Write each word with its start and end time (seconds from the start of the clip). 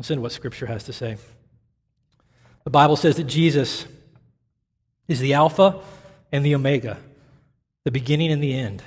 Listen 0.00 0.16
to 0.16 0.22
what 0.22 0.32
Scripture 0.32 0.64
has 0.64 0.84
to 0.84 0.94
say. 0.94 1.18
The 2.64 2.70
Bible 2.70 2.96
says 2.96 3.16
that 3.16 3.24
Jesus 3.24 3.84
is 5.08 5.20
the 5.20 5.34
Alpha 5.34 5.78
and 6.32 6.42
the 6.42 6.54
Omega, 6.54 6.96
the 7.84 7.90
beginning 7.90 8.32
and 8.32 8.42
the 8.42 8.54
end. 8.54 8.82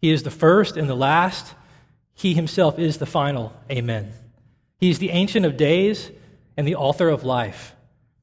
He 0.00 0.10
is 0.10 0.24
the 0.24 0.32
first 0.32 0.76
and 0.76 0.90
the 0.90 0.96
last. 0.96 1.54
He 2.14 2.34
himself 2.34 2.80
is 2.80 2.98
the 2.98 3.06
final. 3.06 3.52
Amen. 3.70 4.12
He 4.76 4.90
is 4.90 4.98
the 4.98 5.10
Ancient 5.10 5.46
of 5.46 5.56
Days 5.56 6.10
and 6.56 6.66
the 6.66 6.74
author 6.74 7.10
of 7.10 7.22
life. 7.22 7.76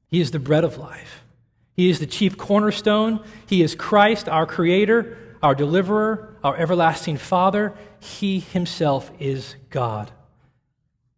He 0.06 0.20
is 0.20 0.32
the 0.32 0.38
bread 0.38 0.64
of 0.64 0.76
life. 0.76 1.24
He 1.72 1.88
is 1.88 1.98
the 1.98 2.06
chief 2.06 2.36
cornerstone. 2.36 3.24
He 3.46 3.62
is 3.62 3.74
Christ, 3.74 4.28
our 4.28 4.44
Creator, 4.44 5.16
our 5.42 5.54
Deliverer, 5.54 6.36
our 6.44 6.58
everlasting 6.58 7.16
Father. 7.16 7.72
He 8.00 8.40
himself 8.40 9.10
is 9.18 9.56
God. 9.70 10.12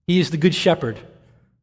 He 0.06 0.20
is 0.20 0.30
the 0.30 0.36
Good 0.36 0.54
Shepherd, 0.54 0.98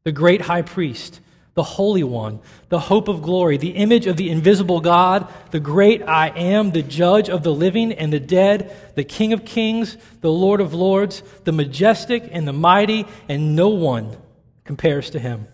the 0.04 0.12
great 0.12 0.42
high 0.42 0.64
priest, 0.64 1.20
the 1.54 1.64
Holy 1.64 2.04
One, 2.04 2.40
the 2.70 2.80
hope 2.80 3.08
of 3.08 3.22
glory, 3.22 3.58
the 3.58 3.72
image 3.72 4.08
of 4.08 4.18
the 4.18 4.30
invisible 4.30 4.80
God, 4.80 5.28
the 5.52 5.60
great 5.60 6.02
I 6.02 6.30
am, 6.30 6.72
the 6.72 6.82
judge 6.82 7.30
of 7.30 7.44
the 7.44 7.54
living 7.54 7.92
and 7.92 8.12
the 8.12 8.20
dead, 8.20 8.76
the 8.96 9.04
King 9.04 9.34
of 9.34 9.44
kings, 9.44 9.98
the 10.22 10.32
Lord 10.32 10.62
of 10.62 10.74
lords, 10.74 11.22
the 11.44 11.52
majestic 11.52 12.28
and 12.32 12.48
the 12.48 12.54
mighty, 12.54 13.06
and 13.28 13.56
no 13.56 13.70
one 13.70 14.16
compares 14.64 15.10
to 15.10 15.20
him. 15.20 15.48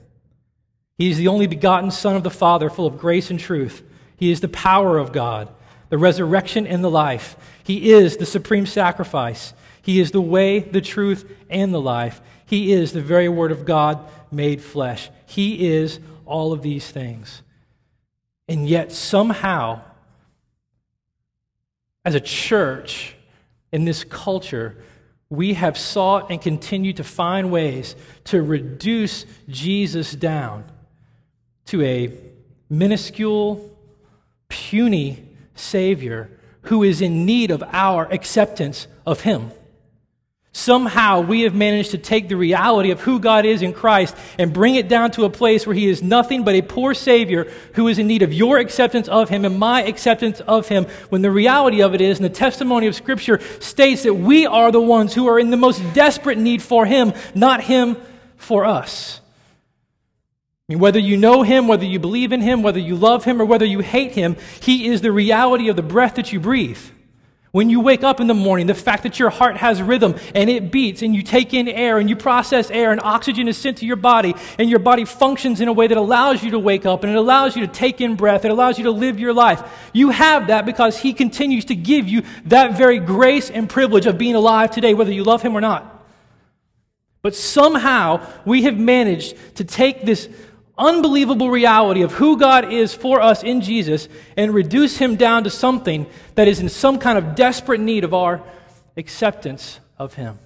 He 0.97 1.09
is 1.09 1.17
the 1.17 1.27
only 1.27 1.47
begotten 1.47 1.91
Son 1.91 2.15
of 2.15 2.23
the 2.23 2.29
Father, 2.29 2.69
full 2.69 2.85
of 2.85 2.97
grace 2.97 3.31
and 3.31 3.39
truth. 3.39 3.83
He 4.15 4.31
is 4.31 4.39
the 4.39 4.47
power 4.47 4.97
of 4.97 5.11
God, 5.11 5.49
the 5.89 5.97
resurrection 5.97 6.67
and 6.67 6.83
the 6.83 6.91
life. 6.91 7.35
He 7.63 7.91
is 7.91 8.17
the 8.17 8.25
supreme 8.25 8.65
sacrifice. 8.65 9.53
He 9.81 9.99
is 9.99 10.11
the 10.11 10.21
way, 10.21 10.59
the 10.59 10.81
truth, 10.81 11.31
and 11.49 11.73
the 11.73 11.81
life. 11.81 12.21
He 12.47 12.71
is 12.71 12.93
the 12.93 13.01
very 13.01 13.29
Word 13.29 13.51
of 13.51 13.65
God 13.65 13.99
made 14.31 14.61
flesh. 14.61 15.11
He 15.27 15.67
is 15.67 15.99
all 16.25 16.53
of 16.53 16.63
these 16.63 16.89
things. 16.89 17.43
And 18.47 18.67
yet, 18.67 18.91
somehow, 18.91 19.81
as 22.03 22.15
a 22.15 22.19
church 22.19 23.15
in 23.71 23.85
this 23.85 24.03
culture, 24.03 24.77
we 25.29 25.53
have 25.53 25.77
sought 25.77 26.31
and 26.31 26.41
continue 26.41 26.93
to 26.93 27.03
find 27.03 27.51
ways 27.51 27.95
to 28.23 28.41
reduce 28.41 29.25
Jesus 29.49 30.13
down 30.13 30.63
to 31.65 31.83
a 31.83 32.13
minuscule, 32.69 33.77
puny 34.47 35.25
Savior 35.55 36.29
who 36.61 36.83
is 36.83 37.01
in 37.01 37.25
need 37.25 37.51
of 37.51 37.63
our 37.71 38.05
acceptance 38.11 38.87
of 39.05 39.21
Him. 39.21 39.51
Somehow 40.57 41.21
we 41.21 41.41
have 41.41 41.53
managed 41.53 41.91
to 41.91 41.99
take 41.99 42.29
the 42.29 42.35
reality 42.35 42.89
of 42.89 42.99
who 43.01 43.19
God 43.19 43.45
is 43.45 43.61
in 43.61 43.73
Christ 43.73 44.17
and 44.39 44.51
bring 44.51 44.73
it 44.73 44.87
down 44.89 45.11
to 45.11 45.25
a 45.25 45.29
place 45.29 45.67
where 45.67 45.75
He 45.75 45.87
is 45.87 46.01
nothing 46.01 46.43
but 46.43 46.55
a 46.55 46.63
poor 46.63 46.95
Savior 46.95 47.43
who 47.75 47.87
is 47.87 47.99
in 47.99 48.07
need 48.07 48.23
of 48.23 48.33
your 48.33 48.57
acceptance 48.57 49.07
of 49.07 49.29
Him 49.29 49.45
and 49.45 49.59
my 49.59 49.83
acceptance 49.83 50.39
of 50.39 50.67
Him. 50.67 50.85
When 51.09 51.21
the 51.21 51.29
reality 51.29 51.83
of 51.83 51.93
it 51.93 52.01
is, 52.01 52.17
and 52.17 52.25
the 52.25 52.33
testimony 52.33 52.87
of 52.87 52.95
Scripture 52.95 53.39
states 53.59 54.01
that 54.01 54.15
we 54.15 54.47
are 54.47 54.71
the 54.71 54.81
ones 54.81 55.13
who 55.13 55.27
are 55.27 55.39
in 55.39 55.51
the 55.51 55.57
most 55.57 55.79
desperate 55.93 56.39
need 56.39 56.63
for 56.63 56.87
Him, 56.87 57.13
not 57.35 57.61
Him 57.61 57.95
for 58.37 58.65
us. 58.65 59.21
I 60.67 60.73
mean, 60.73 60.79
whether 60.79 60.99
you 60.99 61.17
know 61.17 61.43
Him, 61.43 61.67
whether 61.67 61.85
you 61.85 61.99
believe 61.99 62.33
in 62.33 62.41
Him, 62.41 62.63
whether 62.63 62.79
you 62.79 62.95
love 62.95 63.25
Him, 63.25 63.39
or 63.39 63.45
whether 63.45 63.63
you 63.63 63.81
hate 63.81 64.13
Him, 64.13 64.35
He 64.59 64.87
is 64.87 65.01
the 65.01 65.11
reality 65.11 65.69
of 65.69 65.75
the 65.75 65.83
breath 65.83 66.15
that 66.15 66.33
you 66.33 66.39
breathe. 66.39 66.81
When 67.57 67.71
you 67.71 67.79
wake 67.79 68.03
up 68.03 68.19
in 68.19 68.27
the 68.27 68.35
morning, 68.35 68.67
the 68.67 68.75
fact 68.75 69.01
that 69.01 69.17
your 69.17 69.31
heart 69.31 69.57
has 69.57 69.81
rhythm 69.81 70.13
and 70.35 70.47
it 70.47 70.71
beats 70.71 71.01
and 71.01 71.15
you 71.15 71.23
take 71.23 71.55
in 71.55 71.67
air 71.67 71.97
and 71.97 72.07
you 72.07 72.15
process 72.15 72.69
air 72.69 72.91
and 72.91 73.01
oxygen 73.01 73.47
is 73.47 73.57
sent 73.57 73.77
to 73.79 73.87
your 73.87 73.95
body 73.95 74.35
and 74.59 74.69
your 74.69 74.77
body 74.77 75.05
functions 75.05 75.59
in 75.59 75.67
a 75.67 75.73
way 75.73 75.87
that 75.87 75.97
allows 75.97 76.43
you 76.43 76.51
to 76.51 76.59
wake 76.59 76.85
up 76.85 77.03
and 77.03 77.11
it 77.11 77.15
allows 77.15 77.55
you 77.55 77.65
to 77.65 77.73
take 77.73 77.99
in 77.99 78.15
breath, 78.15 78.45
it 78.45 78.51
allows 78.51 78.77
you 78.77 78.83
to 78.83 78.91
live 78.91 79.19
your 79.19 79.33
life. 79.33 79.63
You 79.91 80.11
have 80.11 80.49
that 80.49 80.67
because 80.67 80.99
He 80.99 81.13
continues 81.13 81.65
to 81.65 81.75
give 81.75 82.07
you 82.07 82.21
that 82.45 82.77
very 82.77 82.99
grace 82.99 83.49
and 83.49 83.67
privilege 83.67 84.05
of 84.05 84.19
being 84.19 84.35
alive 84.35 84.69
today, 84.69 84.93
whether 84.93 85.11
you 85.11 85.23
love 85.23 85.41
Him 85.41 85.55
or 85.55 85.61
not. 85.61 85.97
But 87.23 87.33
somehow 87.33 88.23
we 88.45 88.61
have 88.63 88.77
managed 88.77 89.35
to 89.55 89.63
take 89.63 90.03
this 90.03 90.29
unbelievable 90.77 91.49
reality 91.49 92.01
of 92.01 92.13
who 92.13 92.37
God 92.37 92.71
is 92.71 92.93
for 92.93 93.21
us 93.21 93.43
in 93.43 93.61
Jesus 93.61 94.07
and 94.35 94.53
reduce 94.53 94.97
him 94.97 95.15
down 95.15 95.43
to 95.43 95.49
something 95.49 96.05
that 96.35 96.47
is 96.47 96.59
in 96.59 96.69
some 96.69 96.99
kind 96.99 97.17
of 97.17 97.35
desperate 97.35 97.79
need 97.79 98.03
of 98.03 98.13
our 98.13 98.41
acceptance 98.95 99.79
of 99.97 100.13
him. 100.13 100.39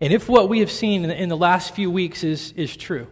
And 0.00 0.12
if 0.12 0.28
what 0.28 0.48
we 0.48 0.60
have 0.60 0.70
seen 0.70 1.04
in 1.04 1.28
the, 1.28 1.36
last 1.36 1.74
few 1.74 1.90
weeks 1.90 2.22
is, 2.22 2.52
is 2.52 2.76
true, 2.76 3.06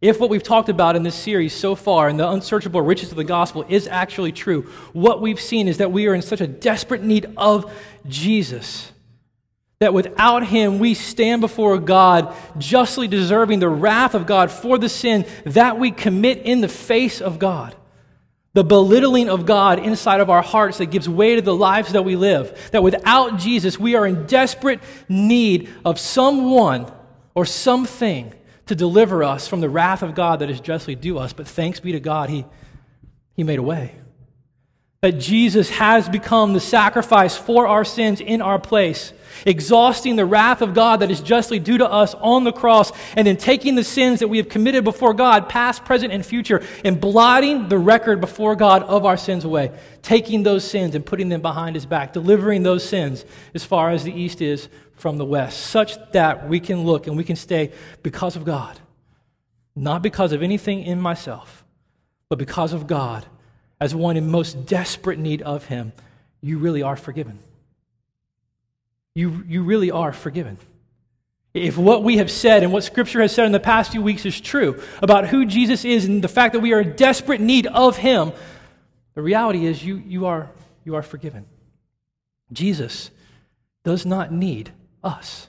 if 0.00 0.18
what 0.18 0.30
we've 0.30 0.42
talked 0.42 0.68
about 0.68 0.96
in 0.96 1.02
this 1.02 1.14
series 1.14 1.54
so 1.54 1.74
far 1.74 2.08
and 2.08 2.18
the 2.18 2.28
unsearchable 2.28 2.80
riches 2.80 3.10
of 3.10 3.16
the 3.16 3.24
gospel 3.24 3.64
is 3.68 3.86
actually 3.86 4.32
true, 4.32 4.62
what 4.92 5.20
we've 5.20 5.40
seen 5.40 5.68
is 5.68 5.78
that 5.78 5.92
we 5.92 6.06
are 6.08 6.14
in 6.14 6.22
such 6.22 6.40
a 6.40 6.46
desperate 6.46 7.02
need 7.02 7.32
of 7.36 7.72
Jesus 8.06 8.92
that 9.80 9.94
without 9.94 10.46
him 10.46 10.78
we 10.78 10.92
stand 10.92 11.40
before 11.40 11.78
God 11.78 12.34
justly 12.58 13.08
deserving 13.08 13.60
the 13.60 13.68
wrath 13.70 14.14
of 14.14 14.26
God 14.26 14.50
for 14.50 14.76
the 14.76 14.90
sin 14.90 15.24
that 15.46 15.78
we 15.78 15.90
commit 15.90 16.42
in 16.42 16.60
the 16.60 16.68
face 16.68 17.22
of 17.22 17.38
God. 17.38 17.74
The 18.52 18.62
belittling 18.62 19.30
of 19.30 19.46
God 19.46 19.78
inside 19.78 20.20
of 20.20 20.28
our 20.28 20.42
hearts 20.42 20.76
that 20.78 20.90
gives 20.90 21.08
way 21.08 21.36
to 21.36 21.40
the 21.40 21.54
lives 21.54 21.92
that 21.92 22.04
we 22.04 22.14
live. 22.14 22.68
That 22.72 22.82
without 22.82 23.38
Jesus 23.38 23.78
we 23.78 23.94
are 23.94 24.06
in 24.06 24.26
desperate 24.26 24.80
need 25.08 25.70
of 25.82 25.98
someone 25.98 26.92
or 27.34 27.46
something 27.46 28.34
to 28.66 28.74
deliver 28.74 29.24
us 29.24 29.48
from 29.48 29.62
the 29.62 29.70
wrath 29.70 30.02
of 30.02 30.14
God 30.14 30.40
that 30.40 30.50
is 30.50 30.60
justly 30.60 30.94
due 30.94 31.16
us. 31.16 31.32
But 31.32 31.48
thanks 31.48 31.80
be 31.80 31.92
to 31.92 32.00
God, 32.00 32.28
He, 32.28 32.44
he 33.34 33.44
made 33.44 33.58
a 33.58 33.62
way 33.62 33.94
that 35.02 35.12
Jesus 35.12 35.70
has 35.70 36.10
become 36.10 36.52
the 36.52 36.60
sacrifice 36.60 37.34
for 37.34 37.66
our 37.66 37.86
sins 37.86 38.20
in 38.20 38.42
our 38.42 38.58
place, 38.58 39.14
exhausting 39.46 40.16
the 40.16 40.26
wrath 40.26 40.60
of 40.60 40.74
God 40.74 41.00
that 41.00 41.10
is 41.10 41.22
justly 41.22 41.58
due 41.58 41.78
to 41.78 41.90
us 41.90 42.14
on 42.16 42.44
the 42.44 42.52
cross, 42.52 42.92
and 43.16 43.26
then 43.26 43.38
taking 43.38 43.76
the 43.76 43.84
sins 43.84 44.20
that 44.20 44.28
we 44.28 44.36
have 44.36 44.50
committed 44.50 44.84
before 44.84 45.14
God, 45.14 45.48
past, 45.48 45.86
present, 45.86 46.12
and 46.12 46.24
future, 46.24 46.62
and 46.84 47.00
blotting 47.00 47.70
the 47.70 47.78
record 47.78 48.20
before 48.20 48.54
God 48.54 48.82
of 48.82 49.06
our 49.06 49.16
sins 49.16 49.46
away, 49.46 49.72
taking 50.02 50.42
those 50.42 50.70
sins 50.70 50.94
and 50.94 51.06
putting 51.06 51.30
them 51.30 51.40
behind 51.40 51.76
his 51.76 51.86
back, 51.86 52.12
delivering 52.12 52.62
those 52.62 52.86
sins 52.86 53.24
as 53.54 53.64
far 53.64 53.88
as 53.88 54.04
the 54.04 54.12
east 54.12 54.42
is 54.42 54.68
from 54.96 55.16
the 55.16 55.24
west, 55.24 55.60
such 55.60 55.96
that 56.12 56.46
we 56.46 56.60
can 56.60 56.84
look 56.84 57.06
and 57.06 57.16
we 57.16 57.24
can 57.24 57.36
stay 57.36 57.72
because 58.02 58.36
of 58.36 58.44
God, 58.44 58.78
not 59.74 60.02
because 60.02 60.32
of 60.32 60.42
anything 60.42 60.82
in 60.82 61.00
myself, 61.00 61.64
but 62.28 62.38
because 62.38 62.74
of 62.74 62.86
God 62.86 63.24
as 63.80 63.94
one 63.94 64.16
in 64.16 64.30
most 64.30 64.66
desperate 64.66 65.18
need 65.18 65.42
of 65.42 65.64
Him, 65.64 65.92
you 66.40 66.58
really 66.58 66.82
are 66.82 66.96
forgiven. 66.96 67.38
You, 69.14 69.44
you 69.48 69.62
really 69.62 69.90
are 69.90 70.12
forgiven. 70.12 70.58
If 71.52 71.76
what 71.76 72.04
we 72.04 72.18
have 72.18 72.30
said 72.30 72.62
and 72.62 72.72
what 72.72 72.84
Scripture 72.84 73.20
has 73.20 73.34
said 73.34 73.46
in 73.46 73.52
the 73.52 73.58
past 73.58 73.90
few 73.90 74.02
weeks 74.02 74.24
is 74.24 74.40
true 74.40 74.80
about 75.02 75.28
who 75.28 75.44
Jesus 75.46 75.84
is 75.84 76.04
and 76.04 76.22
the 76.22 76.28
fact 76.28 76.52
that 76.52 76.60
we 76.60 76.72
are 76.72 76.80
in 76.80 76.94
desperate 76.94 77.40
need 77.40 77.66
of 77.66 77.96
Him, 77.96 78.32
the 79.14 79.22
reality 79.22 79.66
is 79.66 79.84
you, 79.84 79.96
you, 79.96 80.26
are, 80.26 80.48
you 80.84 80.94
are 80.94 81.02
forgiven. 81.02 81.46
Jesus 82.52 83.10
does 83.82 84.06
not 84.06 84.32
need 84.32 84.70
us. 85.02 85.48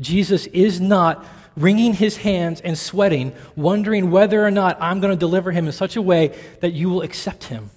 Jesus 0.00 0.46
is 0.46 0.80
not 0.80 1.24
wringing 1.56 1.94
his 1.94 2.18
hands 2.18 2.60
and 2.60 2.78
sweating, 2.78 3.34
wondering 3.56 4.10
whether 4.10 4.44
or 4.44 4.50
not 4.50 4.76
I'm 4.80 5.00
going 5.00 5.12
to 5.12 5.18
deliver 5.18 5.52
him 5.52 5.66
in 5.66 5.72
such 5.72 5.96
a 5.96 6.02
way 6.02 6.36
that 6.60 6.72
you 6.72 6.88
will 6.88 7.02
accept 7.02 7.44
him. 7.44 7.70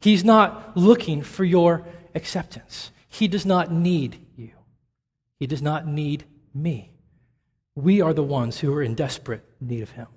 He's 0.00 0.24
not 0.24 0.76
looking 0.76 1.22
for 1.22 1.44
your 1.44 1.86
acceptance. 2.14 2.90
He 3.08 3.28
does 3.28 3.46
not 3.46 3.72
need 3.72 4.18
you. 4.36 4.50
He 5.38 5.46
does 5.46 5.62
not 5.62 5.86
need 5.86 6.24
me. 6.54 6.90
We 7.74 8.00
are 8.00 8.12
the 8.12 8.22
ones 8.22 8.58
who 8.58 8.72
are 8.74 8.82
in 8.82 8.94
desperate 8.94 9.44
need 9.60 9.82
of 9.82 9.90
him. 9.90 10.08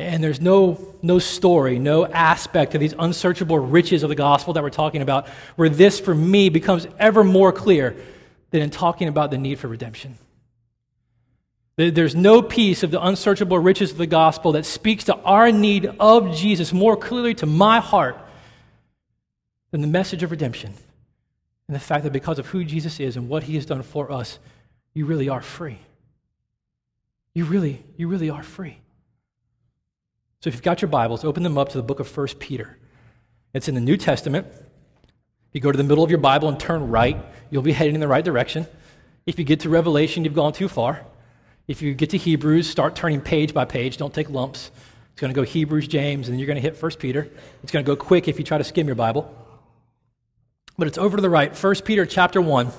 And 0.00 0.22
there's 0.22 0.40
no, 0.40 0.94
no 1.02 1.18
story, 1.18 1.78
no 1.78 2.06
aspect 2.06 2.74
of 2.74 2.80
these 2.80 2.94
unsearchable 2.96 3.58
riches 3.58 4.04
of 4.04 4.08
the 4.08 4.14
gospel 4.14 4.52
that 4.54 4.62
we're 4.62 4.70
talking 4.70 5.02
about 5.02 5.28
where 5.56 5.68
this, 5.68 5.98
for 5.98 6.14
me, 6.14 6.50
becomes 6.50 6.86
ever 6.98 7.24
more 7.24 7.52
clear 7.52 7.96
than 8.50 8.62
in 8.62 8.70
talking 8.70 9.08
about 9.08 9.30
the 9.30 9.38
need 9.38 9.58
for 9.58 9.66
redemption. 9.66 10.16
There's 11.78 12.16
no 12.16 12.42
piece 12.42 12.82
of 12.82 12.90
the 12.90 13.00
unsearchable 13.00 13.56
riches 13.56 13.92
of 13.92 13.98
the 13.98 14.06
gospel 14.08 14.50
that 14.52 14.66
speaks 14.66 15.04
to 15.04 15.14
our 15.14 15.52
need 15.52 15.86
of 16.00 16.34
Jesus 16.34 16.72
more 16.72 16.96
clearly 16.96 17.34
to 17.34 17.46
my 17.46 17.78
heart 17.78 18.18
than 19.70 19.80
the 19.80 19.86
message 19.86 20.24
of 20.24 20.32
redemption 20.32 20.74
and 21.68 21.76
the 21.76 21.80
fact 21.80 22.02
that 22.02 22.12
because 22.12 22.40
of 22.40 22.48
who 22.48 22.64
Jesus 22.64 22.98
is 22.98 23.16
and 23.16 23.28
what 23.28 23.44
he 23.44 23.54
has 23.54 23.64
done 23.64 23.82
for 23.82 24.10
us, 24.10 24.40
you 24.92 25.06
really 25.06 25.28
are 25.28 25.40
free. 25.40 25.78
You 27.32 27.44
really, 27.44 27.80
you 27.96 28.08
really 28.08 28.28
are 28.28 28.42
free. 28.42 28.78
So 30.40 30.48
if 30.48 30.54
you've 30.54 30.62
got 30.64 30.82
your 30.82 30.88
Bibles, 30.88 31.24
open 31.24 31.44
them 31.44 31.56
up 31.56 31.68
to 31.68 31.78
the 31.78 31.84
book 31.84 32.00
of 32.00 32.16
1 32.16 32.26
Peter. 32.40 32.76
It's 33.54 33.68
in 33.68 33.76
the 33.76 33.80
New 33.80 33.96
Testament. 33.96 34.48
If 34.50 35.52
you 35.52 35.60
go 35.60 35.70
to 35.70 35.78
the 35.78 35.84
middle 35.84 36.02
of 36.02 36.10
your 36.10 36.18
Bible 36.18 36.48
and 36.48 36.58
turn 36.58 36.90
right, 36.90 37.24
you'll 37.50 37.62
be 37.62 37.70
heading 37.70 37.94
in 37.94 38.00
the 38.00 38.08
right 38.08 38.24
direction. 38.24 38.66
If 39.26 39.38
you 39.38 39.44
get 39.44 39.60
to 39.60 39.68
Revelation, 39.68 40.24
you've 40.24 40.34
gone 40.34 40.52
too 40.52 40.66
far. 40.66 41.06
If 41.68 41.82
you 41.82 41.92
get 41.92 42.08
to 42.10 42.16
Hebrews, 42.16 42.66
start 42.66 42.96
turning 42.96 43.20
page 43.20 43.52
by 43.52 43.66
page. 43.66 43.98
Don't 43.98 44.12
take 44.12 44.30
lumps. 44.30 44.70
It's 45.12 45.20
going 45.20 45.34
to 45.34 45.38
go 45.38 45.44
Hebrews, 45.44 45.86
James, 45.86 46.26
and 46.26 46.32
then 46.32 46.38
you're 46.38 46.46
going 46.46 46.56
to 46.56 46.62
hit 46.62 46.82
1 46.82 46.92
Peter. 46.92 47.28
It's 47.62 47.70
going 47.70 47.84
to 47.84 47.86
go 47.86 47.94
quick 47.94 48.26
if 48.26 48.38
you 48.38 48.44
try 48.44 48.56
to 48.56 48.64
skim 48.64 48.86
your 48.86 48.96
Bible. 48.96 49.30
But 50.78 50.88
it's 50.88 50.96
over 50.96 51.18
to 51.18 51.20
the 51.20 51.28
right, 51.28 51.54
1 51.54 51.74
Peter 51.84 52.06
chapter 52.06 52.40
1. 52.40 52.70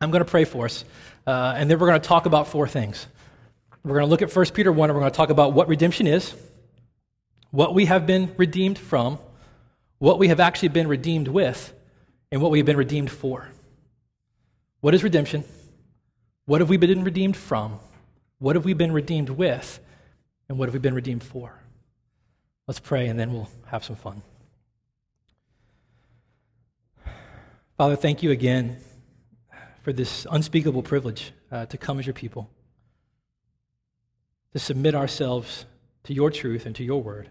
I'm 0.00 0.10
going 0.10 0.24
to 0.24 0.30
pray 0.30 0.44
for 0.44 0.64
us, 0.64 0.82
uh, 1.26 1.52
and 1.56 1.70
then 1.70 1.78
we're 1.78 1.88
going 1.88 2.00
to 2.00 2.08
talk 2.08 2.24
about 2.24 2.48
four 2.48 2.66
things. 2.66 3.06
We're 3.84 3.96
going 3.98 4.06
to 4.06 4.10
look 4.10 4.22
at 4.22 4.34
1 4.34 4.46
Peter 4.54 4.72
1, 4.72 4.88
and 4.88 4.96
we're 4.96 5.02
going 5.02 5.12
to 5.12 5.16
talk 5.16 5.28
about 5.28 5.52
what 5.52 5.68
redemption 5.68 6.06
is, 6.06 6.34
what 7.50 7.74
we 7.74 7.84
have 7.84 8.06
been 8.06 8.32
redeemed 8.38 8.78
from, 8.78 9.18
what 9.98 10.18
we 10.18 10.28
have 10.28 10.40
actually 10.40 10.68
been 10.68 10.88
redeemed 10.88 11.28
with, 11.28 11.74
and 12.30 12.40
what 12.40 12.50
we 12.50 12.60
have 12.60 12.66
been 12.66 12.78
redeemed 12.78 13.10
for. 13.10 13.46
What 14.80 14.94
is 14.94 15.04
redemption? 15.04 15.44
What 16.46 16.62
have 16.62 16.70
we 16.70 16.78
been 16.78 17.04
redeemed 17.04 17.36
from? 17.36 17.78
What 18.42 18.56
have 18.56 18.64
we 18.64 18.72
been 18.72 18.90
redeemed 18.90 19.28
with? 19.30 19.78
And 20.48 20.58
what 20.58 20.66
have 20.66 20.74
we 20.74 20.80
been 20.80 20.96
redeemed 20.96 21.22
for? 21.22 21.60
Let's 22.66 22.80
pray 22.80 23.06
and 23.06 23.16
then 23.16 23.32
we'll 23.32 23.48
have 23.66 23.84
some 23.84 23.94
fun. 23.94 24.20
Father, 27.76 27.94
thank 27.94 28.20
you 28.20 28.32
again 28.32 28.78
for 29.82 29.92
this 29.92 30.26
unspeakable 30.28 30.82
privilege 30.82 31.30
uh, 31.52 31.66
to 31.66 31.78
come 31.78 32.00
as 32.00 32.06
your 32.06 32.14
people, 32.14 32.50
to 34.54 34.58
submit 34.58 34.96
ourselves 34.96 35.64
to 36.02 36.12
your 36.12 36.28
truth 36.28 36.66
and 36.66 36.74
to 36.74 36.82
your 36.82 37.00
word, 37.00 37.30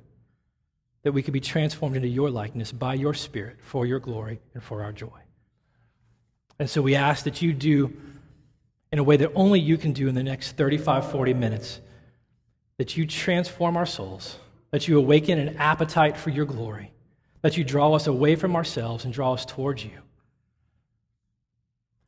that 1.04 1.12
we 1.12 1.22
could 1.22 1.34
be 1.34 1.42
transformed 1.42 1.98
into 1.98 2.08
your 2.08 2.30
likeness 2.30 2.72
by 2.72 2.94
your 2.94 3.14
Spirit 3.14 3.58
for 3.62 3.86
your 3.86 4.00
glory 4.00 4.40
and 4.54 4.64
for 4.64 4.82
our 4.82 4.94
joy. 4.94 5.20
And 6.58 6.70
so 6.70 6.82
we 6.82 6.96
ask 6.96 7.26
that 7.26 7.42
you 7.42 7.52
do 7.52 7.98
in 8.92 9.00
a 9.00 9.04
way 9.04 9.18
that 9.18 9.32
only 9.36 9.60
you 9.60 9.78
can 9.78 9.94
do 9.94 10.08
in 10.08 10.16
the 10.16 10.24
next 10.24 10.58
35, 10.58 11.12
40 11.12 11.34
minutes, 11.34 11.80
that 12.78 12.98
you 12.98 13.06
transform 13.06 13.78
our 13.78 13.86
souls, 13.86 14.38
that 14.72 14.88
you 14.88 14.98
awaken 14.98 15.40
an 15.40 15.58
appetite 15.58 16.18
for 16.18 16.30
your 16.30 16.46
glory, 16.46 16.92
that 17.42 17.58
you 17.58 17.64
draw 17.64 17.94
us 17.94 18.08
away 18.08 18.36
from 18.36 18.56
ourselves 18.56 19.06
and 19.06 19.14
draw 19.14 19.34
us 19.34 19.46
towards 19.46 19.84
you. 19.84 19.98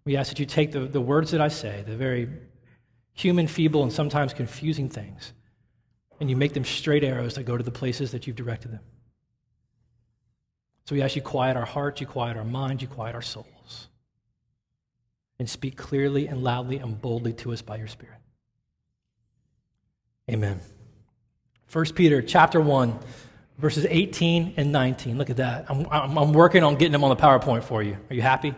We 0.05 0.17
ask 0.17 0.29
that 0.29 0.39
you 0.39 0.45
take 0.45 0.71
the, 0.71 0.81
the 0.81 0.99
words 0.99 1.31
that 1.31 1.39
I 1.39 1.47
say, 1.47 1.83
the 1.85 1.95
very 1.95 2.27
human, 3.13 3.47
feeble, 3.47 3.83
and 3.83 3.93
sometimes 3.93 4.33
confusing 4.33 4.89
things, 4.89 5.31
and 6.19 6.29
you 6.29 6.35
make 6.35 6.53
them 6.53 6.65
straight 6.65 7.03
arrows 7.03 7.35
that 7.35 7.43
go 7.43 7.55
to 7.55 7.63
the 7.63 7.71
places 7.71 8.11
that 8.11 8.27
you've 8.27 8.35
directed 8.35 8.71
them. 8.71 8.81
So 10.85 10.95
we 10.95 11.01
ask 11.01 11.15
you 11.15 11.21
quiet 11.21 11.55
our 11.55 11.65
hearts, 11.65 12.01
you 12.01 12.07
quiet 12.07 12.35
our 12.35 12.43
minds, 12.43 12.81
you 12.81 12.89
quiet 12.89 13.15
our 13.15 13.21
souls, 13.21 13.47
and 15.43 15.49
speak 15.49 15.75
clearly 15.75 16.25
and 16.27 16.41
loudly 16.41 16.77
and 16.77 17.01
boldly 17.01 17.33
to 17.33 17.51
us 17.51 17.61
by 17.61 17.75
your 17.75 17.87
Spirit. 17.87 18.15
Amen. 20.31 20.61
1 21.69 21.85
Peter 21.95 22.21
chapter 22.21 22.61
1, 22.61 22.97
verses 23.57 23.85
18 23.89 24.53
and 24.55 24.71
19. 24.71 25.17
Look 25.17 25.29
at 25.29 25.35
that. 25.35 25.65
I'm, 25.67 25.85
I'm, 25.91 26.17
I'm 26.17 26.31
working 26.31 26.63
on 26.63 26.75
getting 26.75 26.93
them 26.93 27.03
on 27.03 27.09
the 27.09 27.21
PowerPoint 27.21 27.65
for 27.65 27.83
you. 27.83 27.97
Are 28.09 28.13
you 28.13 28.21
happy? 28.21 28.55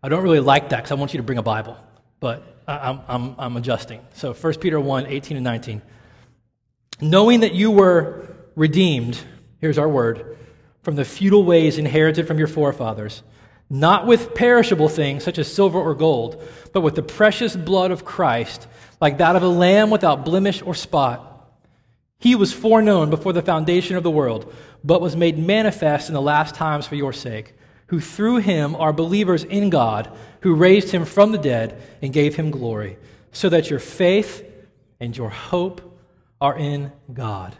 I 0.00 0.08
don't 0.08 0.22
really 0.22 0.38
like 0.38 0.68
that 0.68 0.76
because 0.76 0.92
I 0.92 0.94
want 0.94 1.14
you 1.14 1.18
to 1.18 1.24
bring 1.24 1.38
a 1.38 1.42
Bible, 1.42 1.76
but 2.20 2.44
I'm, 2.68 3.00
I'm, 3.08 3.34
I'm 3.36 3.56
adjusting. 3.56 4.00
So 4.14 4.32
1 4.32 4.54
Peter 4.60 4.78
1 4.78 5.06
18 5.06 5.36
and 5.36 5.42
19. 5.42 5.82
Knowing 7.00 7.40
that 7.40 7.54
you 7.54 7.72
were 7.72 8.36
redeemed, 8.54 9.18
here's 9.60 9.78
our 9.78 9.88
word, 9.88 10.38
from 10.82 10.94
the 10.94 11.04
futile 11.04 11.42
ways 11.42 11.76
inherited 11.76 12.28
from 12.28 12.38
your 12.38 12.46
forefathers, 12.46 13.24
not 13.70 14.06
with 14.06 14.34
perishable 14.34 14.88
things 14.88 15.24
such 15.24 15.38
as 15.38 15.52
silver 15.52 15.78
or 15.78 15.94
gold, 15.94 16.42
but 16.72 16.80
with 16.80 16.94
the 16.94 17.02
precious 17.02 17.54
blood 17.54 17.90
of 17.90 18.04
Christ, 18.04 18.66
like 19.00 19.18
that 19.18 19.36
of 19.36 19.42
a 19.42 19.48
lamb 19.48 19.90
without 19.90 20.24
blemish 20.24 20.62
or 20.62 20.74
spot. 20.74 21.24
He 22.18 22.34
was 22.34 22.52
foreknown 22.52 23.10
before 23.10 23.32
the 23.32 23.42
foundation 23.42 23.96
of 23.96 24.02
the 24.02 24.10
world, 24.10 24.52
but 24.82 25.00
was 25.00 25.16
made 25.16 25.38
manifest 25.38 26.08
in 26.08 26.14
the 26.14 26.22
last 26.22 26.54
times 26.54 26.86
for 26.86 26.94
your 26.94 27.12
sake 27.12 27.54
who 27.88 28.00
through 28.00 28.36
him 28.36 28.76
are 28.76 28.92
believers 28.92 29.44
in 29.44 29.70
God, 29.70 30.10
who 30.40 30.54
raised 30.54 30.90
him 30.90 31.04
from 31.04 31.32
the 31.32 31.38
dead 31.38 31.80
and 32.00 32.12
gave 32.12 32.36
him 32.36 32.50
glory, 32.50 32.98
so 33.32 33.48
that 33.48 33.70
your 33.70 33.78
faith 33.78 34.44
and 35.00 35.16
your 35.16 35.30
hope 35.30 35.80
are 36.40 36.56
in 36.56 36.92
God. 37.12 37.56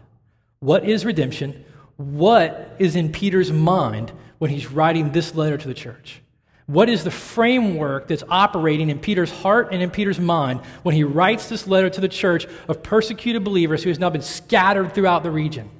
What 0.60 0.84
is 0.84 1.04
redemption? 1.04 1.64
What 1.96 2.76
is 2.78 2.94
in 2.94 3.10
Peter's 3.10 3.50
mind 3.50 4.12
when 4.38 4.50
he's 4.50 4.70
writing 4.70 5.12
this 5.12 5.34
letter 5.34 5.56
to 5.56 5.68
the 5.68 5.74
church? 5.74 6.20
What 6.66 6.90
is 6.90 7.02
the 7.02 7.10
framework 7.10 8.08
that's 8.08 8.22
operating 8.28 8.90
in 8.90 8.98
Peter's 8.98 9.30
heart 9.30 9.68
and 9.72 9.82
in 9.82 9.90
Peter's 9.90 10.20
mind 10.20 10.60
when 10.82 10.94
he 10.94 11.02
writes 11.02 11.48
this 11.48 11.66
letter 11.66 11.88
to 11.88 12.00
the 12.00 12.08
church 12.08 12.46
of 12.68 12.82
persecuted 12.82 13.42
believers 13.42 13.82
who 13.82 13.88
has 13.88 13.98
now 13.98 14.10
been 14.10 14.20
scattered 14.20 14.94
throughout 14.94 15.22
the 15.22 15.30
region? 15.30 15.70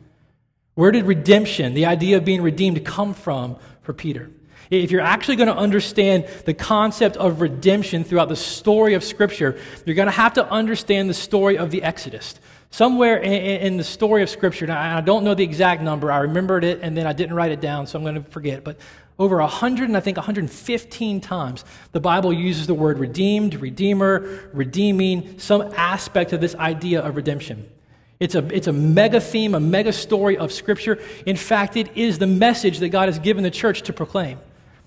Where 0.74 0.90
did 0.90 1.04
redemption, 1.04 1.74
the 1.74 1.86
idea 1.86 2.16
of 2.16 2.24
being 2.24 2.40
redeemed, 2.40 2.82
come 2.86 3.12
from 3.12 3.56
for 3.82 3.92
Peter? 3.92 4.30
If 4.70 4.90
you're 4.90 5.00
actually 5.00 5.36
going 5.36 5.48
to 5.48 5.56
understand 5.56 6.26
the 6.44 6.54
concept 6.54 7.16
of 7.16 7.40
redemption 7.40 8.04
throughout 8.04 8.28
the 8.28 8.36
story 8.36 8.94
of 8.94 9.02
Scripture, 9.02 9.58
you're 9.84 9.96
going 9.96 10.06
to 10.06 10.12
have 10.12 10.34
to 10.34 10.50
understand 10.50 11.10
the 11.10 11.14
story 11.14 11.58
of 11.58 11.70
the 11.70 11.82
Exodus. 11.82 12.34
Somewhere 12.70 13.16
in, 13.18 13.78
the 13.78 13.84
story 13.84 14.22
of 14.22 14.28
Scripture, 14.28 14.66
now 14.66 14.96
I 14.96 15.00
don't 15.00 15.24
know 15.24 15.34
the 15.34 15.42
exact 15.42 15.82
number, 15.82 16.12
I 16.12 16.18
remembered 16.18 16.64
it 16.64 16.80
and 16.82 16.96
then 16.96 17.06
I 17.06 17.12
didn't 17.12 17.34
write 17.34 17.50
it 17.50 17.60
down, 17.60 17.86
so 17.86 17.98
I'm 17.98 18.04
going 18.04 18.22
to 18.22 18.30
forget, 18.30 18.62
but 18.62 18.76
over 19.18 19.38
100 19.38 19.88
and 19.88 19.96
I 19.96 20.00
think 20.00 20.16
115 20.16 21.20
times, 21.20 21.64
the 21.92 22.00
Bible 22.00 22.32
uses 22.32 22.66
the 22.66 22.74
word 22.74 22.98
redeemed, 22.98 23.54
redeemer, 23.54 24.50
redeeming, 24.52 25.38
some 25.38 25.62
aspect 25.76 26.32
of 26.32 26.40
this 26.40 26.54
idea 26.54 27.00
of 27.00 27.16
redemption. 27.16 27.68
It's 28.20 28.34
a, 28.34 28.44
it's 28.54 28.66
a 28.66 28.72
mega 28.72 29.20
theme, 29.20 29.54
a 29.54 29.60
mega 29.60 29.92
story 29.92 30.36
of 30.36 30.52
Scripture. 30.52 30.98
In 31.24 31.36
fact, 31.36 31.76
it 31.76 31.96
is 31.96 32.18
the 32.18 32.26
message 32.26 32.78
that 32.78 32.90
God 32.90 33.08
has 33.08 33.18
given 33.18 33.44
the 33.44 33.50
church 33.50 33.82
to 33.82 33.92
proclaim. 33.92 34.38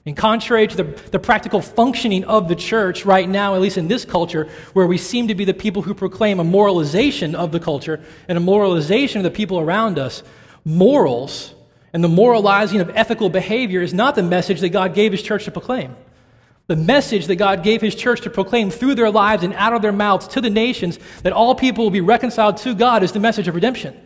And 0.06 0.18
contrary 0.18 0.66
to 0.68 0.78
the, 0.78 0.84
the 1.12 1.20
practical 1.20 1.62
functioning 1.62 2.24
of 2.24 2.48
the 2.48 2.56
church 2.56 3.06
right 3.06 3.30
now, 3.30 3.54
at 3.54 3.62
least 3.62 3.78
in 3.78 3.88
this 3.88 4.04
culture, 4.04 4.50
where 4.74 4.88
we 4.88 4.98
seem 4.98 5.28
to 5.28 5.36
be 5.36 5.46
the 5.46 5.54
people 5.54 5.84
who 5.84 5.94
proclaim 5.94 6.40
a 6.40 6.44
moralization 6.44 7.36
of 7.36 7.52
the 7.52 7.60
culture 7.60 8.04
and 8.28 8.38
a 8.38 8.42
moralization 8.42 9.20
of 9.20 9.24
the 9.24 9.32
people 9.32 9.60
around 9.60 10.00
us, 10.00 10.24
morals 10.66 11.54
and 11.94 12.04
the 12.04 12.10
moralizing 12.10 12.80
of 12.80 12.90
ethical 12.96 13.30
behavior 13.30 13.82
is 13.82 13.94
not 13.94 14.16
the 14.16 14.24
message 14.24 14.62
that 14.62 14.70
God 14.70 14.96
gave 14.96 15.12
His 15.12 15.22
church 15.22 15.46
to 15.46 15.52
proclaim. 15.52 15.96
The 16.68 16.76
message 16.76 17.28
that 17.28 17.36
God 17.36 17.64
gave 17.64 17.82
His 17.82 17.96
church 17.96 18.22
to 18.22 18.30
proclaim 18.30 18.72
through 18.72 18.96
their 18.96 19.12
lives 19.12 19.44
and 19.44 19.54
out 19.54 19.74
of 19.74 19.82
their 19.82 19.92
mouths 19.92 20.28
to 20.30 20.42
the 20.42 20.50
nations 20.50 20.98
that 21.24 21.34
all 21.34 21.54
people 21.54 21.84
will 21.84 21.92
be 21.92 22.02
reconciled 22.02 22.58
to 22.58 22.74
God 22.74 23.04
is 23.04 23.12
the 23.12 23.20
message 23.20 23.48
of 23.48 23.56
redemption. 23.56 24.00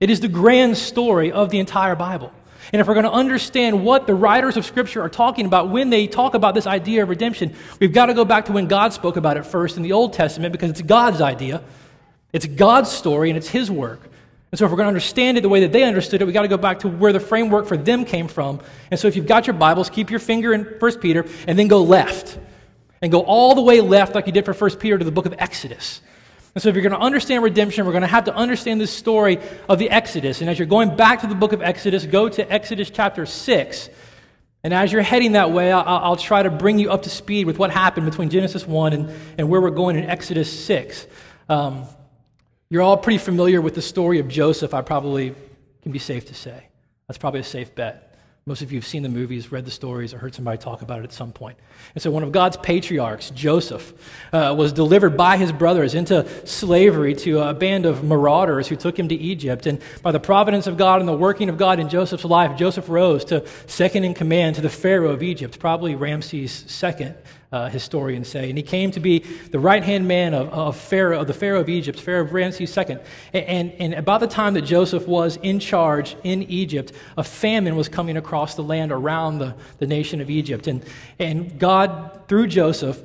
It 0.00 0.10
is 0.10 0.20
the 0.20 0.28
grand 0.28 0.76
story 0.76 1.32
of 1.32 1.50
the 1.50 1.58
entire 1.58 1.96
Bible. 1.96 2.32
And 2.72 2.80
if 2.80 2.86
we're 2.86 2.94
going 2.94 3.04
to 3.04 3.12
understand 3.12 3.84
what 3.84 4.06
the 4.06 4.14
writers 4.14 4.56
of 4.56 4.66
Scripture 4.66 5.02
are 5.02 5.08
talking 5.08 5.46
about 5.46 5.70
when 5.70 5.90
they 5.90 6.06
talk 6.06 6.34
about 6.34 6.54
this 6.54 6.66
idea 6.66 7.02
of 7.02 7.08
redemption, 7.08 7.54
we've 7.80 7.92
got 7.92 8.06
to 8.06 8.14
go 8.14 8.24
back 8.24 8.46
to 8.46 8.52
when 8.52 8.66
God 8.66 8.92
spoke 8.92 9.16
about 9.16 9.36
it 9.36 9.46
first 9.46 9.76
in 9.76 9.82
the 9.82 9.92
Old 9.92 10.12
Testament 10.12 10.52
because 10.52 10.70
it's 10.70 10.82
God's 10.82 11.20
idea, 11.20 11.62
it's 12.32 12.46
God's 12.46 12.90
story, 12.90 13.30
and 13.30 13.36
it's 13.36 13.48
His 13.48 13.70
work. 13.70 14.02
And 14.50 14.58
so, 14.58 14.64
if 14.64 14.70
we're 14.70 14.76
going 14.78 14.86
to 14.86 14.88
understand 14.88 15.36
it 15.36 15.42
the 15.42 15.48
way 15.48 15.60
that 15.60 15.72
they 15.72 15.84
understood 15.84 16.22
it, 16.22 16.24
we've 16.24 16.34
got 16.34 16.42
to 16.42 16.48
go 16.48 16.56
back 16.56 16.80
to 16.80 16.88
where 16.88 17.12
the 17.12 17.20
framework 17.20 17.66
for 17.66 17.76
them 17.76 18.04
came 18.04 18.28
from. 18.28 18.60
And 18.90 18.98
so, 18.98 19.06
if 19.06 19.14
you've 19.14 19.26
got 19.26 19.46
your 19.46 19.54
Bibles, 19.54 19.90
keep 19.90 20.10
your 20.10 20.20
finger 20.20 20.54
in 20.54 20.64
1 20.64 20.98
Peter 21.00 21.26
and 21.46 21.58
then 21.58 21.68
go 21.68 21.82
left. 21.82 22.38
And 23.00 23.12
go 23.12 23.20
all 23.20 23.54
the 23.54 23.62
way 23.62 23.80
left, 23.80 24.14
like 24.16 24.26
you 24.26 24.32
did 24.32 24.44
for 24.44 24.54
1 24.54 24.76
Peter, 24.78 24.98
to 24.98 25.04
the 25.04 25.12
book 25.12 25.26
of 25.26 25.34
Exodus. 25.38 26.00
And 26.58 26.62
so, 26.64 26.70
if 26.70 26.74
you're 26.74 26.82
going 26.82 26.98
to 26.98 27.06
understand 27.06 27.44
redemption, 27.44 27.86
we're 27.86 27.92
going 27.92 28.02
to 28.02 28.08
have 28.08 28.24
to 28.24 28.34
understand 28.34 28.80
this 28.80 28.90
story 28.90 29.38
of 29.68 29.78
the 29.78 29.88
Exodus. 29.90 30.40
And 30.40 30.50
as 30.50 30.58
you're 30.58 30.66
going 30.66 30.96
back 30.96 31.20
to 31.20 31.28
the 31.28 31.36
book 31.36 31.52
of 31.52 31.62
Exodus, 31.62 32.04
go 32.04 32.28
to 32.28 32.52
Exodus 32.52 32.90
chapter 32.90 33.26
6. 33.26 33.90
And 34.64 34.74
as 34.74 34.92
you're 34.92 35.02
heading 35.02 35.32
that 35.34 35.52
way, 35.52 35.70
I'll, 35.70 35.84
I'll 35.86 36.16
try 36.16 36.42
to 36.42 36.50
bring 36.50 36.80
you 36.80 36.90
up 36.90 37.04
to 37.04 37.10
speed 37.10 37.46
with 37.46 37.60
what 37.60 37.70
happened 37.70 38.06
between 38.06 38.28
Genesis 38.28 38.66
1 38.66 38.92
and, 38.92 39.14
and 39.38 39.48
where 39.48 39.60
we're 39.60 39.70
going 39.70 39.94
in 39.94 40.06
Exodus 40.06 40.52
6. 40.64 41.06
Um, 41.48 41.84
you're 42.70 42.82
all 42.82 42.96
pretty 42.96 43.18
familiar 43.18 43.60
with 43.60 43.76
the 43.76 43.80
story 43.80 44.18
of 44.18 44.26
Joseph, 44.26 44.74
I 44.74 44.82
probably 44.82 45.36
can 45.82 45.92
be 45.92 46.00
safe 46.00 46.26
to 46.26 46.34
say. 46.34 46.66
That's 47.06 47.18
probably 47.18 47.38
a 47.38 47.44
safe 47.44 47.72
bet. 47.76 48.07
Most 48.48 48.62
of 48.62 48.72
you 48.72 48.78
have 48.78 48.86
seen 48.86 49.02
the 49.02 49.10
movies, 49.10 49.52
read 49.52 49.66
the 49.66 49.70
stories, 49.70 50.14
or 50.14 50.18
heard 50.18 50.34
somebody 50.34 50.56
talk 50.56 50.80
about 50.80 51.00
it 51.00 51.04
at 51.04 51.12
some 51.12 51.32
point. 51.32 51.58
And 51.94 52.00
so, 52.00 52.10
one 52.10 52.22
of 52.22 52.32
God's 52.32 52.56
patriarchs, 52.56 53.28
Joseph, 53.28 53.92
uh, 54.32 54.54
was 54.56 54.72
delivered 54.72 55.18
by 55.18 55.36
his 55.36 55.52
brothers 55.52 55.94
into 55.94 56.26
slavery 56.46 57.14
to 57.16 57.40
a 57.40 57.52
band 57.52 57.84
of 57.84 58.02
marauders 58.04 58.66
who 58.66 58.74
took 58.74 58.98
him 58.98 59.08
to 59.08 59.14
Egypt. 59.14 59.66
And 59.66 59.82
by 60.00 60.12
the 60.12 60.18
providence 60.18 60.66
of 60.66 60.78
God 60.78 61.00
and 61.00 61.08
the 61.08 61.12
working 61.12 61.50
of 61.50 61.58
God 61.58 61.78
in 61.78 61.90
Joseph's 61.90 62.24
life, 62.24 62.56
Joseph 62.56 62.88
rose 62.88 63.22
to 63.26 63.46
second 63.66 64.04
in 64.04 64.14
command 64.14 64.56
to 64.56 64.62
the 64.62 64.70
Pharaoh 64.70 65.10
of 65.10 65.22
Egypt, 65.22 65.58
probably 65.58 65.94
Ramses 65.94 66.64
II 66.82 67.12
uh, 67.50 67.68
historians 67.68 68.28
say. 68.28 68.48
And 68.48 68.58
he 68.58 68.62
came 68.62 68.90
to 68.90 69.00
be 69.00 69.20
the 69.20 69.58
right 69.58 69.82
hand 69.82 70.06
man 70.06 70.34
of, 70.34 70.48
of, 70.48 70.76
Pharaoh, 70.76 71.20
of 71.20 71.26
the 71.26 71.34
Pharaoh 71.34 71.60
of 71.60 71.68
Egypt, 71.68 71.98
Pharaoh 71.98 72.22
of 72.22 72.32
Ramses 72.32 72.76
II. 72.76 72.98
And, 73.32 73.44
and, 73.44 73.72
and 73.72 73.94
about 73.94 74.20
the 74.20 74.26
time 74.26 74.54
that 74.54 74.62
Joseph 74.62 75.06
was 75.06 75.36
in 75.36 75.58
charge 75.58 76.16
in 76.24 76.42
Egypt, 76.44 76.92
a 77.16 77.24
famine 77.24 77.76
was 77.76 77.88
coming 77.88 78.16
across 78.16 78.54
the 78.54 78.62
land 78.62 78.92
around 78.92 79.38
the, 79.38 79.54
the 79.78 79.86
nation 79.86 80.20
of 80.20 80.28
Egypt. 80.28 80.66
And, 80.66 80.84
and 81.18 81.58
God, 81.58 82.28
through 82.28 82.48
Joseph, 82.48 83.02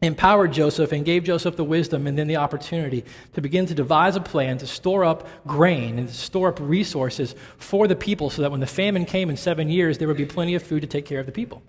empowered 0.00 0.52
Joseph 0.52 0.90
and 0.90 1.04
gave 1.04 1.22
Joseph 1.22 1.54
the 1.54 1.64
wisdom 1.64 2.08
and 2.08 2.18
then 2.18 2.26
the 2.26 2.36
opportunity 2.36 3.04
to 3.34 3.40
begin 3.40 3.66
to 3.66 3.74
devise 3.74 4.16
a 4.16 4.20
plan 4.20 4.58
to 4.58 4.66
store 4.66 5.04
up 5.04 5.28
grain 5.46 5.98
and 5.98 6.08
to 6.08 6.14
store 6.14 6.48
up 6.48 6.58
resources 6.60 7.36
for 7.56 7.86
the 7.86 7.94
people 7.94 8.28
so 8.28 8.42
that 8.42 8.50
when 8.50 8.58
the 8.58 8.66
famine 8.66 9.04
came 9.04 9.30
in 9.30 9.36
seven 9.36 9.68
years, 9.68 9.98
there 9.98 10.08
would 10.08 10.16
be 10.16 10.26
plenty 10.26 10.56
of 10.56 10.62
food 10.62 10.80
to 10.80 10.88
take 10.88 11.06
care 11.06 11.20
of 11.20 11.26
the 11.26 11.32
people. 11.32 11.62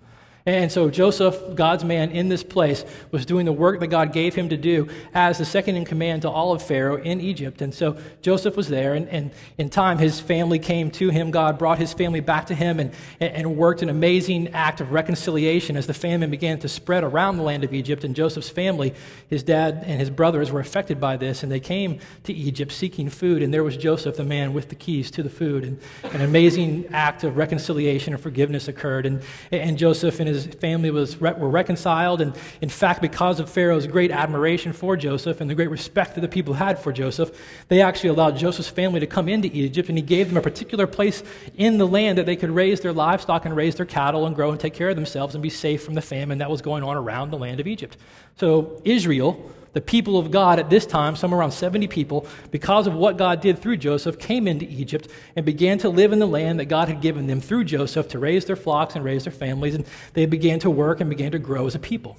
And 0.45 0.69
so 0.69 0.89
Joseph, 0.89 1.55
God's 1.55 1.85
man 1.85 2.11
in 2.11 2.27
this 2.27 2.43
place, 2.43 2.83
was 3.11 3.25
doing 3.25 3.45
the 3.45 3.53
work 3.53 3.79
that 3.79 3.87
God 3.87 4.11
gave 4.11 4.35
him 4.35 4.49
to 4.49 4.57
do 4.57 4.89
as 5.13 5.37
the 5.37 5.45
second 5.45 5.77
in 5.77 5.85
command 5.85 6.23
to 6.23 6.29
all 6.29 6.51
of 6.51 6.61
Pharaoh 6.61 6.97
in 6.97 7.21
Egypt. 7.21 7.61
And 7.61 7.73
so 7.73 7.97
Joseph 8.21 8.57
was 8.57 8.67
there, 8.67 8.93
and, 8.93 9.07
and 9.07 9.31
in 9.57 9.69
time 9.69 9.99
his 9.99 10.19
family 10.19 10.59
came 10.59 10.91
to 10.91 11.09
him. 11.09 11.31
God 11.31 11.57
brought 11.57 11.77
his 11.77 11.93
family 11.93 12.19
back 12.19 12.47
to 12.47 12.55
him 12.55 12.81
and, 12.81 12.91
and 13.21 13.55
worked 13.55 13.83
an 13.83 13.89
amazing 13.89 14.49
act 14.49 14.81
of 14.81 14.91
reconciliation 14.91 15.77
as 15.77 15.87
the 15.87 15.93
famine 15.93 16.29
began 16.29 16.59
to 16.59 16.67
spread 16.67 17.05
around 17.05 17.37
the 17.37 17.43
land 17.43 17.63
of 17.63 17.73
Egypt. 17.73 18.03
And 18.03 18.13
Joseph's 18.13 18.49
family, 18.49 18.93
his 19.29 19.43
dad 19.43 19.83
and 19.85 19.97
his 19.97 20.09
brothers, 20.09 20.51
were 20.51 20.59
affected 20.59 20.99
by 20.99 21.15
this, 21.15 21.43
and 21.43 21.51
they 21.51 21.61
came 21.61 21.99
to 22.25 22.33
Egypt 22.33 22.73
seeking 22.73 23.09
food. 23.09 23.43
And 23.43 23.53
there 23.53 23.63
was 23.63 23.77
Joseph, 23.77 24.17
the 24.17 24.25
man 24.25 24.53
with 24.53 24.67
the 24.67 24.75
keys 24.75 25.09
to 25.11 25.23
the 25.23 25.29
food. 25.29 25.63
And 25.63 25.79
an 26.13 26.19
amazing 26.19 26.87
act 26.91 27.23
of 27.23 27.37
reconciliation 27.37 28.13
and 28.13 28.21
forgiveness 28.21 28.67
occurred. 28.67 29.05
And, 29.05 29.21
and 29.49 29.77
Joseph 29.77 30.19
and 30.19 30.27
his 30.27 30.32
family 30.41 30.91
was, 30.91 31.19
were 31.19 31.49
reconciled. 31.49 32.21
And 32.21 32.35
in 32.61 32.69
fact, 32.69 33.01
because 33.01 33.39
of 33.39 33.49
Pharaoh's 33.49 33.87
great 33.87 34.11
admiration 34.11 34.73
for 34.73 34.95
Joseph 34.97 35.41
and 35.41 35.49
the 35.49 35.55
great 35.55 35.69
respect 35.69 36.15
that 36.15 36.21
the 36.21 36.27
people 36.27 36.53
had 36.53 36.79
for 36.79 36.91
Joseph, 36.91 37.31
they 37.67 37.81
actually 37.81 38.09
allowed 38.09 38.37
Joseph's 38.37 38.69
family 38.69 38.99
to 38.99 39.07
come 39.07 39.29
into 39.29 39.49
Egypt, 39.55 39.89
and 39.89 39.97
he 39.97 40.01
gave 40.01 40.27
them 40.27 40.37
a 40.37 40.41
particular 40.41 40.87
place 40.87 41.23
in 41.55 41.77
the 41.77 41.87
land 41.87 42.17
that 42.17 42.25
they 42.25 42.35
could 42.35 42.51
raise 42.51 42.81
their 42.81 42.93
livestock 42.93 43.45
and 43.45 43.55
raise 43.55 43.75
their 43.75 43.85
cattle 43.85 44.25
and 44.25 44.35
grow 44.35 44.51
and 44.51 44.59
take 44.59 44.73
care 44.73 44.89
of 44.89 44.95
themselves 44.95 45.35
and 45.35 45.41
be 45.41 45.49
safe 45.49 45.83
from 45.83 45.93
the 45.93 46.01
famine 46.01 46.37
that 46.39 46.49
was 46.49 46.61
going 46.61 46.83
on 46.83 46.97
around 46.97 47.31
the 47.31 47.37
land 47.37 47.59
of 47.59 47.67
Egypt. 47.67 47.97
So, 48.37 48.81
Israel 48.83 49.51
the 49.73 49.81
people 49.81 50.17
of 50.17 50.31
God 50.31 50.59
at 50.59 50.69
this 50.69 50.85
time, 50.85 51.15
somewhere 51.15 51.39
around 51.39 51.51
70 51.51 51.87
people, 51.87 52.25
because 52.51 52.87
of 52.87 52.93
what 52.93 53.17
God 53.17 53.41
did 53.41 53.59
through 53.59 53.77
Joseph, 53.77 54.17
came 54.17 54.47
into 54.47 54.65
Egypt 54.65 55.07
and 55.35 55.45
began 55.45 55.77
to 55.79 55.89
live 55.89 56.13
in 56.13 56.19
the 56.19 56.27
land 56.27 56.59
that 56.59 56.65
God 56.65 56.87
had 56.87 57.01
given 57.01 57.27
them 57.27 57.41
through 57.41 57.65
Joseph 57.65 58.07
to 58.09 58.19
raise 58.19 58.45
their 58.45 58.55
flocks 58.55 58.95
and 58.95 59.03
raise 59.03 59.25
their 59.25 59.33
families. 59.33 59.75
And 59.75 59.85
they 60.13 60.25
began 60.25 60.59
to 60.59 60.69
work 60.69 61.01
and 61.01 61.09
began 61.09 61.31
to 61.31 61.39
grow 61.39 61.67
as 61.67 61.75
a 61.75 61.79
people. 61.79 62.17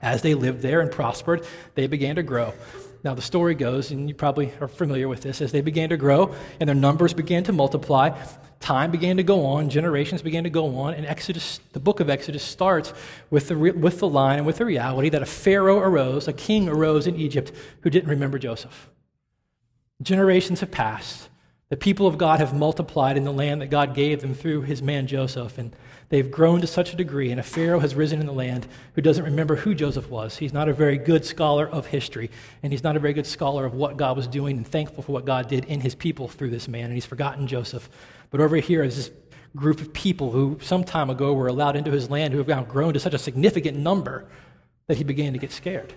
As 0.00 0.22
they 0.22 0.34
lived 0.34 0.60
there 0.60 0.80
and 0.80 0.90
prospered, 0.90 1.46
they 1.74 1.86
began 1.86 2.16
to 2.16 2.22
grow. 2.22 2.52
Now, 3.02 3.14
the 3.14 3.22
story 3.22 3.54
goes, 3.54 3.90
and 3.90 4.08
you 4.08 4.14
probably 4.14 4.52
are 4.60 4.68
familiar 4.68 5.08
with 5.08 5.20
this, 5.20 5.42
as 5.42 5.52
they 5.52 5.60
began 5.60 5.90
to 5.90 5.96
grow 5.98 6.34
and 6.58 6.68
their 6.68 6.74
numbers 6.74 7.12
began 7.12 7.44
to 7.44 7.52
multiply, 7.52 8.18
time 8.64 8.90
began 8.90 9.18
to 9.18 9.22
go 9.22 9.44
on, 9.44 9.68
generations 9.68 10.22
began 10.22 10.44
to 10.44 10.50
go 10.50 10.78
on, 10.78 10.94
and 10.94 11.04
Exodus, 11.06 11.60
the 11.72 11.78
book 11.78 12.00
of 12.00 12.08
Exodus 12.08 12.42
starts 12.42 12.92
with 13.30 13.48
the, 13.48 13.56
with 13.56 13.98
the 13.98 14.08
line 14.08 14.38
and 14.38 14.46
with 14.46 14.56
the 14.56 14.64
reality 14.64 15.10
that 15.10 15.22
a 15.22 15.26
Pharaoh 15.26 15.78
arose, 15.78 16.26
a 16.26 16.32
king 16.32 16.68
arose 16.68 17.06
in 17.06 17.14
Egypt 17.16 17.52
who 17.82 17.90
didn't 17.90 18.08
remember 18.08 18.38
Joseph. 18.38 18.88
Generations 20.02 20.60
have 20.60 20.70
passed. 20.70 21.28
The 21.68 21.76
people 21.76 22.06
of 22.06 22.18
God 22.18 22.40
have 22.40 22.54
multiplied 22.54 23.16
in 23.16 23.24
the 23.24 23.32
land 23.32 23.60
that 23.60 23.70
God 23.70 23.94
gave 23.94 24.20
them 24.20 24.34
through 24.34 24.62
his 24.62 24.80
man 24.80 25.06
Joseph, 25.06 25.58
and 25.58 25.74
they've 26.08 26.30
grown 26.30 26.60
to 26.60 26.66
such 26.66 26.92
a 26.92 26.96
degree, 26.96 27.30
and 27.30 27.40
a 27.40 27.42
Pharaoh 27.42 27.80
has 27.80 27.94
risen 27.94 28.20
in 28.20 28.26
the 28.26 28.32
land 28.32 28.66
who 28.94 29.02
doesn't 29.02 29.24
remember 29.24 29.56
who 29.56 29.74
Joseph 29.74 30.08
was. 30.08 30.36
He's 30.36 30.52
not 30.52 30.68
a 30.68 30.72
very 30.72 30.98
good 30.98 31.24
scholar 31.24 31.68
of 31.68 31.86
history, 31.86 32.30
and 32.62 32.72
he's 32.72 32.84
not 32.84 32.96
a 32.96 33.00
very 33.00 33.12
good 33.12 33.26
scholar 33.26 33.64
of 33.64 33.74
what 33.74 33.96
God 33.96 34.16
was 34.16 34.26
doing 34.26 34.56
and 34.56 34.66
thankful 34.66 35.02
for 35.02 35.12
what 35.12 35.24
God 35.24 35.48
did 35.48 35.64
in 35.64 35.80
his 35.80 35.94
people 35.94 36.28
through 36.28 36.50
this 36.50 36.68
man, 36.68 36.84
and 36.84 36.94
he's 36.94 37.06
forgotten 37.06 37.46
Joseph. 37.46 37.88
But 38.34 38.40
over 38.40 38.56
here 38.56 38.82
is 38.82 38.96
this 38.96 39.10
group 39.54 39.80
of 39.80 39.92
people 39.92 40.32
who 40.32 40.58
some 40.60 40.82
time 40.82 41.08
ago 41.08 41.34
were 41.34 41.46
allowed 41.46 41.76
into 41.76 41.92
his 41.92 42.10
land 42.10 42.32
who 42.32 42.38
have 42.38 42.48
now 42.48 42.64
grown 42.64 42.92
to 42.94 42.98
such 42.98 43.14
a 43.14 43.18
significant 43.18 43.78
number 43.78 44.26
that 44.88 44.96
he 44.96 45.04
began 45.04 45.34
to 45.34 45.38
get 45.38 45.52
scared. 45.52 45.94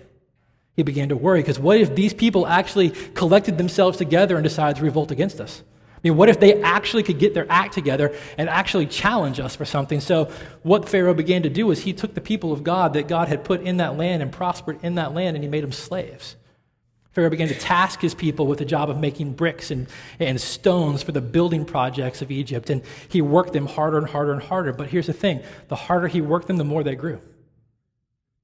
He 0.76 0.84
began 0.84 1.08
to 1.08 1.16
worry 1.16 1.40
because 1.40 1.58
what 1.58 1.80
if 1.80 1.96
these 1.96 2.14
people 2.14 2.46
actually 2.46 2.90
collected 2.90 3.58
themselves 3.58 3.98
together 3.98 4.36
and 4.36 4.44
decided 4.44 4.76
to 4.76 4.84
revolt 4.84 5.10
against 5.10 5.40
us? 5.40 5.64
I 5.96 5.98
mean, 6.04 6.16
what 6.16 6.28
if 6.28 6.38
they 6.38 6.62
actually 6.62 7.02
could 7.02 7.18
get 7.18 7.34
their 7.34 7.50
act 7.50 7.74
together 7.74 8.14
and 8.36 8.48
actually 8.48 8.86
challenge 8.86 9.40
us 9.40 9.56
for 9.56 9.64
something? 9.64 10.00
So, 10.00 10.30
what 10.62 10.88
Pharaoh 10.88 11.14
began 11.14 11.42
to 11.42 11.50
do 11.50 11.66
was 11.66 11.80
he 11.80 11.92
took 11.92 12.14
the 12.14 12.20
people 12.20 12.52
of 12.52 12.62
God 12.62 12.92
that 12.92 13.08
God 13.08 13.26
had 13.26 13.42
put 13.42 13.62
in 13.62 13.78
that 13.78 13.96
land 13.96 14.22
and 14.22 14.30
prospered 14.30 14.78
in 14.84 14.94
that 14.94 15.12
land 15.12 15.36
and 15.36 15.42
he 15.42 15.50
made 15.50 15.64
them 15.64 15.72
slaves. 15.72 16.36
Pharaoh 17.12 17.30
began 17.30 17.48
to 17.48 17.58
task 17.58 18.00
his 18.00 18.14
people 18.14 18.46
with 18.46 18.58
the 18.58 18.64
job 18.64 18.90
of 18.90 18.98
making 18.98 19.32
bricks 19.32 19.70
and, 19.70 19.88
and 20.18 20.40
stones 20.40 21.02
for 21.02 21.12
the 21.12 21.20
building 21.20 21.64
projects 21.64 22.22
of 22.22 22.30
Egypt. 22.30 22.70
And 22.70 22.82
he 23.08 23.22
worked 23.22 23.52
them 23.52 23.66
harder 23.66 23.98
and 23.98 24.06
harder 24.06 24.32
and 24.32 24.42
harder. 24.42 24.72
But 24.72 24.88
here's 24.88 25.06
the 25.06 25.12
thing 25.12 25.42
the 25.68 25.76
harder 25.76 26.06
he 26.06 26.20
worked 26.20 26.46
them, 26.46 26.58
the 26.58 26.64
more 26.64 26.82
they 26.82 26.94
grew. 26.94 27.20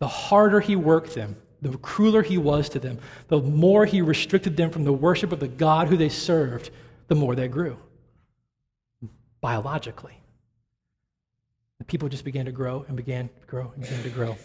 The 0.01 0.09
harder 0.09 0.61
he 0.61 0.77
worked 0.77 1.15
them, 1.15 1.37
the 1.63 1.77
crueler 1.79 2.23
he 2.23 2.39
was 2.39 2.69
to 2.71 2.79
them, 2.79 2.99
the 3.29 3.41
more 3.41 3.87
he 3.87 4.03
restricted 4.03 4.57
them 4.57 4.71
from 4.71 4.85
the 4.85 4.93
worship 4.93 5.33
of 5.33 5.41
the 5.41 5.49
God 5.49 5.89
who 5.89 5.97
they 5.97 6.09
served, 6.09 6.71
the 7.09 7.15
more 7.15 7.35
they 7.35 7.49
grew. 7.49 7.79
Biologically. 9.41 10.19
The 11.79 11.85
people 11.85 12.09
just 12.09 12.25
began 12.25 12.47
to 12.47 12.53
grow 12.53 12.85
and 12.89 12.97
began 12.97 13.29
to 13.29 13.47
grow 13.47 13.73
and 13.75 13.83
began 13.83 14.03
to 14.03 14.11
grow. 14.11 14.37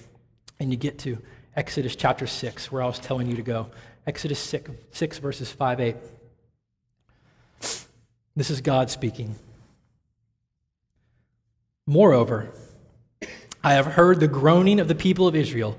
And 0.59 0.71
you 0.71 0.77
get 0.77 0.99
to 0.99 1.17
Exodus 1.55 1.95
chapter 1.95 2.27
6, 2.27 2.71
where 2.71 2.81
I 2.81 2.85
was 2.85 2.99
telling 2.99 3.27
you 3.27 3.35
to 3.35 3.41
go. 3.41 3.67
Exodus 4.05 4.39
6, 4.39 4.71
6 4.91 5.17
verses 5.17 5.51
5 5.51 5.79
8. 5.79 5.95
This 8.35 8.49
is 8.49 8.61
God 8.61 8.89
speaking. 8.89 9.35
Moreover, 11.85 12.51
I 13.63 13.73
have 13.73 13.85
heard 13.85 14.19
the 14.19 14.27
groaning 14.27 14.79
of 14.79 14.87
the 14.87 14.95
people 14.95 15.27
of 15.27 15.35
Israel, 15.35 15.77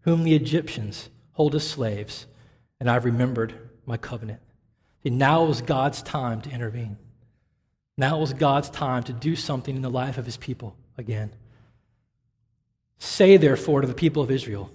whom 0.00 0.24
the 0.24 0.34
Egyptians 0.34 1.08
hold 1.32 1.54
as 1.54 1.66
slaves, 1.66 2.26
and 2.80 2.90
I've 2.90 3.04
remembered 3.04 3.54
my 3.86 3.96
covenant. 3.96 4.40
And 5.04 5.18
now 5.18 5.44
was 5.44 5.62
God's 5.62 6.02
time 6.02 6.40
to 6.42 6.50
intervene. 6.50 6.96
Now 7.96 8.18
was 8.18 8.32
God's 8.32 8.68
time 8.68 9.04
to 9.04 9.12
do 9.12 9.36
something 9.36 9.76
in 9.76 9.82
the 9.82 9.90
life 9.90 10.18
of 10.18 10.26
his 10.26 10.36
people 10.36 10.76
again. 10.98 11.32
Say, 12.98 13.36
therefore, 13.36 13.80
to 13.80 13.86
the 13.86 13.94
people 13.94 14.22
of 14.22 14.30
Israel, 14.30 14.70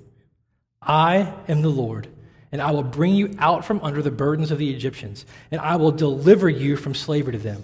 I 0.82 1.34
am 1.48 1.62
the 1.62 1.70
Lord, 1.70 2.08
and 2.52 2.62
I 2.62 2.72
will 2.72 2.84
bring 2.84 3.14
you 3.14 3.36
out 3.40 3.66
from 3.66 3.82
under 3.82 4.02
the 4.02 4.12
burdens 4.12 4.52
of 4.52 4.58
the 4.58 4.74
Egyptians, 4.74 5.26
and 5.52 5.60
I 5.60 5.76
will 5.76 5.92
deliver 5.92 6.50
you 6.50 6.78
from 6.78 6.96
slavery 6.96 7.34
to 7.34 7.40
them. 7.40 7.64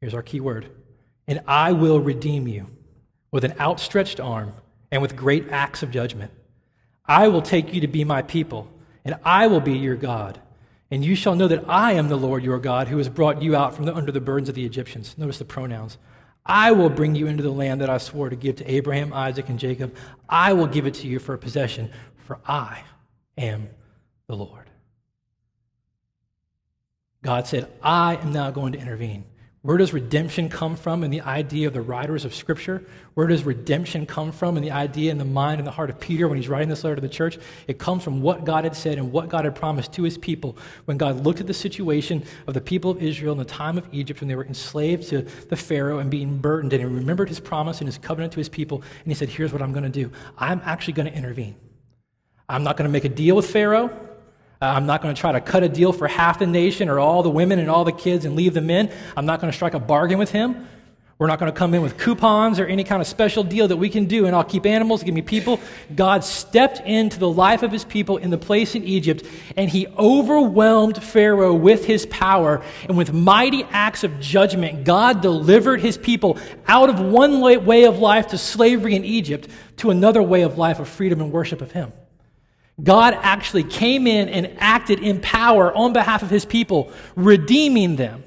Here's 0.00 0.14
our 0.14 0.22
key 0.22 0.40
word. 0.40 0.68
And 1.28 1.40
I 1.46 1.72
will 1.72 2.00
redeem 2.00 2.46
you 2.46 2.68
with 3.32 3.44
an 3.44 3.54
outstretched 3.58 4.20
arm 4.20 4.52
and 4.90 5.02
with 5.02 5.16
great 5.16 5.50
acts 5.50 5.82
of 5.82 5.90
judgment. 5.90 6.30
I 7.04 7.28
will 7.28 7.42
take 7.42 7.74
you 7.74 7.80
to 7.80 7.88
be 7.88 8.04
my 8.04 8.22
people, 8.22 8.68
and 9.04 9.16
I 9.24 9.46
will 9.46 9.60
be 9.60 9.76
your 9.76 9.96
God. 9.96 10.40
And 10.90 11.04
you 11.04 11.16
shall 11.16 11.34
know 11.34 11.48
that 11.48 11.64
I 11.68 11.92
am 11.92 12.08
the 12.08 12.16
Lord 12.16 12.44
your 12.44 12.58
God 12.58 12.88
who 12.88 12.98
has 12.98 13.08
brought 13.08 13.42
you 13.42 13.56
out 13.56 13.74
from 13.74 13.86
the, 13.86 13.94
under 13.94 14.12
the 14.12 14.20
burdens 14.20 14.48
of 14.48 14.54
the 14.54 14.64
Egyptians. 14.64 15.16
Notice 15.18 15.38
the 15.38 15.44
pronouns. 15.44 15.98
I 16.44 16.70
will 16.70 16.90
bring 16.90 17.16
you 17.16 17.26
into 17.26 17.42
the 17.42 17.50
land 17.50 17.80
that 17.80 17.90
I 17.90 17.98
swore 17.98 18.30
to 18.30 18.36
give 18.36 18.56
to 18.56 18.70
Abraham, 18.70 19.12
Isaac, 19.12 19.48
and 19.48 19.58
Jacob. 19.58 19.96
I 20.28 20.52
will 20.52 20.68
give 20.68 20.86
it 20.86 20.94
to 20.94 21.08
you 21.08 21.18
for 21.18 21.34
a 21.34 21.38
possession, 21.38 21.90
for 22.26 22.38
I 22.46 22.82
am 23.38 23.68
the 24.26 24.36
Lord. 24.36 24.68
God 27.22 27.46
said, 27.46 27.70
I 27.82 28.16
am 28.16 28.32
now 28.32 28.50
going 28.50 28.72
to 28.72 28.78
intervene. 28.78 29.24
Where 29.66 29.78
does 29.78 29.92
redemption 29.92 30.48
come 30.48 30.76
from 30.76 31.02
in 31.02 31.10
the 31.10 31.22
idea 31.22 31.66
of 31.66 31.74
the 31.74 31.80
writers 31.80 32.24
of 32.24 32.36
Scripture? 32.36 32.84
Where 33.14 33.26
does 33.26 33.42
redemption 33.42 34.06
come 34.06 34.30
from 34.30 34.56
in 34.56 34.62
the 34.62 34.70
idea 34.70 35.10
in 35.10 35.18
the 35.18 35.24
mind 35.24 35.58
and 35.58 35.66
the 35.66 35.72
heart 35.72 35.90
of 35.90 35.98
Peter 35.98 36.28
when 36.28 36.38
he's 36.38 36.48
writing 36.48 36.68
this 36.68 36.84
letter 36.84 36.94
to 36.94 37.00
the 37.00 37.08
church? 37.08 37.36
It 37.66 37.76
comes 37.76 38.04
from 38.04 38.22
what 38.22 38.44
God 38.44 38.62
had 38.62 38.76
said 38.76 38.96
and 38.96 39.10
what 39.10 39.28
God 39.28 39.44
had 39.44 39.56
promised 39.56 39.92
to 39.94 40.04
his 40.04 40.16
people 40.18 40.56
when 40.84 40.98
God 40.98 41.24
looked 41.24 41.40
at 41.40 41.48
the 41.48 41.54
situation 41.54 42.22
of 42.46 42.54
the 42.54 42.60
people 42.60 42.92
of 42.92 43.02
Israel 43.02 43.32
in 43.32 43.38
the 43.38 43.44
time 43.44 43.76
of 43.76 43.88
Egypt 43.90 44.20
when 44.20 44.28
they 44.28 44.36
were 44.36 44.46
enslaved 44.46 45.08
to 45.08 45.22
the 45.22 45.56
Pharaoh 45.56 45.98
and 45.98 46.12
being 46.12 46.38
burdened. 46.38 46.72
And 46.72 46.80
he 46.80 46.86
remembered 46.86 47.28
his 47.28 47.40
promise 47.40 47.80
and 47.80 47.88
his 47.88 47.98
covenant 47.98 48.34
to 48.34 48.38
his 48.38 48.48
people. 48.48 48.82
And 49.02 49.06
he 49.08 49.14
said, 49.14 49.30
Here's 49.30 49.52
what 49.52 49.62
I'm 49.62 49.72
going 49.72 49.82
to 49.82 49.90
do 49.90 50.12
I'm 50.38 50.62
actually 50.64 50.92
going 50.92 51.10
to 51.10 51.18
intervene. 51.18 51.56
I'm 52.48 52.62
not 52.62 52.76
going 52.76 52.88
to 52.88 52.92
make 52.92 53.04
a 53.04 53.08
deal 53.08 53.36
with 53.36 53.50
Pharaoh. 53.50 53.86
Uh, 54.60 54.64
I'm 54.64 54.86
not 54.86 55.02
going 55.02 55.14
to 55.14 55.20
try 55.20 55.32
to 55.32 55.40
cut 55.40 55.62
a 55.62 55.68
deal 55.68 55.92
for 55.92 56.08
half 56.08 56.38
the 56.38 56.46
nation 56.46 56.88
or 56.88 56.98
all 56.98 57.22
the 57.22 57.30
women 57.30 57.58
and 57.58 57.68
all 57.68 57.84
the 57.84 57.92
kids 57.92 58.24
and 58.24 58.36
leave 58.36 58.54
the 58.54 58.60
men. 58.60 58.90
I'm 59.16 59.26
not 59.26 59.40
going 59.40 59.50
to 59.50 59.56
strike 59.56 59.74
a 59.74 59.80
bargain 59.80 60.18
with 60.18 60.30
him. 60.30 60.66
We're 61.18 61.28
not 61.28 61.38
going 61.38 61.50
to 61.50 61.58
come 61.58 61.72
in 61.72 61.80
with 61.80 61.96
coupons 61.96 62.60
or 62.60 62.66
any 62.66 62.84
kind 62.84 63.00
of 63.00 63.08
special 63.08 63.42
deal 63.42 63.68
that 63.68 63.78
we 63.78 63.88
can 63.88 64.04
do, 64.04 64.26
and 64.26 64.36
I'll 64.36 64.44
keep 64.44 64.66
animals, 64.66 65.02
give 65.02 65.14
me 65.14 65.22
people. 65.22 65.60
God 65.94 66.22
stepped 66.22 66.80
into 66.80 67.18
the 67.18 67.28
life 67.28 67.62
of 67.62 67.72
his 67.72 67.84
people 67.84 68.18
in 68.18 68.28
the 68.28 68.36
place 68.36 68.74
in 68.74 68.84
Egypt, 68.84 69.24
and 69.56 69.70
he 69.70 69.86
overwhelmed 69.98 71.02
Pharaoh 71.02 71.54
with 71.54 71.86
his 71.86 72.04
power. 72.06 72.62
And 72.86 72.98
with 72.98 73.14
mighty 73.14 73.64
acts 73.70 74.04
of 74.04 74.20
judgment, 74.20 74.84
God 74.84 75.22
delivered 75.22 75.80
his 75.80 75.96
people 75.96 76.38
out 76.68 76.90
of 76.90 77.00
one 77.00 77.40
way 77.40 77.84
of 77.84 77.98
life 77.98 78.26
to 78.28 78.38
slavery 78.38 78.94
in 78.94 79.04
Egypt 79.04 79.48
to 79.78 79.90
another 79.90 80.22
way 80.22 80.42
of 80.42 80.58
life 80.58 80.80
of 80.80 80.88
freedom 80.88 81.22
and 81.22 81.32
worship 81.32 81.62
of 81.62 81.72
him. 81.72 81.94
God 82.82 83.14
actually 83.22 83.64
came 83.64 84.06
in 84.06 84.28
and 84.28 84.54
acted 84.58 85.00
in 85.00 85.20
power 85.20 85.72
on 85.72 85.92
behalf 85.92 86.22
of 86.22 86.30
his 86.30 86.44
people, 86.44 86.92
redeeming 87.14 87.96
them. 87.96 88.24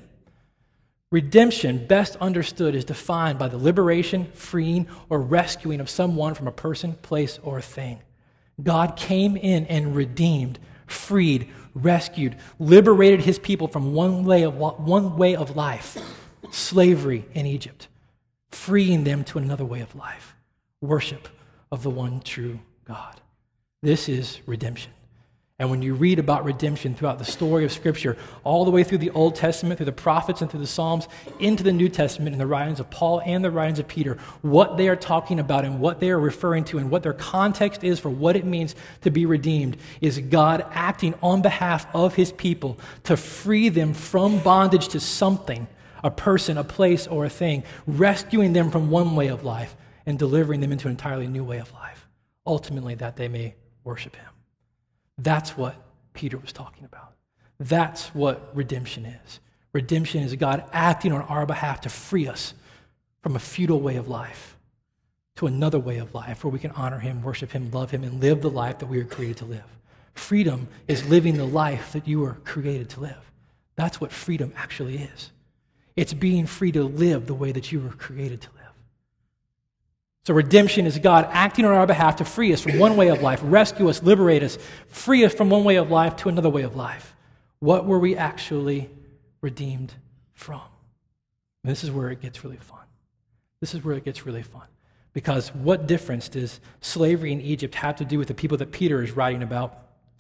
Redemption, 1.12 1.88
best 1.88 2.16
understood, 2.18 2.76
is 2.76 2.86
defined 2.86 3.40
by 3.40 3.48
the 3.48 3.58
liberation, 3.58 4.26
freeing, 4.34 4.88
or 5.10 5.20
rescuing 5.20 5.80
of 5.80 5.90
someone 5.90 6.34
from 6.36 6.48
a 6.48 6.52
person, 6.52 6.94
place, 6.94 7.40
or 7.42 7.62
thing. 7.62 8.00
God 8.62 8.96
came 8.96 9.38
in 9.38 9.66
and 9.68 9.96
redeemed, 9.96 10.60
freed, 10.86 11.50
rescued, 11.74 12.36
liberated 12.60 13.22
his 13.22 13.40
people 13.40 13.68
from 13.68 13.94
one 13.94 14.24
way 14.24 14.44
of, 14.44 14.56
one 14.56 15.18
way 15.18 15.36
of 15.36 15.56
life, 15.56 15.98
slavery 16.52 17.26
in 17.34 17.46
Egypt, 17.46 17.88
freeing 18.52 19.04
them 19.04 19.24
to 19.26 19.38
another 19.38 19.66
way 19.66 19.82
of 19.82 19.96
life, 19.96 20.36
worship 20.82 21.28
of 21.72 21.84
the 21.84 21.90
one 21.90 22.20
true 22.20 22.60
God. 22.86 23.19
This 23.82 24.10
is 24.10 24.40
redemption. 24.46 24.92
And 25.58 25.70
when 25.70 25.82
you 25.82 25.94
read 25.94 26.20
about 26.20 26.46
redemption 26.46 26.96
throughout 26.96 27.20
the 27.20 27.26
story 27.26 27.66
of 27.66 27.72
Scripture, 27.74 28.16
all 28.46 28.64
the 28.64 28.72
way 28.72 28.86
through 28.86 29.00
the 29.00 29.10
Old 29.10 29.36
Testament, 29.36 29.78
through 29.78 29.88
the 29.88 29.92
prophets, 29.92 30.42
and 30.42 30.50
through 30.50 30.62
the 30.62 30.68
Psalms, 30.68 31.10
into 31.40 31.64
the 31.64 31.74
New 31.74 31.90
Testament, 31.90 32.34
in 32.34 32.40
the 32.40 32.48
writings 32.48 32.80
of 32.80 32.90
Paul 32.90 33.22
and 33.26 33.44
the 33.44 33.52
writings 33.52 33.78
of 33.78 33.88
Peter, 33.88 34.18
what 34.42 34.78
they 34.78 34.88
are 34.88 34.96
talking 34.96 35.38
about 35.38 35.66
and 35.66 35.82
what 35.82 36.00
they 36.00 36.12
are 36.12 36.20
referring 36.20 36.64
to 36.66 36.78
and 36.78 36.90
what 36.90 37.04
their 37.04 37.14
context 37.14 37.84
is 37.84 38.00
for 38.00 38.10
what 38.10 38.38
it 38.38 38.46
means 38.46 38.74
to 39.02 39.12
be 39.12 39.26
redeemed 39.26 39.76
is 40.00 40.18
God 40.20 40.66
acting 40.72 41.14
on 41.22 41.42
behalf 41.42 41.86
of 41.94 42.16
his 42.16 42.32
people 42.32 42.80
to 43.04 43.18
free 43.18 43.68
them 43.68 43.94
from 43.94 44.40
bondage 44.40 44.88
to 44.90 45.02
something, 45.02 45.68
a 46.06 46.12
person, 46.12 46.58
a 46.58 46.64
place, 46.64 47.06
or 47.06 47.26
a 47.26 47.30
thing, 47.30 47.64
rescuing 47.86 48.54
them 48.54 48.72
from 48.72 48.90
one 48.90 49.14
way 49.18 49.28
of 49.28 49.44
life 49.44 49.76
and 50.06 50.18
delivering 50.18 50.62
them 50.62 50.72
into 50.72 50.88
an 50.88 50.92
entirely 50.92 51.28
new 51.28 51.44
way 51.44 51.60
of 51.60 51.74
life, 51.74 52.08
ultimately, 52.46 52.96
that 52.96 53.18
they 53.18 53.28
may 53.28 53.56
worship 53.84 54.16
him. 54.16 54.30
That's 55.18 55.58
what 55.58 55.76
Peter 56.14 56.38
was 56.38 56.54
talking 56.54 56.86
about. 56.86 57.14
That's 57.60 58.08
what 58.16 58.52
redemption 58.54 59.06
is. 59.06 59.40
Redemption 59.74 60.24
is 60.24 60.36
God 60.36 60.64
acting 60.72 61.12
on 61.12 61.22
our 61.24 61.46
behalf 61.46 61.82
to 61.82 61.90
free 61.90 62.28
us 62.28 62.54
from 63.22 63.36
a 63.36 63.40
futile 63.40 63.82
way 63.82 63.98
of 63.98 64.08
life 64.08 64.58
to 65.40 65.48
another 65.48 65.80
way 65.80 66.00
of 66.00 66.14
life 66.14 66.44
where 66.44 66.52
we 66.52 66.60
can 66.60 66.72
honor 66.72 67.00
Him, 67.00 67.24
worship 67.24 67.54
Him, 67.54 67.72
love 67.72 67.92
Him, 67.92 68.04
and 68.04 68.20
live 68.20 68.42
the 68.42 68.50
life 68.50 68.80
that 68.80 68.88
we 68.88 68.98
were 68.98 69.06
created 69.06 69.38
to 69.38 69.46
live. 69.46 69.64
Freedom 70.14 70.68
is 70.90 71.08
living 71.08 71.38
the 71.38 71.46
life 71.46 71.94
that 71.94 72.06
you 72.06 72.20
were 72.20 72.34
created 72.44 72.90
to 72.90 73.00
live. 73.00 73.32
That's 73.78 74.02
what 74.02 74.12
freedom 74.12 74.52
actually 74.58 74.98
is. 74.98 75.32
It's 75.96 76.14
being 76.14 76.46
free 76.46 76.74
to 76.74 76.84
live 76.84 77.26
the 77.26 77.34
way 77.34 77.54
that 77.54 77.72
you 77.72 77.80
were 77.80 77.92
created 77.92 78.42
to 78.42 78.50
live. 78.50 78.59
So, 80.26 80.34
redemption 80.34 80.86
is 80.86 81.00
God 81.00 81.28
acting 81.32 81.66
on 81.66 81.74
our 81.74 81.88
behalf 81.88 82.18
to 82.18 82.26
free 82.26 82.54
us 82.54 82.62
from 82.62 82.78
one 82.78 82.98
way 82.98 83.08
of 83.08 83.22
life, 83.22 83.40
rescue 83.44 83.90
us, 83.90 84.04
liberate 84.04 84.44
us, 84.44 84.58
free 84.88 85.26
us 85.26 85.34
from 85.34 85.50
one 85.50 85.64
way 85.64 85.78
of 85.78 85.90
life 85.90 86.18
to 86.18 86.30
another 86.30 86.50
way 86.50 86.64
of 86.64 86.76
life. 86.76 87.16
What 87.60 87.86
were 87.86 88.00
we 88.00 88.16
actually 88.16 88.90
redeemed 89.42 89.94
from? 90.34 90.62
And 91.64 91.72
this 91.72 91.84
is 91.84 91.92
where 91.92 92.10
it 92.10 92.22
gets 92.22 92.44
really 92.44 92.58
fun. 92.58 92.80
This 93.60 93.74
is 93.74 93.84
where 93.84 93.96
it 93.96 94.06
gets 94.06 94.26
really 94.26 94.44
fun. 94.44 94.68
Because 95.14 95.50
what 95.54 95.88
difference 95.88 96.30
does 96.30 96.60
slavery 96.82 97.32
in 97.32 97.42
Egypt 97.42 97.76
have 97.76 97.96
to 97.98 98.06
do 98.06 98.18
with 98.18 98.28
the 98.28 98.34
people 98.34 98.58
that 98.58 98.72
Peter 98.72 99.02
is 99.04 99.12
writing 99.12 99.44
about 99.44 99.78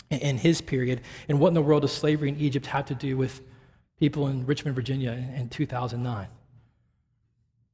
in 0.09 0.37
his 0.37 0.61
period? 0.61 1.01
And 1.27 1.39
what 1.39 1.49
in 1.49 1.53
the 1.53 1.61
world 1.61 1.83
does 1.83 1.93
slavery 1.93 2.29
in 2.29 2.37
Egypt 2.37 2.65
have 2.67 2.85
to 2.87 2.95
do 2.95 3.15
with 3.15 3.41
people 3.97 4.27
in 4.27 4.45
Richmond, 4.45 4.75
Virginia 4.75 5.11
in 5.11 5.49
2009? 5.49 6.27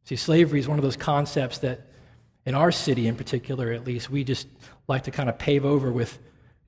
See, 0.04 0.16
slavery 0.16 0.60
is 0.60 0.68
one 0.68 0.78
of 0.78 0.84
those 0.84 0.98
concepts 0.98 1.60
that 1.60 1.88
in 2.46 2.56
our 2.56 2.72
city 2.72 3.08
in 3.08 3.16
particular, 3.16 3.72
at 3.72 3.86
least, 3.86 4.10
we 4.10 4.24
just 4.24 4.48
like 4.88 5.04
to 5.04 5.12
kind 5.12 5.30
of 5.30 5.38
pave 5.38 5.66
over 5.66 5.92
with 5.92 6.20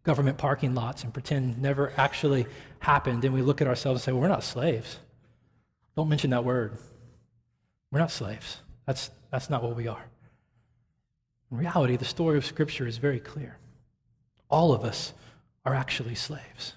government 0.04 0.38
parking 0.38 0.74
lots 0.74 1.04
and 1.04 1.14
pretend 1.14 1.62
never 1.62 1.94
actually 1.98 2.48
happened. 2.80 3.24
And 3.26 3.34
we 3.34 3.42
look 3.42 3.62
at 3.62 3.68
ourselves 3.68 4.02
and 4.02 4.06
say, 4.06 4.12
well, 4.12 4.22
we're 4.22 4.28
not 4.28 4.44
slaves. 4.44 5.00
Don't 5.96 6.10
mention 6.10 6.32
that 6.32 6.44
word. 6.44 6.78
We're 7.92 8.00
not 8.00 8.12
slaves. 8.12 8.62
That's, 8.86 9.12
that's 9.32 9.50
not 9.50 9.64
what 9.64 9.76
we 9.76 9.88
are. 9.88 10.06
In 11.52 11.58
reality, 11.58 11.96
the 11.96 12.06
story 12.06 12.38
of 12.38 12.46
Scripture 12.46 12.88
is 12.88 12.98
very 12.98 13.20
clear. 13.20 13.58
All 14.50 14.74
of 14.74 14.84
us 14.84 15.14
are 15.66 15.76
actually 15.76 16.16
slaves. 16.16 16.74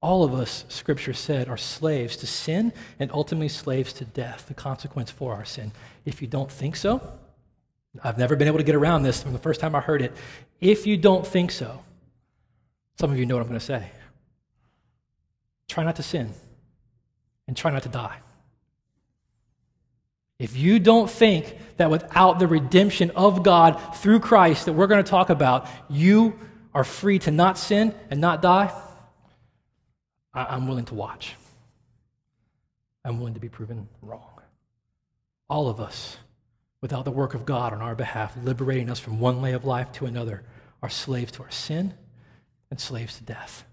All 0.00 0.24
of 0.24 0.32
us, 0.32 0.64
Scripture 0.68 1.12
said, 1.12 1.48
are 1.48 1.56
slaves 1.56 2.16
to 2.18 2.26
sin 2.26 2.72
and 2.98 3.10
ultimately 3.12 3.48
slaves 3.48 3.92
to 3.94 4.04
death, 4.04 4.46
the 4.46 4.54
consequence 4.54 5.10
for 5.10 5.34
our 5.34 5.44
sin. 5.44 5.72
If 6.04 6.22
you 6.22 6.28
don't 6.28 6.50
think 6.50 6.76
so, 6.76 7.18
I've 8.02 8.18
never 8.18 8.36
been 8.36 8.48
able 8.48 8.58
to 8.58 8.64
get 8.64 8.74
around 8.74 9.02
this 9.02 9.22
from 9.22 9.32
the 9.32 9.38
first 9.38 9.60
time 9.60 9.74
I 9.74 9.80
heard 9.80 10.02
it. 10.02 10.12
If 10.60 10.86
you 10.86 10.96
don't 10.96 11.26
think 11.26 11.50
so, 11.50 11.82
some 12.98 13.10
of 13.10 13.18
you 13.18 13.26
know 13.26 13.36
what 13.36 13.42
I'm 13.42 13.48
going 13.48 13.60
to 13.60 13.64
say. 13.64 13.90
Try 15.68 15.84
not 15.84 15.96
to 15.96 16.02
sin 16.02 16.32
and 17.46 17.56
try 17.56 17.70
not 17.70 17.82
to 17.82 17.88
die. 17.88 18.18
If 20.38 20.56
you 20.56 20.78
don't 20.78 21.10
think 21.10 21.56
that 21.78 21.90
without 21.90 22.38
the 22.38 22.46
redemption 22.46 23.10
of 23.10 23.42
God 23.42 23.96
through 23.96 24.20
Christ 24.20 24.66
that 24.66 24.72
we're 24.72 24.86
going 24.86 25.02
to 25.02 25.10
talk 25.10 25.30
about, 25.30 25.66
you 25.88 26.38
are 26.74 26.84
free 26.84 27.18
to 27.20 27.30
not 27.30 27.58
sin 27.58 27.94
and 28.10 28.20
not 28.20 28.40
die, 28.40 28.72
I'm 30.32 30.68
willing 30.68 30.84
to 30.86 30.94
watch. 30.94 31.34
I'm 33.04 33.18
willing 33.18 33.34
to 33.34 33.40
be 33.40 33.48
proven 33.48 33.88
wrong. 34.02 34.40
All 35.48 35.68
of 35.68 35.80
us 35.80 36.16
without 36.80 37.04
the 37.04 37.10
work 37.10 37.34
of 37.34 37.44
God 37.44 37.72
on 37.72 37.82
our 37.82 37.94
behalf, 37.94 38.36
liberating 38.42 38.90
us 38.90 38.98
from 38.98 39.20
one 39.20 39.42
way 39.42 39.52
of 39.52 39.64
life 39.64 39.90
to 39.92 40.06
another, 40.06 40.42
are 40.82 40.90
slaves 40.90 41.32
to 41.32 41.42
our 41.42 41.50
sin 41.50 41.94
and 42.70 42.80
slaves 42.80 43.16
to 43.18 43.24
death. 43.24 43.64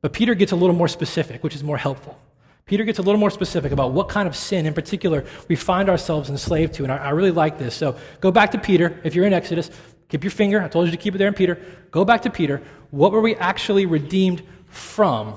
But 0.00 0.12
Peter 0.12 0.34
gets 0.34 0.52
a 0.52 0.56
little 0.56 0.74
more 0.74 0.88
specific, 0.88 1.42
which 1.42 1.54
is 1.54 1.62
more 1.62 1.76
helpful. 1.76 2.18
Peter 2.64 2.82
gets 2.82 2.98
a 2.98 3.02
little 3.02 3.20
more 3.20 3.30
specific 3.30 3.70
about 3.70 3.92
what 3.92 4.08
kind 4.08 4.26
of 4.26 4.34
sin 4.34 4.66
in 4.66 4.74
particular 4.74 5.24
we 5.48 5.54
find 5.54 5.88
ourselves 5.88 6.28
enslaved 6.28 6.74
to. 6.74 6.82
And 6.82 6.92
I, 6.92 6.96
I 6.96 7.10
really 7.10 7.30
like 7.30 7.58
this. 7.58 7.76
So 7.76 7.96
go 8.20 8.32
back 8.32 8.50
to 8.52 8.58
Peter. 8.58 9.00
If 9.04 9.14
you're 9.14 9.24
in 9.24 9.32
Exodus, 9.32 9.70
keep 10.08 10.24
your 10.24 10.32
finger. 10.32 10.60
I 10.60 10.66
told 10.66 10.86
you 10.86 10.90
to 10.90 10.96
keep 10.96 11.14
it 11.14 11.18
there 11.18 11.28
in 11.28 11.34
Peter. 11.34 11.60
Go 11.92 12.04
back 12.04 12.22
to 12.22 12.30
Peter. 12.30 12.60
What 12.90 13.12
were 13.12 13.20
we 13.20 13.36
actually 13.36 13.86
redeemed 13.86 14.42
from? 14.66 15.34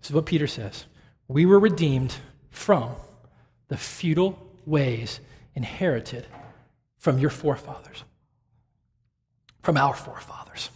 This 0.00 0.10
is 0.10 0.12
what 0.12 0.26
Peter 0.26 0.48
says. 0.48 0.84
We 1.28 1.46
were 1.46 1.60
redeemed 1.60 2.16
from 2.50 2.90
the 3.68 3.76
futile 3.76 4.43
ways 4.66 5.20
inherited 5.54 6.26
from 6.98 7.18
your 7.18 7.30
forefathers, 7.30 8.04
from 9.62 9.76
our 9.76 9.94
forefathers, 9.94 10.70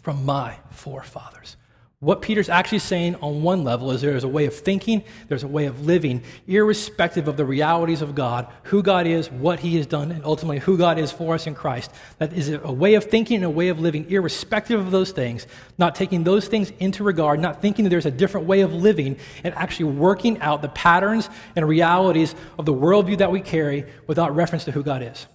from 0.00 0.24
my 0.24 0.56
forefathers. 0.70 1.56
What 2.02 2.20
Peter's 2.20 2.48
actually 2.48 2.80
saying 2.80 3.14
on 3.22 3.44
one 3.44 3.62
level 3.62 3.92
is 3.92 4.00
there 4.00 4.16
is 4.16 4.24
a 4.24 4.28
way 4.28 4.46
of 4.46 4.54
thinking, 4.56 5.04
there's 5.28 5.44
a 5.44 5.48
way 5.48 5.66
of 5.66 5.86
living, 5.86 6.24
irrespective 6.48 7.28
of 7.28 7.36
the 7.36 7.44
realities 7.44 8.02
of 8.02 8.16
God, 8.16 8.48
who 8.64 8.82
God 8.82 9.06
is, 9.06 9.30
what 9.30 9.60
he 9.60 9.76
has 9.76 9.86
done, 9.86 10.10
and 10.10 10.24
ultimately 10.24 10.58
who 10.58 10.76
God 10.76 10.98
is 10.98 11.12
for 11.12 11.36
us 11.36 11.46
in 11.46 11.54
Christ. 11.54 11.92
That 12.18 12.32
is 12.32 12.48
a 12.48 12.72
way 12.72 12.94
of 12.94 13.04
thinking 13.04 13.36
and 13.36 13.44
a 13.44 13.50
way 13.50 13.68
of 13.68 13.78
living, 13.78 14.10
irrespective 14.10 14.80
of 14.80 14.90
those 14.90 15.12
things, 15.12 15.46
not 15.78 15.94
taking 15.94 16.24
those 16.24 16.48
things 16.48 16.72
into 16.80 17.04
regard, 17.04 17.38
not 17.38 17.62
thinking 17.62 17.84
that 17.84 17.90
there's 17.90 18.04
a 18.04 18.10
different 18.10 18.48
way 18.48 18.62
of 18.62 18.74
living, 18.74 19.16
and 19.44 19.54
actually 19.54 19.92
working 19.92 20.40
out 20.40 20.60
the 20.60 20.70
patterns 20.70 21.30
and 21.54 21.68
realities 21.68 22.34
of 22.58 22.66
the 22.66 22.74
worldview 22.74 23.18
that 23.18 23.30
we 23.30 23.40
carry 23.40 23.86
without 24.08 24.34
reference 24.34 24.64
to 24.64 24.72
who 24.72 24.82
God 24.82 25.04
is. 25.04 25.28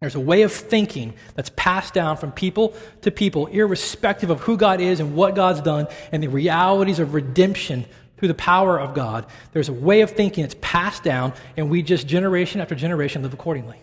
There's 0.00 0.14
a 0.14 0.20
way 0.20 0.42
of 0.42 0.52
thinking 0.52 1.14
that's 1.34 1.50
passed 1.56 1.94
down 1.94 2.18
from 2.18 2.30
people 2.32 2.74
to 3.02 3.10
people, 3.10 3.46
irrespective 3.46 4.28
of 4.28 4.40
who 4.40 4.56
God 4.56 4.80
is 4.80 5.00
and 5.00 5.14
what 5.14 5.34
God's 5.34 5.62
done 5.62 5.88
and 6.12 6.22
the 6.22 6.28
realities 6.28 6.98
of 6.98 7.14
redemption 7.14 7.86
through 8.18 8.28
the 8.28 8.34
power 8.34 8.78
of 8.78 8.94
God. 8.94 9.26
There's 9.52 9.68
a 9.68 9.74
way 9.74 10.02
of 10.02 10.10
thinking 10.10 10.42
that's 10.42 10.56
passed 10.60 11.02
down, 11.02 11.32
and 11.56 11.70
we 11.70 11.82
just 11.82 12.06
generation 12.06 12.60
after 12.60 12.74
generation 12.74 13.22
live 13.22 13.32
accordingly. 13.32 13.80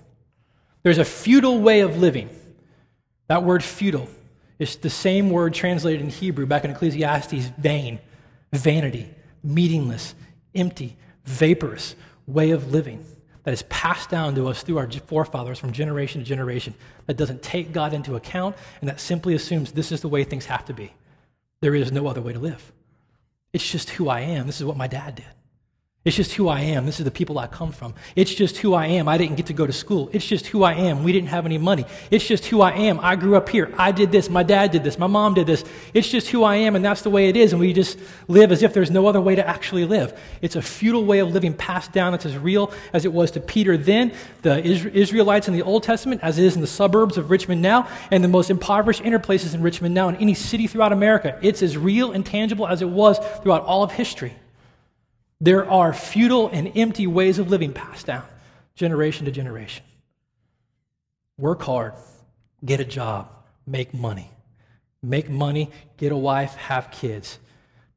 There's 0.84 1.00
a 1.00 1.06
futile 1.06 1.60
way 1.60 1.80
of 1.80 1.98
living. 1.98 2.30
That 3.28 3.44
word 3.44 3.64
futile 3.64 4.08
is 4.60 4.76
the 4.76 4.90
same 4.90 5.32
word 5.32 5.54
translated 5.54 6.02
in 6.02 6.10
Hebrew 6.10 6.46
back 6.46 6.64
in 6.64 6.72
Ecclesiastes 6.72 7.52
vain, 7.58 8.00
vanity, 8.52 9.10
meaningless, 9.44 10.14
empty, 10.54 10.96
vaporous 11.26 11.96
way 12.28 12.52
of 12.52 12.72
living 12.72 13.04
that 13.44 13.54
is 13.54 13.64
passed 13.64 14.10
down 14.10 14.36
to 14.36 14.48
us 14.48 14.64
through 14.64 14.78
our 14.78 14.90
forefathers 14.90 15.60
from 15.60 15.72
generation 15.72 16.22
to 16.22 16.26
generation 16.26 16.74
that 17.06 17.18
doesn't 17.18 17.42
take 17.42 17.72
God 17.72 17.94
into 17.94 18.16
account 18.16 18.56
and 18.82 18.90
that 18.90 19.00
simply 19.00 19.34
assumes 19.34 19.72
this 19.72 19.92
is 19.92 20.02
the 20.02 20.10
way 20.10 20.24
things 20.24 20.46
have 20.46 20.66
to 20.66 20.74
be. 20.74 20.94
There 21.62 21.76
is 21.76 21.92
no 21.92 22.08
other 22.08 22.22
way 22.22 22.34
to 22.34 22.40
live. 22.40 22.72
It's 23.52 23.70
just 23.70 23.92
who 23.92 24.10
I 24.10 24.22
am. 24.22 24.48
This 24.48 24.60
is 24.60 24.66
what 24.66 24.78
my 24.78 24.88
dad 24.88 25.16
did. 25.16 25.26
It's 26.06 26.18
just 26.18 26.34
who 26.34 26.50
I 26.50 26.60
am. 26.60 26.86
This 26.86 27.00
is 27.00 27.06
the 27.06 27.12
people 27.12 27.40
I 27.40 27.48
come 27.48 27.72
from. 27.72 27.94
It's 28.14 28.34
just 28.34 28.58
who 28.58 28.74
I 28.74 28.88
am. 28.88 29.08
I 29.08 29.18
didn't 29.18 29.38
get 29.38 29.46
to 29.46 29.54
go 29.54 29.66
to 29.66 29.72
school. 29.72 30.10
It's 30.12 30.28
just 30.28 30.48
who 30.48 30.62
I 30.62 30.74
am. 30.74 31.06
We 31.06 31.14
didn't 31.14 31.30
have 31.30 31.46
any 31.46 31.58
money. 31.58 31.86
It's 32.12 32.28
just 32.28 32.46
who 32.48 32.60
I 32.60 32.72
am. 32.72 33.00
I 33.00 33.16
grew 33.16 33.38
up 33.38 33.48
here. 33.48 33.74
I 33.78 33.94
did 33.94 34.12
this. 34.12 34.30
My 34.30 34.44
dad 34.44 34.72
did 34.72 34.84
this. 34.84 35.00
My 35.00 35.08
mom 35.08 35.34
did 35.34 35.48
this. 35.48 35.64
It's 35.94 36.10
just 36.10 36.28
who 36.28 36.44
I 36.44 36.58
am, 36.58 36.76
and 36.76 36.84
that's 36.84 37.04
the 37.04 37.10
way 37.10 37.30
it 37.30 37.38
is. 37.38 37.54
And 37.54 37.62
we 37.62 37.72
just 37.72 37.98
live 38.28 38.52
as 38.52 38.64
if 38.64 38.74
there's 38.74 38.92
no 38.92 39.08
other 39.08 39.22
way 39.22 39.36
to 39.36 39.48
actually 39.48 39.86
live. 39.86 40.20
It's 40.42 40.58
a 40.58 40.62
futile 40.62 41.06
way 41.06 41.20
of 41.20 41.32
living 41.32 41.54
passed 41.54 41.94
down 41.94 42.12
that's 42.12 42.26
as 42.26 42.38
real 42.38 42.74
as 42.92 43.06
it 43.06 43.14
was 43.14 43.32
to 43.32 43.40
Peter 43.40 43.78
then, 43.78 44.12
the 44.42 44.62
Israelites 44.62 45.48
in 45.48 45.54
the 45.54 45.64
Old 45.64 45.84
Testament, 45.84 46.20
as 46.22 46.38
it 46.38 46.44
is 46.44 46.56
in 46.56 46.62
the 46.62 46.68
suburbs 46.68 47.18
of 47.18 47.32
Richmond 47.32 47.62
now, 47.62 47.88
and 48.12 48.22
the 48.22 48.28
most 48.28 48.50
impoverished 48.50 49.00
inner 49.06 49.20
places 49.20 49.54
in 49.54 49.62
Richmond 49.62 49.96
now, 49.96 50.10
in 50.10 50.18
any 50.18 50.34
city 50.34 50.68
throughout 50.68 50.92
America. 50.92 51.40
It's 51.42 51.64
as 51.64 51.78
real 51.78 52.12
and 52.12 52.26
tangible 52.26 52.68
as 52.68 52.82
it 52.82 52.90
was 52.90 53.20
throughout 53.42 53.64
all 53.64 53.84
of 53.84 53.94
history. 53.94 54.34
There 55.44 55.70
are 55.70 55.92
futile 55.92 56.48
and 56.48 56.72
empty 56.74 57.06
ways 57.06 57.38
of 57.38 57.50
living 57.50 57.74
passed 57.74 58.06
down 58.06 58.24
generation 58.76 59.26
to 59.26 59.32
generation. 59.32 59.84
Work 61.38 61.64
hard, 61.64 61.96
get 62.64 62.80
a 62.80 62.86
job, 62.86 63.28
make 63.68 63.94
money. 63.94 64.32
Make 65.02 65.30
money, 65.30 65.70
get 65.98 66.14
a 66.14 66.16
wife, 66.16 66.56
have 66.56 66.92
kids. 66.92 67.40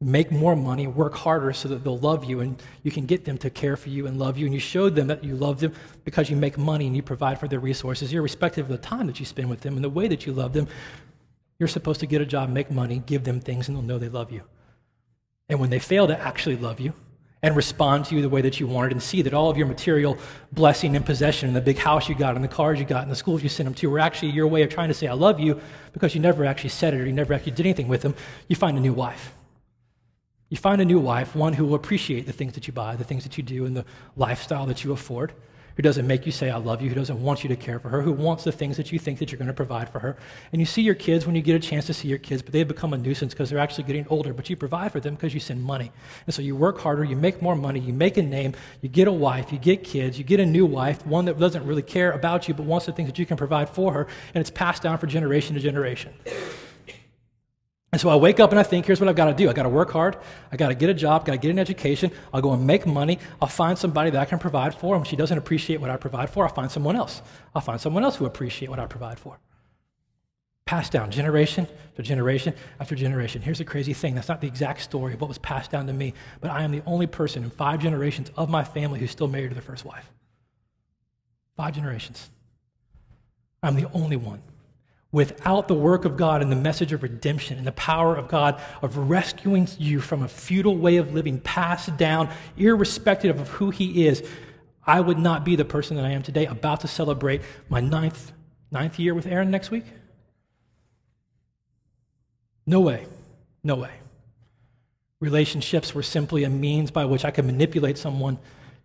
Make 0.00 0.32
more 0.32 0.56
money, 0.56 0.88
work 0.88 1.14
harder 1.14 1.52
so 1.52 1.68
that 1.68 1.85
they'll 1.85 2.00
love 2.00 2.24
you 2.24 2.40
and 2.40 2.61
you 2.82 2.90
can 2.90 3.06
get 3.06 3.24
them 3.24 3.38
to 3.38 3.48
care 3.48 3.76
for 3.76 3.90
you 3.90 4.09
and 4.09 4.18
love 4.18 4.37
you. 4.37 4.46
And 4.46 4.52
you 4.52 4.59
show 4.59 4.90
them 4.90 5.06
that 5.06 5.22
you 5.22 5.37
love 5.37 5.61
them 5.61 5.72
because 6.02 6.28
you 6.28 6.35
make 6.35 6.59
money 6.59 6.88
and 6.88 6.96
you 6.96 7.02
provide 7.02 7.38
for 7.38 7.46
their 7.46 7.61
resources, 7.61 8.12
irrespective 8.12 8.64
of 8.64 8.72
the 8.72 8.85
time 8.85 9.06
that 9.06 9.20
you 9.20 9.24
spend 9.24 9.48
with 9.48 9.61
them 9.61 9.76
and 9.76 9.85
the 9.85 9.88
way 9.88 10.09
that 10.09 10.26
you 10.26 10.32
love 10.32 10.52
them. 10.52 10.66
You're 11.61 11.68
supposed 11.68 12.00
to 12.00 12.06
get 12.06 12.20
a 12.20 12.26
job, 12.26 12.48
make 12.48 12.72
money, 12.72 13.04
give 13.06 13.22
them 13.22 13.38
things, 13.38 13.68
and 13.68 13.76
they'll 13.76 13.85
know 13.85 13.98
they 13.98 14.09
love 14.09 14.32
you. 14.32 14.42
And 15.48 15.61
when 15.61 15.70
they 15.70 15.78
fail 15.78 16.09
to 16.09 16.20
actually 16.20 16.56
love 16.56 16.80
you 16.80 16.92
and 17.46 17.54
respond 17.54 18.04
to 18.04 18.16
you 18.16 18.22
the 18.22 18.28
way 18.28 18.42
that 18.42 18.59
you 18.59 18.66
wanted 18.66 18.90
and 18.90 19.00
see 19.00 19.22
that 19.22 19.32
all 19.32 19.48
of 19.48 19.56
your 19.56 19.68
material 19.68 20.18
blessing 20.50 20.96
and 20.96 21.06
possession 21.06 21.46
and 21.46 21.54
the 21.54 21.61
big 21.61 21.78
house 21.78 22.09
you 22.09 22.14
got 22.16 22.35
and 22.35 22.42
the 22.42 22.48
cars 22.48 22.80
you 22.80 22.85
got 22.85 23.04
and 23.04 23.11
the 23.11 23.16
schools 23.16 23.40
you 23.40 23.48
sent 23.48 23.68
them 23.68 23.74
to 23.74 23.88
were 23.88 24.00
actually 24.00 24.32
your 24.32 24.48
way 24.48 24.62
of 24.64 24.68
trying 24.68 24.88
to 24.88 24.94
say, 24.94 25.06
I 25.06 25.12
love 25.12 25.38
you 25.38 25.61
because 25.92 26.12
you 26.12 26.20
never 26.20 26.44
actually 26.44 26.70
said 26.70 26.92
it 26.92 27.00
or 27.00 27.06
you 27.06 27.12
never 27.12 27.32
actually 27.32 27.52
did 27.52 27.64
anything 27.64 27.87
with 27.87 28.02
them, 28.02 28.16
you 28.48 28.56
find 28.56 28.76
a 28.76 28.80
new 28.80 28.92
wife. 28.92 29.32
You 30.48 30.56
find 30.56 30.80
a 30.80 30.85
new 30.85 30.98
wife, 30.98 31.37
one 31.37 31.52
who 31.52 31.64
will 31.66 31.76
appreciate 31.76 32.26
the 32.26 32.32
things 32.32 32.54
that 32.54 32.66
you 32.66 32.72
buy, 32.72 32.96
the 32.96 33.04
things 33.04 33.22
that 33.22 33.38
you 33.38 33.44
do, 33.44 33.64
and 33.64 33.76
the 33.76 33.85
lifestyle 34.16 34.66
that 34.66 34.82
you 34.82 34.90
afford 34.90 35.32
who 35.76 35.82
doesn't 35.82 36.06
make 36.06 36.24
you 36.24 36.32
say, 36.32 36.50
I 36.50 36.56
love 36.56 36.80
you, 36.80 36.88
who 36.88 36.94
doesn't 36.94 37.22
want 37.22 37.44
you 37.44 37.48
to 37.48 37.56
care 37.56 37.78
for 37.78 37.90
her, 37.90 38.00
who 38.00 38.12
wants 38.12 38.44
the 38.44 38.52
things 38.52 38.78
that 38.78 38.92
you 38.92 38.98
think 38.98 39.18
that 39.18 39.30
you're 39.30 39.38
going 39.38 39.46
to 39.48 39.54
provide 39.54 39.90
for 39.90 39.98
her. 39.98 40.16
And 40.52 40.60
you 40.60 40.66
see 40.66 40.82
your 40.82 40.94
kids 40.94 41.26
when 41.26 41.34
you 41.34 41.42
get 41.42 41.54
a 41.54 41.58
chance 41.58 41.86
to 41.86 41.94
see 41.94 42.08
your 42.08 42.18
kids, 42.18 42.42
but 42.42 42.52
they've 42.52 42.66
become 42.66 42.94
a 42.94 42.98
nuisance 42.98 43.34
because 43.34 43.50
they're 43.50 43.58
actually 43.58 43.84
getting 43.84 44.06
older, 44.08 44.32
but 44.32 44.48
you 44.48 44.56
provide 44.56 44.92
for 44.92 45.00
them 45.00 45.14
because 45.14 45.34
you 45.34 45.40
send 45.40 45.62
money. 45.62 45.92
And 46.26 46.34
so 46.34 46.40
you 46.40 46.56
work 46.56 46.80
harder, 46.80 47.04
you 47.04 47.14
make 47.14 47.42
more 47.42 47.54
money, 47.54 47.78
you 47.78 47.92
make 47.92 48.16
a 48.16 48.22
name, 48.22 48.54
you 48.80 48.88
get 48.88 49.06
a 49.06 49.12
wife, 49.12 49.52
you 49.52 49.58
get 49.58 49.84
kids, 49.84 50.18
you 50.18 50.24
get 50.24 50.40
a 50.40 50.46
new 50.46 50.64
wife, 50.64 51.06
one 51.06 51.26
that 51.26 51.38
doesn't 51.38 51.66
really 51.66 51.82
care 51.82 52.12
about 52.12 52.48
you, 52.48 52.54
but 52.54 52.64
wants 52.64 52.86
the 52.86 52.92
things 52.92 53.08
that 53.08 53.18
you 53.18 53.26
can 53.26 53.36
provide 53.36 53.68
for 53.68 53.92
her, 53.92 54.06
and 54.34 54.40
it's 54.40 54.50
passed 54.50 54.82
down 54.82 54.96
for 54.96 55.06
generation 55.06 55.54
to 55.54 55.60
generation. 55.60 56.12
And 57.96 58.00
so 58.02 58.11
I 58.11 58.16
wake 58.16 58.40
up 58.40 58.50
and 58.50 58.61
I 58.61 58.62
think, 58.62 58.85
here's 58.85 59.00
what 59.00 59.09
I've 59.09 59.16
got 59.16 59.24
to 59.24 59.32
do. 59.32 59.48
I've 59.48 59.54
got 59.54 59.62
to 59.62 59.70
work 59.70 59.90
hard. 59.90 60.18
I've 60.52 60.59
got 60.59 60.68
to 60.68 60.74
get 60.74 60.90
a 60.90 60.92
job. 60.92 61.22
I've 61.22 61.26
got 61.26 61.32
to 61.32 61.38
get 61.38 61.50
an 61.50 61.59
education. 61.59 62.11
I'll 62.30 62.42
go 62.42 62.52
and 62.52 62.66
make 62.66 62.87
money. 62.87 63.18
I'll 63.40 63.48
find 63.48 63.78
somebody 63.78 64.11
that 64.11 64.20
I 64.20 64.26
can 64.26 64.38
provide 64.38 64.74
for. 64.74 64.94
And 64.96 65.06
she 65.06 65.16
doesn't 65.16 65.38
appreciate 65.38 65.80
what 65.80 65.88
I 65.88 65.96
provide 65.96 66.28
for, 66.28 66.44
I'll 66.44 66.52
find 66.52 66.70
someone 66.70 66.94
else. 66.94 67.22
I'll 67.54 67.62
find 67.62 67.80
someone 67.80 68.04
else 68.04 68.16
who 68.16 68.26
appreciate 68.26 68.68
what 68.68 68.78
I 68.78 68.85
provide 68.85 69.18
for. 69.18 69.38
Passed 70.66 70.92
down 70.92 71.11
generation 71.11 71.66
after 71.92 72.02
generation 72.02 72.52
after 72.78 72.94
generation. 72.94 73.40
Here's 73.40 73.56
the 73.56 73.64
crazy 73.64 73.94
thing. 73.94 74.14
That's 74.14 74.28
not 74.28 74.42
the 74.42 74.46
exact 74.46 74.82
story 74.82 75.14
of 75.14 75.22
what 75.22 75.28
was 75.28 75.38
passed 75.38 75.70
down 75.70 75.87
to 75.87 75.94
me, 75.94 76.12
but 76.42 76.50
I 76.50 76.64
am 76.64 76.72
the 76.72 76.82
only 76.85 77.06
person 77.06 77.44
in 77.44 77.48
five 77.48 77.80
generations 77.80 78.30
of 78.37 78.50
my 78.50 78.62
family 78.62 79.00
who's 79.00 79.11
still 79.11 79.26
married 79.26 79.48
to 79.48 79.54
their 79.54 79.62
first 79.62 79.87
wife. 79.87 80.12
Five 81.56 81.74
generations. 81.74 82.28
I'm 83.62 83.74
the 83.74 83.88
only 83.94 84.16
one 84.16 84.42
without 85.16 85.66
the 85.66 85.74
work 85.74 86.05
of 86.05 86.14
God 86.14 86.42
and 86.42 86.52
the 86.52 86.57
message 86.57 86.92
of 86.92 87.02
redemption 87.02 87.57
and 87.57 87.66
the 87.66 87.72
power 87.72 88.14
of 88.14 88.29
God 88.29 88.61
of 88.83 88.98
rescuing 89.09 89.66
you 89.79 89.98
from 89.98 90.22
a 90.22 90.29
futile 90.29 90.76
way 90.76 90.98
of 90.98 91.14
living 91.14 91.40
passed 91.40 91.96
down, 91.96 92.29
irrespective 92.59 93.40
of 93.40 93.48
who 93.48 93.70
He 93.70 94.07
is, 94.07 94.22
I 94.87 95.00
would 95.00 95.18
not 95.18 95.42
be 95.42 95.57
the 95.57 95.64
person 95.64 95.96
that 95.96 96.05
I 96.05 96.11
am 96.11 96.22
today, 96.22 96.44
about 96.44 96.83
to 96.83 96.88
celebrate 96.88 97.40
my 97.70 97.81
ninth, 97.81 98.31
ninth 98.70 98.98
year 98.98 99.14
with 99.14 99.26
Aaron 99.26 99.50
next 99.50 99.70
week. 99.70 99.87
No 102.66 102.83
way. 102.83 103.07
No 103.64 103.76
way. 103.76 103.92
Relationships 105.18 105.94
were 105.94 106.02
simply 106.02 106.44
a 106.44 106.50
means 106.50 106.90
by 106.90 107.07
which 107.07 107.24
I 107.24 107.31
could 107.31 107.46
manipulate 107.46 107.96
someone 107.96 108.37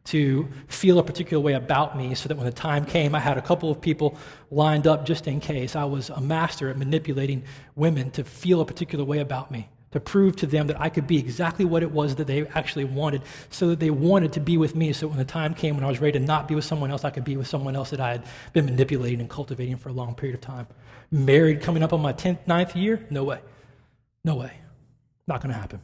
to 0.03 0.47
feel 0.67 0.99
a 0.99 1.03
particular 1.03 1.41
way 1.41 1.53
about 1.53 1.97
me 1.97 2.15
so 2.15 2.27
that 2.27 2.35
when 2.35 2.45
the 2.45 2.51
time 2.51 2.85
came, 2.85 3.13
I 3.13 3.19
had 3.19 3.37
a 3.37 3.41
couple 3.41 3.69
of 3.69 3.79
people 3.79 4.17
lined 4.49 4.87
up 4.87 5.05
just 5.05 5.27
in 5.27 5.39
case. 5.39 5.75
I 5.75 5.83
was 5.83 6.09
a 6.09 6.19
master 6.19 6.69
at 6.69 6.77
manipulating 6.77 7.43
women 7.75 8.11
to 8.11 8.23
feel 8.23 8.61
a 8.61 8.65
particular 8.65 9.05
way 9.05 9.19
about 9.19 9.51
me, 9.51 9.69
to 9.91 9.99
prove 9.99 10.35
to 10.37 10.47
them 10.47 10.67
that 10.67 10.81
I 10.81 10.89
could 10.89 11.05
be 11.05 11.19
exactly 11.19 11.65
what 11.65 11.83
it 11.83 11.91
was 11.91 12.15
that 12.15 12.25
they 12.25 12.47
actually 12.47 12.85
wanted, 12.85 13.21
so 13.51 13.67
that 13.67 13.79
they 13.79 13.91
wanted 13.91 14.33
to 14.33 14.39
be 14.39 14.57
with 14.57 14.75
me. 14.75 14.91
So 14.91 15.07
when 15.07 15.17
the 15.17 15.25
time 15.25 15.53
came 15.53 15.75
when 15.75 15.83
I 15.83 15.87
was 15.87 16.01
ready 16.01 16.17
to 16.17 16.25
not 16.25 16.47
be 16.47 16.55
with 16.55 16.65
someone 16.65 16.89
else, 16.89 17.05
I 17.05 17.11
could 17.11 17.23
be 17.23 17.37
with 17.37 17.47
someone 17.47 17.75
else 17.75 17.91
that 17.91 17.99
I 17.99 18.11
had 18.11 18.23
been 18.53 18.65
manipulating 18.65 19.19
and 19.19 19.29
cultivating 19.29 19.77
for 19.77 19.89
a 19.89 19.93
long 19.93 20.15
period 20.15 20.35
of 20.35 20.41
time. 20.41 20.67
Married 21.11 21.61
coming 21.61 21.83
up 21.83 21.93
on 21.93 22.01
my 22.01 22.13
10th, 22.13 22.39
ninth 22.47 22.75
year? 22.75 23.05
No 23.09 23.23
way. 23.23 23.39
No 24.23 24.35
way. 24.35 24.53
Not 25.27 25.41
going 25.41 25.53
to 25.53 25.59
happen 25.59 25.79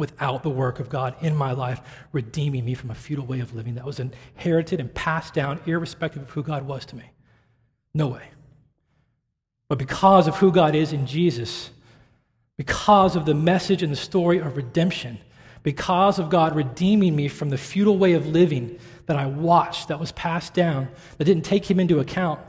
without 0.00 0.42
the 0.42 0.50
work 0.50 0.80
of 0.80 0.88
God 0.88 1.14
in 1.20 1.36
my 1.36 1.52
life, 1.52 1.80
redeeming 2.12 2.64
me 2.64 2.74
from 2.74 2.90
a 2.90 2.94
futile 2.94 3.26
way 3.26 3.40
of 3.40 3.54
living 3.54 3.76
that 3.76 3.84
was 3.84 4.00
inherited 4.00 4.80
and 4.80 4.92
passed 4.92 5.34
down, 5.34 5.60
irrespective 5.66 6.22
of 6.22 6.30
who 6.30 6.42
God 6.42 6.66
was 6.66 6.84
to 6.86 6.96
me. 6.96 7.04
No 7.94 8.08
way. 8.08 8.28
But 9.68 9.78
because 9.78 10.26
of 10.26 10.36
who 10.36 10.50
God 10.50 10.74
is 10.74 10.92
in 10.92 11.06
Jesus, 11.06 11.70
because 12.56 13.14
of 13.14 13.24
the 13.24 13.34
message 13.34 13.82
and 13.82 13.92
the 13.92 13.96
story 13.96 14.38
of 14.38 14.56
redemption, 14.56 15.18
because 15.62 16.18
of 16.18 16.30
God 16.30 16.56
redeeming 16.56 17.14
me 17.14 17.28
from 17.28 17.50
the 17.50 17.58
futile 17.58 17.98
way 17.98 18.14
of 18.14 18.26
living 18.26 18.78
that 19.06 19.16
I 19.16 19.26
watched, 19.26 19.88
that 19.88 20.00
was 20.00 20.12
passed 20.12 20.54
down, 20.54 20.88
that 21.18 21.24
didn't 21.24 21.44
take 21.44 21.70
Him 21.70 21.78
into 21.78 22.00
account, 22.00 22.40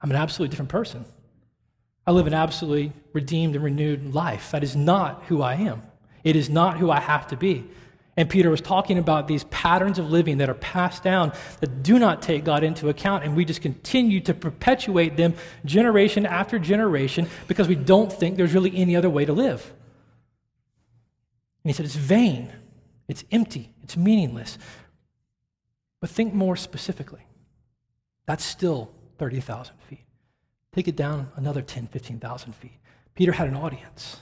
I'm 0.00 0.10
an 0.10 0.16
absolutely 0.16 0.50
different 0.50 0.70
person. 0.70 1.04
I 2.06 2.12
live 2.12 2.26
an 2.26 2.34
absolutely 2.34 2.92
redeemed 3.12 3.54
and 3.54 3.64
renewed 3.64 4.14
life. 4.14 4.50
That 4.52 4.62
is 4.62 4.74
not 4.74 5.24
who 5.24 5.42
I 5.42 5.54
am. 5.54 5.82
It 6.28 6.36
is 6.36 6.50
not 6.50 6.76
who 6.76 6.90
I 6.90 7.00
have 7.00 7.26
to 7.28 7.38
be. 7.38 7.64
And 8.14 8.28
Peter 8.28 8.50
was 8.50 8.60
talking 8.60 8.98
about 8.98 9.28
these 9.28 9.44
patterns 9.44 9.98
of 9.98 10.10
living 10.10 10.36
that 10.38 10.50
are 10.50 10.54
passed 10.54 11.02
down 11.02 11.32
that 11.60 11.82
do 11.82 11.98
not 11.98 12.20
take 12.20 12.44
God 12.44 12.62
into 12.62 12.90
account, 12.90 13.24
and 13.24 13.34
we 13.34 13.46
just 13.46 13.62
continue 13.62 14.20
to 14.20 14.34
perpetuate 14.34 15.16
them 15.16 15.32
generation 15.64 16.26
after 16.26 16.58
generation 16.58 17.28
because 17.46 17.66
we 17.66 17.76
don't 17.76 18.12
think 18.12 18.36
there's 18.36 18.52
really 18.52 18.76
any 18.76 18.94
other 18.94 19.08
way 19.08 19.24
to 19.24 19.32
live. 19.32 19.72
And 21.64 21.70
he 21.70 21.72
said, 21.72 21.86
It's 21.86 21.94
vain, 21.94 22.52
it's 23.08 23.24
empty, 23.32 23.72
it's 23.82 23.96
meaningless. 23.96 24.58
But 26.02 26.10
think 26.10 26.34
more 26.34 26.56
specifically. 26.56 27.26
That's 28.26 28.44
still 28.44 28.90
30,000 29.16 29.76
feet. 29.88 30.04
Take 30.74 30.88
it 30.88 30.96
down 30.96 31.32
another 31.36 31.62
10, 31.62 31.86
15,000 31.86 32.54
feet. 32.54 32.76
Peter 33.14 33.32
had 33.32 33.48
an 33.48 33.56
audience. 33.56 34.20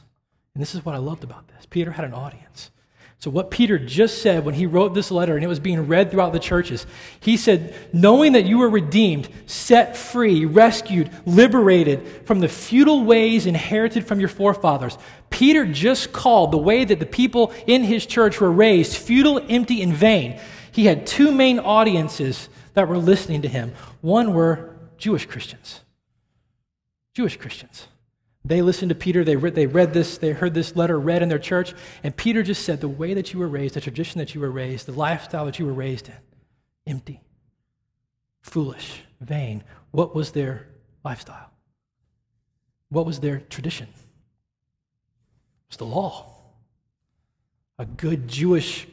And 0.56 0.62
this 0.62 0.74
is 0.74 0.86
what 0.86 0.94
I 0.94 0.98
loved 0.98 1.22
about 1.22 1.48
this. 1.48 1.66
Peter 1.66 1.90
had 1.90 2.06
an 2.06 2.14
audience. 2.14 2.70
So, 3.18 3.30
what 3.30 3.50
Peter 3.50 3.78
just 3.78 4.22
said 4.22 4.42
when 4.42 4.54
he 4.54 4.64
wrote 4.64 4.94
this 4.94 5.10
letter 5.10 5.34
and 5.34 5.44
it 5.44 5.48
was 5.48 5.60
being 5.60 5.86
read 5.86 6.10
throughout 6.10 6.32
the 6.32 6.38
churches, 6.38 6.86
he 7.20 7.36
said, 7.36 7.74
Knowing 7.92 8.32
that 8.32 8.46
you 8.46 8.56
were 8.56 8.70
redeemed, 8.70 9.28
set 9.44 9.98
free, 9.98 10.46
rescued, 10.46 11.10
liberated 11.26 12.06
from 12.24 12.40
the 12.40 12.48
futile 12.48 13.04
ways 13.04 13.44
inherited 13.44 14.06
from 14.06 14.18
your 14.18 14.30
forefathers, 14.30 14.96
Peter 15.28 15.66
just 15.66 16.10
called 16.10 16.52
the 16.52 16.56
way 16.56 16.86
that 16.86 17.00
the 17.00 17.04
people 17.04 17.52
in 17.66 17.84
his 17.84 18.06
church 18.06 18.40
were 18.40 18.50
raised 18.50 18.96
futile, 18.96 19.44
empty, 19.50 19.82
and 19.82 19.92
vain. 19.92 20.40
He 20.72 20.86
had 20.86 21.06
two 21.06 21.32
main 21.32 21.58
audiences 21.58 22.48
that 22.72 22.88
were 22.88 22.96
listening 22.96 23.42
to 23.42 23.48
him. 23.48 23.74
One 24.00 24.32
were 24.32 24.74
Jewish 24.96 25.26
Christians. 25.26 25.82
Jewish 27.12 27.36
Christians. 27.36 27.88
They 28.46 28.62
listened 28.62 28.90
to 28.90 28.94
Peter, 28.94 29.24
they 29.24 29.34
read, 29.34 29.56
they 29.56 29.66
read 29.66 29.92
this, 29.92 30.18
they 30.18 30.30
heard 30.30 30.54
this 30.54 30.76
letter 30.76 31.00
read 31.00 31.20
in 31.20 31.28
their 31.28 31.38
church, 31.38 31.74
and 32.04 32.16
Peter 32.16 32.44
just 32.44 32.64
said, 32.64 32.80
The 32.80 32.88
way 32.88 33.12
that 33.12 33.32
you 33.32 33.40
were 33.40 33.48
raised, 33.48 33.74
the 33.74 33.80
tradition 33.80 34.20
that 34.20 34.36
you 34.36 34.40
were 34.40 34.52
raised, 34.52 34.86
the 34.86 34.92
lifestyle 34.92 35.46
that 35.46 35.58
you 35.58 35.66
were 35.66 35.72
raised 35.72 36.08
in, 36.08 36.14
empty, 36.86 37.20
foolish, 38.42 39.02
vain. 39.20 39.64
What 39.90 40.14
was 40.14 40.30
their 40.30 40.68
lifestyle? 41.04 41.50
What 42.88 43.04
was 43.04 43.18
their 43.18 43.40
tradition? 43.40 43.88
It 43.88 45.70
was 45.70 45.78
the 45.78 45.86
law. 45.86 46.32
A 47.80 47.84
good 47.84 48.28
Jewish 48.28 48.86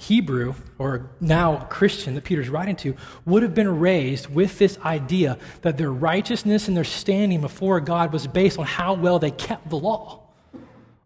Hebrew, 0.00 0.54
or 0.78 1.10
now 1.20 1.66
Christian 1.70 2.14
that 2.14 2.24
Peter's 2.24 2.48
writing 2.48 2.74
to, 2.76 2.96
would 3.26 3.42
have 3.42 3.54
been 3.54 3.80
raised 3.80 4.34
with 4.34 4.58
this 4.58 4.78
idea 4.78 5.38
that 5.60 5.76
their 5.76 5.92
righteousness 5.92 6.68
and 6.68 6.76
their 6.76 6.84
standing 6.84 7.42
before 7.42 7.80
God 7.80 8.12
was 8.12 8.26
based 8.26 8.58
on 8.58 8.64
how 8.64 8.94
well 8.94 9.18
they 9.18 9.30
kept 9.30 9.68
the 9.68 9.76
law, 9.76 10.20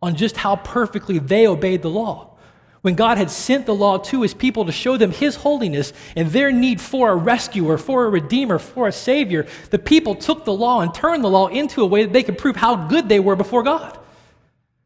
on 0.01 0.15
just 0.15 0.37
how 0.37 0.57
perfectly 0.57 1.19
they 1.19 1.47
obeyed 1.47 1.83
the 1.83 1.91
law. 1.91 2.31
When 2.83 2.95
God 2.95 3.19
had 3.19 3.31
sent 3.31 3.67
the 3.67 3.75
law 3.75 3.97
to 3.97 4.23
his 4.23 4.35
people 4.35 4.67
to 4.67 4.73
show 4.73 4.97
them 4.97 5.11
his 5.11 5.37
holiness 5.37 5.93
and 6.15 6.29
their 6.29 6.53
need 6.53 6.81
for 6.81 7.11
a 7.11 7.17
rescuer, 7.17 7.79
for 7.79 8.05
a 8.05 8.11
redeemer, 8.11 8.59
for 8.59 8.87
a 8.87 8.93
savior, 8.93 9.47
the 9.71 9.79
people 9.79 10.15
took 10.15 10.45
the 10.45 10.53
law 10.53 10.83
and 10.83 10.95
turned 10.95 11.25
the 11.25 11.31
law 11.31 11.49
into 11.49 11.83
a 11.83 11.87
way 11.87 12.05
that 12.05 12.13
they 12.13 12.23
could 12.23 12.39
prove 12.39 12.57
how 12.57 12.77
good 12.77 13.09
they 13.09 13.21
were 13.21 13.37
before 13.37 13.63
God. 13.63 13.99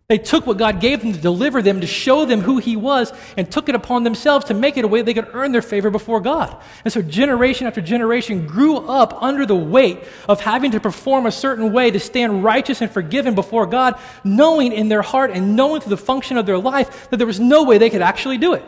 They 0.09 0.17
took 0.17 0.47
what 0.47 0.57
God 0.57 0.81
gave 0.81 1.03
them 1.03 1.13
to 1.13 1.19
deliver 1.19 1.61
them, 1.61 1.83
to 1.83 1.87
show 1.87 2.25
them 2.25 2.41
who 2.41 2.57
He 2.57 2.77
was, 2.77 3.13
and 3.37 3.51
took 3.51 3.69
it 3.69 3.75
upon 3.75 4.05
themselves 4.05 4.47
to 4.47 4.55
make 4.55 4.79
it 4.79 4.85
a 4.87 4.89
way 4.89 5.03
they 5.03 5.13
could 5.13 5.29
earn 5.35 5.53
their 5.53 5.61
favor 5.61 5.91
before 5.91 6.21
God. 6.21 6.57
And 6.83 6.91
so, 6.91 7.03
generation 7.03 7.67
after 7.67 7.83
generation 7.83 8.47
grew 8.47 8.79
up 8.79 9.23
under 9.23 9.45
the 9.45 9.55
weight 9.55 10.03
of 10.27 10.41
having 10.41 10.71
to 10.71 10.81
perform 10.81 11.27
a 11.27 11.31
certain 11.31 11.75
way 11.75 11.91
to 11.91 12.01
stand 12.01 12.43
righteous 12.43 12.81
and 12.81 12.91
forgiven 12.91 13.35
before 13.35 13.67
God, 13.67 14.01
knowing 14.25 14.73
in 14.73 14.89
their 14.89 15.03
heart 15.03 15.31
and 15.31 15.55
knowing 15.57 15.83
through 15.83 15.91
the 15.91 15.99
function 15.99 16.39
of 16.39 16.47
their 16.47 16.59
life 16.59 17.11
that 17.11 17.19
there 17.19 17.27
was 17.27 17.39
no 17.39 17.65
way 17.65 17.77
they 17.77 17.91
could 17.91 18.01
actually 18.01 18.39
do 18.39 18.55
it. 18.55 18.65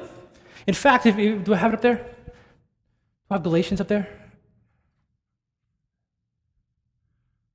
In 0.67 0.75
fact, 0.75 1.07
if 1.07 1.17
you, 1.17 1.39
do 1.39 1.55
I 1.55 1.57
have 1.57 1.73
it 1.73 1.77
up 1.77 1.81
there? 1.81 1.97
Do 1.97 2.03
I 3.31 3.35
have 3.37 3.43
Galatians 3.43 3.81
up 3.81 3.89
there? 3.89 4.15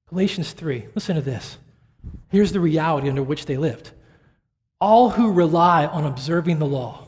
Galatians 0.10 0.54
3, 0.54 0.88
listen 0.96 1.16
to 1.18 1.22
this. 1.22 1.60
Here's 2.30 2.52
the 2.52 2.60
reality 2.60 3.10
under 3.10 3.24
which 3.24 3.46
they 3.46 3.58
lived. 3.58 3.92
All 4.80 5.12
who 5.12 5.32
rely 5.32 5.86
on 5.86 6.06
observing 6.06 6.60
the 6.60 6.66
law 6.66 7.08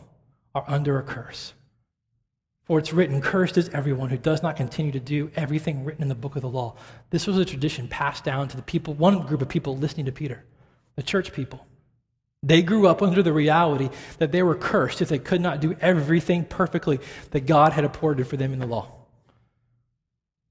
are 0.56 0.66
under 0.68 0.98
a 0.98 1.04
curse. 1.04 1.54
For 2.64 2.80
it's 2.80 2.92
written, 2.92 3.22
Cursed 3.22 3.58
is 3.58 3.70
everyone 3.70 4.10
who 4.10 4.18
does 4.18 4.44
not 4.44 4.58
continue 4.58 4.92
to 4.92 5.00
do 5.00 5.32
everything 5.36 5.86
written 5.86 6.02
in 6.02 6.10
the 6.10 6.16
book 6.16 6.36
of 6.36 6.42
the 6.42 6.50
law. 6.50 6.76
This 7.12 7.26
was 7.26 7.38
a 7.38 7.46
tradition 7.46 7.88
passed 7.88 8.26
down 8.26 8.50
to 8.50 8.58
the 8.58 8.64
people, 8.64 8.94
one 8.94 9.26
group 9.26 9.42
of 9.42 9.48
people 9.48 9.78
listening 9.78 10.06
to 10.08 10.12
Peter, 10.12 10.44
the 10.96 11.04
church 11.04 11.32
people. 11.32 11.66
They 12.44 12.62
grew 12.62 12.88
up 12.88 13.02
under 13.02 13.24
the 13.24 13.34
reality 13.34 13.90
that 14.20 14.32
they 14.32 14.44
were 14.44 14.56
cursed 14.56 15.02
if 15.02 15.10
they 15.10 15.18
could 15.18 15.42
not 15.42 15.62
do 15.62 15.78
everything 15.80 16.44
perfectly 16.44 17.00
that 17.32 17.46
God 17.46 17.74
had 17.74 17.86
appointed 17.86 18.28
for 18.28 18.38
them 18.38 18.54
in 18.54 18.60
the 18.60 18.68
law. 18.68 18.97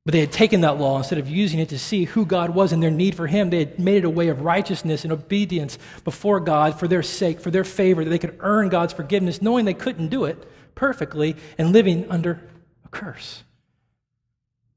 But 0.07 0.13
they 0.13 0.21
had 0.21 0.31
taken 0.31 0.61
that 0.61 0.79
law 0.79 0.99
instead 0.99 1.19
of 1.19 1.29
using 1.29 1.59
it 1.59 1.69
to 1.71 1.81
see 1.81 2.05
who 2.05 2.25
God 2.25 2.51
was 2.51 2.73
and 2.73 2.81
their 2.81 2.93
need 2.93 3.17
for 3.17 3.27
Him. 3.27 3.51
They 3.51 3.59
had 3.59 3.81
made 3.81 3.99
it 3.99 4.05
a 4.05 4.11
way 4.11 4.29
of 4.29 4.43
righteousness 4.43 5.03
and 5.03 5.13
obedience 5.13 5.79
before 6.05 6.39
God 6.39 6.79
for 6.79 6.87
their 6.87 7.03
sake, 7.03 7.41
for 7.41 7.51
their 7.51 7.65
favor, 7.65 8.05
that 8.05 8.11
they 8.11 8.19
could 8.21 8.37
earn 8.39 8.69
God's 8.69 8.93
forgiveness, 8.93 9.43
knowing 9.43 9.65
they 9.65 9.75
couldn't 9.75 10.07
do 10.07 10.25
it 10.25 10.49
perfectly 10.77 11.35
and 11.59 11.73
living 11.73 12.09
under 12.09 12.41
a 12.85 12.89
curse. 12.89 13.43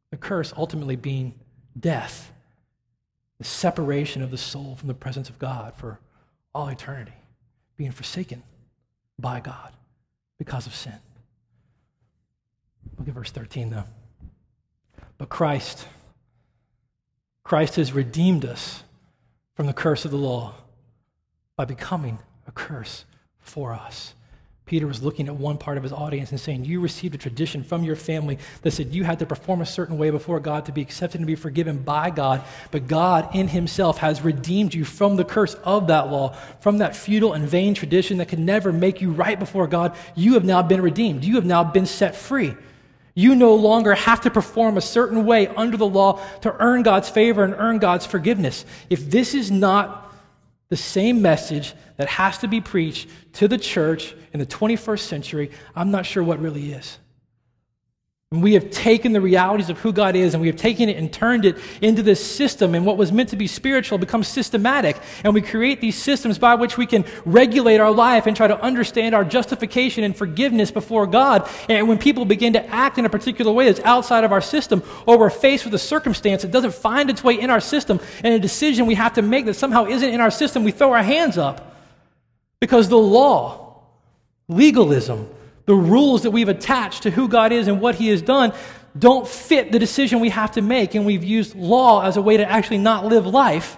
The 0.09 0.17
curse 0.17 0.51
ultimately 0.57 0.95
being 0.95 1.35
death, 1.79 2.33
the 3.37 3.43
separation 3.43 4.23
of 4.23 4.31
the 4.31 4.37
soul 4.37 4.77
from 4.77 4.87
the 4.87 4.95
presence 4.95 5.29
of 5.29 5.37
God 5.37 5.75
for 5.75 5.99
all 6.55 6.69
eternity, 6.69 7.13
being 7.77 7.91
forsaken 7.91 8.41
by 9.19 9.41
God 9.41 9.73
because 10.39 10.65
of 10.65 10.73
sin. 10.73 10.95
Look 12.97 13.07
at 13.07 13.13
verse 13.13 13.29
13, 13.29 13.69
though. 13.69 13.83
But 15.19 15.29
Christ, 15.29 15.85
Christ 17.43 17.75
has 17.75 17.93
redeemed 17.93 18.45
us 18.45 18.83
from 19.53 19.67
the 19.67 19.73
curse 19.73 20.05
of 20.05 20.11
the 20.11 20.17
law 20.17 20.55
by 21.55 21.65
becoming 21.65 22.19
a 22.47 22.51
curse 22.51 23.05
for 23.39 23.73
us. 23.73 24.15
Peter 24.65 24.85
was 24.87 25.01
looking 25.01 25.27
at 25.27 25.35
one 25.35 25.57
part 25.57 25.77
of 25.77 25.83
his 25.83 25.91
audience 25.91 26.29
and 26.29 26.39
saying, 26.39 26.63
You 26.63 26.79
received 26.79 27.15
a 27.15 27.17
tradition 27.17 27.63
from 27.63 27.83
your 27.83 27.95
family 27.95 28.37
that 28.61 28.69
said 28.69 28.93
you 28.93 29.03
had 29.03 29.17
to 29.19 29.25
perform 29.25 29.61
a 29.61 29.65
certain 29.65 29.97
way 29.97 30.11
before 30.11 30.39
God 30.39 30.67
to 30.67 30.71
be 30.71 30.81
accepted 30.81 31.19
and 31.19 31.27
be 31.27 31.35
forgiven 31.35 31.79
by 31.79 32.11
God. 32.11 32.43
But 32.69 32.87
God, 32.87 33.35
in 33.35 33.47
Himself, 33.47 33.97
has 33.97 34.21
redeemed 34.21 34.75
you 34.75 34.85
from 34.85 35.15
the 35.15 35.25
curse 35.25 35.55
of 35.65 35.87
that 35.87 36.11
law, 36.11 36.33
from 36.61 36.77
that 36.77 36.95
futile 36.95 37.33
and 37.33 37.49
vain 37.49 37.73
tradition 37.73 38.19
that 38.19 38.27
could 38.27 38.39
never 38.39 38.71
make 38.71 39.01
you 39.01 39.11
right 39.11 39.39
before 39.39 39.65
God. 39.65 39.97
You 40.15 40.35
have 40.35 40.45
now 40.45 40.61
been 40.61 40.83
redeemed. 40.83 41.25
You 41.25 41.35
have 41.35 41.45
now 41.45 41.63
been 41.63 41.87
set 41.87 42.15
free. 42.15 42.55
You 43.19 43.35
no 43.35 43.53
longer 43.53 43.95
have 43.95 44.21
to 44.21 44.31
perform 44.31 44.77
a 44.77 44.81
certain 44.81 45.25
way 45.25 45.49
under 45.49 45.75
the 45.75 45.85
law 45.85 46.21
to 46.39 46.55
earn 46.57 46.83
God's 46.83 47.09
favor 47.09 47.43
and 47.43 47.53
earn 47.57 47.77
God's 47.77 48.05
forgiveness. 48.05 48.63
If 48.89 49.11
this 49.11 49.33
is 49.33 49.51
not 49.51 50.09
the 50.69 50.77
same 50.77 51.21
message 51.21 51.73
that 51.97 52.07
has 52.07 52.37
to 52.37 52.47
be 52.47 52.61
preached 52.61 53.09
to 53.33 53.49
the 53.49 53.57
church 53.57 54.15
in 54.31 54.39
the 54.39 54.45
21st 54.45 54.99
century, 55.01 55.51
I'm 55.75 55.91
not 55.91 56.05
sure 56.05 56.23
what 56.23 56.39
really 56.39 56.71
is. 56.71 56.97
And 58.31 58.43
we 58.43 58.53
have 58.53 58.69
taken 58.69 59.11
the 59.11 59.21
realities 59.21 59.71
of 59.71 59.79
who 59.79 59.91
God 59.91 60.15
is 60.15 60.35
and 60.35 60.41
we 60.41 60.45
have 60.49 60.55
taken 60.55 60.87
it 60.87 60.97
and 60.97 61.11
turned 61.11 61.45
it 61.45 61.57
into 61.81 62.03
this 62.03 62.23
system, 62.23 62.75
and 62.75 62.85
what 62.85 62.95
was 62.95 63.11
meant 63.11 63.29
to 63.29 63.35
be 63.35 63.47
spiritual 63.47 63.97
becomes 63.97 64.27
systematic. 64.27 64.97
And 65.23 65.33
we 65.33 65.41
create 65.41 65.81
these 65.81 65.97
systems 65.97 66.37
by 66.37 66.53
which 66.53 66.77
we 66.77 66.85
can 66.85 67.05
regulate 67.25 67.79
our 67.79 67.89
life 67.89 68.27
and 68.27 68.37
try 68.37 68.45
to 68.45 68.61
understand 68.61 69.15
our 69.15 69.25
justification 69.25 70.03
and 70.03 70.15
forgiveness 70.15 70.69
before 70.69 71.07
God. 71.07 71.49
And 71.69 71.87
when 71.87 71.97
people 71.97 72.23
begin 72.23 72.53
to 72.53 72.63
act 72.67 72.99
in 72.99 73.05
a 73.05 73.09
particular 73.09 73.51
way 73.51 73.65
that's 73.65 73.79
outside 73.79 74.23
of 74.23 74.31
our 74.31 74.41
system, 74.41 74.83
or 75.07 75.17
we're 75.17 75.31
faced 75.31 75.65
with 75.65 75.73
a 75.73 75.79
circumstance 75.79 76.43
that 76.43 76.51
doesn't 76.51 76.75
find 76.75 77.09
its 77.09 77.23
way 77.23 77.33
in 77.33 77.49
our 77.49 77.59
system, 77.59 77.99
and 78.23 78.35
a 78.35 78.39
decision 78.39 78.85
we 78.85 78.93
have 78.93 79.13
to 79.13 79.23
make 79.23 79.47
that 79.47 79.55
somehow 79.55 79.87
isn't 79.87 80.07
in 80.07 80.21
our 80.21 80.29
system, 80.29 80.63
we 80.63 80.71
throw 80.71 80.93
our 80.93 81.01
hands 81.01 81.39
up. 81.39 81.75
Because 82.59 82.89
the 82.89 82.95
law, 82.95 83.81
legalism, 84.47 85.27
the 85.69 85.75
rules 85.75 86.23
that 86.23 86.31
we've 86.31 86.49
attached 86.49 87.03
to 87.03 87.11
who 87.11 87.27
God 87.27 87.51
is 87.51 87.67
and 87.67 87.79
what 87.79 87.93
He 87.93 88.07
has 88.07 88.23
done 88.23 88.53
don't 88.97 89.27
fit 89.27 89.71
the 89.71 89.77
decision 89.77 90.19
we 90.19 90.29
have 90.29 90.53
to 90.53 90.63
make. 90.63 90.95
And 90.95 91.05
we've 91.05 91.23
used 91.23 91.55
law 91.55 92.03
as 92.03 92.17
a 92.17 92.23
way 92.23 92.37
to 92.37 92.43
actually 92.43 92.79
not 92.79 93.05
live 93.05 93.27
life, 93.27 93.77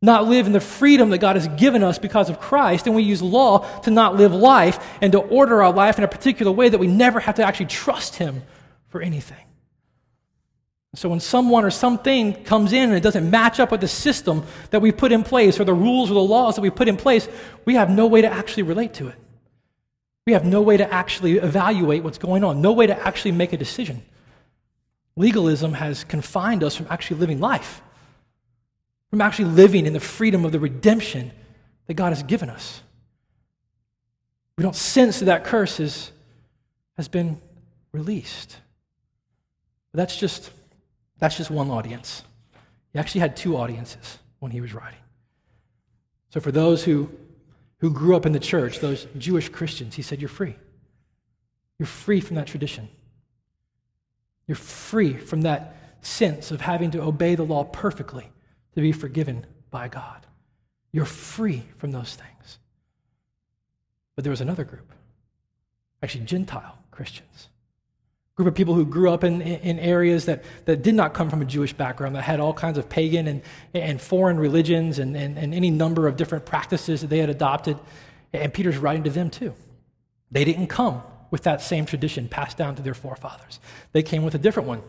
not 0.00 0.28
live 0.28 0.46
in 0.46 0.52
the 0.52 0.60
freedom 0.60 1.10
that 1.10 1.18
God 1.18 1.34
has 1.34 1.48
given 1.48 1.82
us 1.82 1.98
because 1.98 2.30
of 2.30 2.38
Christ. 2.38 2.86
And 2.86 2.94
we 2.94 3.02
use 3.02 3.20
law 3.20 3.66
to 3.80 3.90
not 3.90 4.14
live 4.14 4.32
life 4.32 4.78
and 5.02 5.10
to 5.10 5.18
order 5.18 5.64
our 5.64 5.72
life 5.72 5.98
in 5.98 6.04
a 6.04 6.08
particular 6.08 6.52
way 6.52 6.68
that 6.68 6.78
we 6.78 6.86
never 6.86 7.18
have 7.18 7.34
to 7.34 7.42
actually 7.42 7.66
trust 7.66 8.14
Him 8.14 8.44
for 8.86 9.00
anything. 9.00 9.44
So 10.94 11.08
when 11.08 11.18
someone 11.18 11.64
or 11.64 11.70
something 11.70 12.44
comes 12.44 12.72
in 12.72 12.84
and 12.84 12.94
it 12.94 13.02
doesn't 13.02 13.28
match 13.28 13.58
up 13.58 13.72
with 13.72 13.80
the 13.80 13.88
system 13.88 14.44
that 14.70 14.80
we 14.80 14.92
put 14.92 15.10
in 15.10 15.24
place 15.24 15.58
or 15.58 15.64
the 15.64 15.74
rules 15.74 16.08
or 16.08 16.14
the 16.14 16.20
laws 16.20 16.54
that 16.54 16.62
we 16.62 16.70
put 16.70 16.86
in 16.86 16.96
place, 16.96 17.28
we 17.64 17.74
have 17.74 17.90
no 17.90 18.06
way 18.06 18.22
to 18.22 18.28
actually 18.32 18.62
relate 18.62 18.94
to 18.94 19.08
it. 19.08 19.16
We 20.28 20.34
have 20.34 20.44
no 20.44 20.60
way 20.60 20.76
to 20.76 20.92
actually 20.92 21.38
evaluate 21.38 22.04
what's 22.04 22.18
going 22.18 22.44
on, 22.44 22.60
no 22.60 22.72
way 22.72 22.86
to 22.86 23.06
actually 23.06 23.32
make 23.32 23.54
a 23.54 23.56
decision. 23.56 24.02
Legalism 25.16 25.72
has 25.72 26.04
confined 26.04 26.62
us 26.62 26.76
from 26.76 26.86
actually 26.90 27.20
living 27.20 27.40
life, 27.40 27.80
from 29.08 29.22
actually 29.22 29.46
living 29.46 29.86
in 29.86 29.94
the 29.94 30.00
freedom 30.00 30.44
of 30.44 30.52
the 30.52 30.60
redemption 30.60 31.32
that 31.86 31.94
God 31.94 32.10
has 32.10 32.22
given 32.22 32.50
us. 32.50 32.82
We 34.58 34.64
don't 34.64 34.76
sense 34.76 35.20
that 35.20 35.24
that 35.24 35.44
curse 35.44 35.80
is, 35.80 36.12
has 36.98 37.08
been 37.08 37.40
released. 37.92 38.58
But 39.92 39.96
that's 39.96 40.14
just, 40.14 40.50
that's 41.16 41.38
just 41.38 41.50
one 41.50 41.70
audience. 41.70 42.22
He 42.92 42.98
actually 42.98 43.22
had 43.22 43.34
two 43.34 43.56
audiences 43.56 44.18
when 44.40 44.52
he 44.52 44.60
was 44.60 44.74
writing. 44.74 45.00
So 46.28 46.38
for 46.38 46.52
those 46.52 46.84
who 46.84 47.08
who 47.78 47.90
grew 47.90 48.16
up 48.16 48.26
in 48.26 48.32
the 48.32 48.40
church, 48.40 48.80
those 48.80 49.06
Jewish 49.16 49.48
Christians, 49.48 49.94
he 49.94 50.02
said, 50.02 50.20
You're 50.20 50.28
free. 50.28 50.56
You're 51.78 51.86
free 51.86 52.20
from 52.20 52.36
that 52.36 52.46
tradition. 52.46 52.88
You're 54.46 54.56
free 54.56 55.14
from 55.14 55.42
that 55.42 55.76
sense 56.00 56.50
of 56.50 56.60
having 56.60 56.90
to 56.92 57.02
obey 57.02 57.34
the 57.34 57.44
law 57.44 57.64
perfectly 57.64 58.30
to 58.74 58.80
be 58.80 58.92
forgiven 58.92 59.46
by 59.70 59.88
God. 59.88 60.26
You're 60.92 61.04
free 61.04 61.64
from 61.76 61.92
those 61.92 62.14
things. 62.14 62.58
But 64.16 64.24
there 64.24 64.30
was 64.30 64.40
another 64.40 64.64
group, 64.64 64.92
actually, 66.02 66.24
Gentile 66.24 66.78
Christians 66.90 67.48
group 68.38 68.46
of 68.46 68.54
people 68.54 68.74
who 68.74 68.86
grew 68.86 69.10
up 69.10 69.24
in, 69.24 69.42
in 69.42 69.80
areas 69.80 70.26
that, 70.26 70.44
that 70.64 70.80
did 70.80 70.94
not 70.94 71.12
come 71.12 71.28
from 71.28 71.42
a 71.42 71.44
Jewish 71.44 71.72
background, 71.72 72.14
that 72.14 72.22
had 72.22 72.38
all 72.38 72.54
kinds 72.54 72.78
of 72.78 72.88
pagan 72.88 73.26
and, 73.26 73.42
and 73.74 74.00
foreign 74.00 74.38
religions 74.38 75.00
and, 75.00 75.16
and, 75.16 75.36
and 75.36 75.52
any 75.52 75.70
number 75.70 76.06
of 76.06 76.16
different 76.16 76.46
practices 76.46 77.00
that 77.00 77.08
they 77.08 77.18
had 77.18 77.30
adopted. 77.30 77.76
And 78.32 78.54
Peter's 78.54 78.78
writing 78.78 79.02
to 79.02 79.10
them 79.10 79.28
too. 79.28 79.56
They 80.30 80.44
didn't 80.44 80.68
come 80.68 81.02
with 81.32 81.42
that 81.42 81.60
same 81.62 81.84
tradition 81.84 82.28
passed 82.28 82.56
down 82.56 82.76
to 82.76 82.82
their 82.82 82.94
forefathers, 82.94 83.58
they 83.90 84.04
came 84.04 84.22
with 84.22 84.36
a 84.36 84.38
different 84.38 84.68
one. 84.68 84.82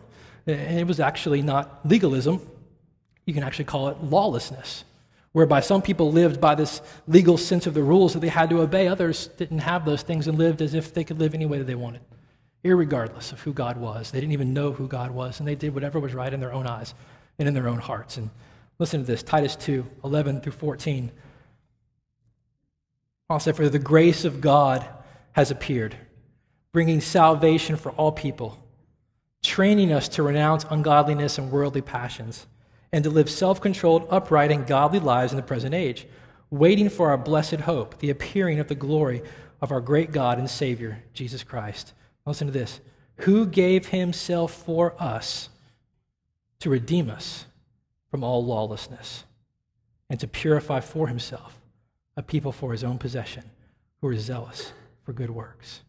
And 0.46 0.78
it 0.78 0.86
was 0.86 1.00
actually 1.00 1.42
not 1.42 1.80
legalism, 1.84 2.40
you 3.26 3.34
can 3.34 3.42
actually 3.42 3.64
call 3.64 3.88
it 3.88 4.00
lawlessness. 4.00 4.84
Whereby 5.32 5.58
some 5.58 5.82
people 5.82 6.12
lived 6.12 6.40
by 6.40 6.54
this 6.54 6.80
legal 7.08 7.36
sense 7.36 7.66
of 7.66 7.74
the 7.74 7.82
rules 7.82 8.12
that 8.12 8.20
they 8.20 8.28
had 8.28 8.48
to 8.50 8.60
obey, 8.60 8.86
others 8.86 9.26
didn't 9.26 9.58
have 9.58 9.84
those 9.84 10.02
things 10.02 10.28
and 10.28 10.38
lived 10.38 10.62
as 10.62 10.72
if 10.72 10.94
they 10.94 11.02
could 11.02 11.18
live 11.18 11.34
any 11.34 11.46
way 11.46 11.58
that 11.58 11.66
they 11.66 11.74
wanted 11.74 12.02
irregardless 12.64 13.32
of 13.32 13.40
who 13.40 13.52
God 13.52 13.76
was. 13.76 14.10
They 14.10 14.20
didn't 14.20 14.32
even 14.32 14.52
know 14.52 14.72
who 14.72 14.86
God 14.86 15.10
was, 15.10 15.38
and 15.38 15.48
they 15.48 15.54
did 15.54 15.74
whatever 15.74 15.98
was 15.98 16.14
right 16.14 16.32
in 16.32 16.40
their 16.40 16.52
own 16.52 16.66
eyes 16.66 16.94
and 17.38 17.48
in 17.48 17.54
their 17.54 17.68
own 17.68 17.78
hearts. 17.78 18.16
And 18.16 18.30
listen 18.78 19.00
to 19.00 19.06
this 19.06 19.22
Titus 19.22 19.56
2 19.56 19.86
11 20.04 20.40
through 20.40 20.52
14. 20.52 21.10
Paul 23.28 23.40
said, 23.40 23.56
For 23.56 23.68
the 23.68 23.78
grace 23.78 24.24
of 24.24 24.40
God 24.40 24.86
has 25.32 25.50
appeared, 25.50 25.96
bringing 26.72 27.00
salvation 27.00 27.76
for 27.76 27.92
all 27.92 28.12
people, 28.12 28.58
training 29.42 29.92
us 29.92 30.08
to 30.08 30.22
renounce 30.22 30.66
ungodliness 30.68 31.38
and 31.38 31.50
worldly 31.50 31.80
passions, 31.80 32.46
and 32.92 33.04
to 33.04 33.10
live 33.10 33.30
self 33.30 33.60
controlled, 33.60 34.06
upright, 34.10 34.50
and 34.50 34.66
godly 34.66 34.98
lives 34.98 35.32
in 35.32 35.36
the 35.36 35.42
present 35.42 35.74
age, 35.74 36.06
waiting 36.50 36.90
for 36.90 37.10
our 37.10 37.16
blessed 37.16 37.60
hope, 37.60 37.98
the 38.00 38.10
appearing 38.10 38.58
of 38.58 38.68
the 38.68 38.74
glory 38.74 39.22
of 39.62 39.70
our 39.70 39.80
great 39.80 40.10
God 40.10 40.38
and 40.38 40.50
Savior, 40.50 41.04
Jesus 41.14 41.42
Christ 41.42 41.94
Listen 42.26 42.46
to 42.46 42.52
this. 42.52 42.80
Who 43.18 43.46
gave 43.46 43.86
himself 43.86 44.52
for 44.52 44.94
us 45.00 45.48
to 46.60 46.70
redeem 46.70 47.10
us 47.10 47.46
from 48.10 48.24
all 48.24 48.44
lawlessness 48.44 49.24
and 50.08 50.18
to 50.20 50.28
purify 50.28 50.80
for 50.80 51.08
himself 51.08 51.58
a 52.16 52.22
people 52.22 52.52
for 52.52 52.72
his 52.72 52.84
own 52.84 52.98
possession 52.98 53.44
who 54.00 54.08
are 54.08 54.16
zealous 54.16 54.72
for 55.02 55.12
good 55.12 55.30
works. 55.30 55.82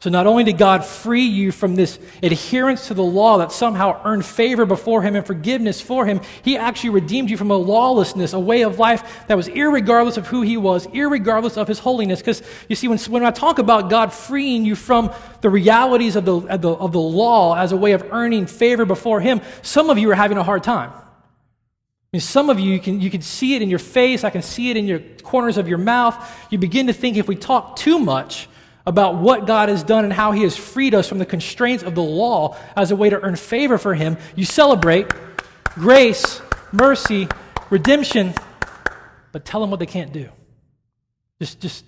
So 0.00 0.08
not 0.08 0.26
only 0.26 0.44
did 0.44 0.56
God 0.56 0.82
free 0.82 1.26
you 1.26 1.52
from 1.52 1.74
this 1.74 1.98
adherence 2.22 2.88
to 2.88 2.94
the 2.94 3.02
law 3.02 3.36
that 3.36 3.52
somehow 3.52 4.00
earned 4.06 4.24
favor 4.24 4.64
before 4.64 5.02
him 5.02 5.14
and 5.14 5.26
forgiveness 5.26 5.82
for 5.82 6.06
him, 6.06 6.22
he 6.42 6.56
actually 6.56 6.90
redeemed 6.90 7.28
you 7.28 7.36
from 7.36 7.50
a 7.50 7.56
lawlessness, 7.56 8.32
a 8.32 8.40
way 8.40 8.62
of 8.62 8.78
life 8.78 9.26
that 9.26 9.36
was 9.36 9.48
irregardless 9.48 10.16
of 10.16 10.26
who 10.26 10.40
he 10.40 10.56
was, 10.56 10.86
irregardless 10.86 11.58
of 11.58 11.68
his 11.68 11.80
holiness. 11.80 12.20
Because 12.20 12.42
you 12.66 12.76
see, 12.76 12.88
when, 12.88 12.96
when 12.98 13.26
I 13.26 13.30
talk 13.30 13.58
about 13.58 13.90
God 13.90 14.10
freeing 14.10 14.64
you 14.64 14.74
from 14.74 15.12
the 15.42 15.50
realities 15.50 16.16
of 16.16 16.24
the, 16.24 16.34
of 16.34 16.62
the, 16.62 16.70
of 16.70 16.92
the 16.92 17.00
law 17.00 17.54
as 17.54 17.72
a 17.72 17.76
way 17.76 17.92
of 17.92 18.02
earning 18.10 18.46
favor 18.46 18.86
before 18.86 19.20
him, 19.20 19.42
some 19.60 19.90
of 19.90 19.98
you 19.98 20.10
are 20.10 20.14
having 20.14 20.38
a 20.38 20.42
hard 20.42 20.62
time. 20.64 20.92
I 20.94 22.08
mean, 22.14 22.20
some 22.22 22.48
of 22.48 22.58
you, 22.58 22.72
you 22.72 22.80
can, 22.80 23.02
you 23.02 23.10
can 23.10 23.20
see 23.20 23.54
it 23.54 23.60
in 23.60 23.68
your 23.68 23.78
face. 23.78 24.24
I 24.24 24.30
can 24.30 24.40
see 24.40 24.70
it 24.70 24.78
in 24.78 24.86
your 24.86 25.00
corners 25.22 25.58
of 25.58 25.68
your 25.68 25.76
mouth. 25.76 26.16
You 26.50 26.56
begin 26.56 26.86
to 26.86 26.94
think 26.94 27.18
if 27.18 27.28
we 27.28 27.36
talk 27.36 27.76
too 27.76 27.98
much 27.98 28.48
about 28.90 29.14
what 29.14 29.46
God 29.46 29.68
has 29.68 29.84
done 29.84 30.02
and 30.02 30.12
how 30.12 30.32
He 30.32 30.42
has 30.42 30.56
freed 30.56 30.96
us 30.96 31.08
from 31.08 31.18
the 31.18 31.24
constraints 31.24 31.84
of 31.84 31.94
the 31.94 32.02
law 32.02 32.56
as 32.76 32.90
a 32.90 32.96
way 32.96 33.08
to 33.08 33.20
earn 33.20 33.36
favor 33.36 33.78
for 33.78 33.94
Him, 33.94 34.16
you 34.34 34.44
celebrate 34.44 35.06
grace, 35.74 36.42
mercy, 36.72 37.28
redemption, 37.70 38.34
but 39.30 39.44
tell 39.44 39.60
them 39.60 39.70
what 39.70 39.78
they 39.78 39.86
can't 39.86 40.12
do. 40.12 40.28
Just, 41.38 41.60
just 41.60 41.84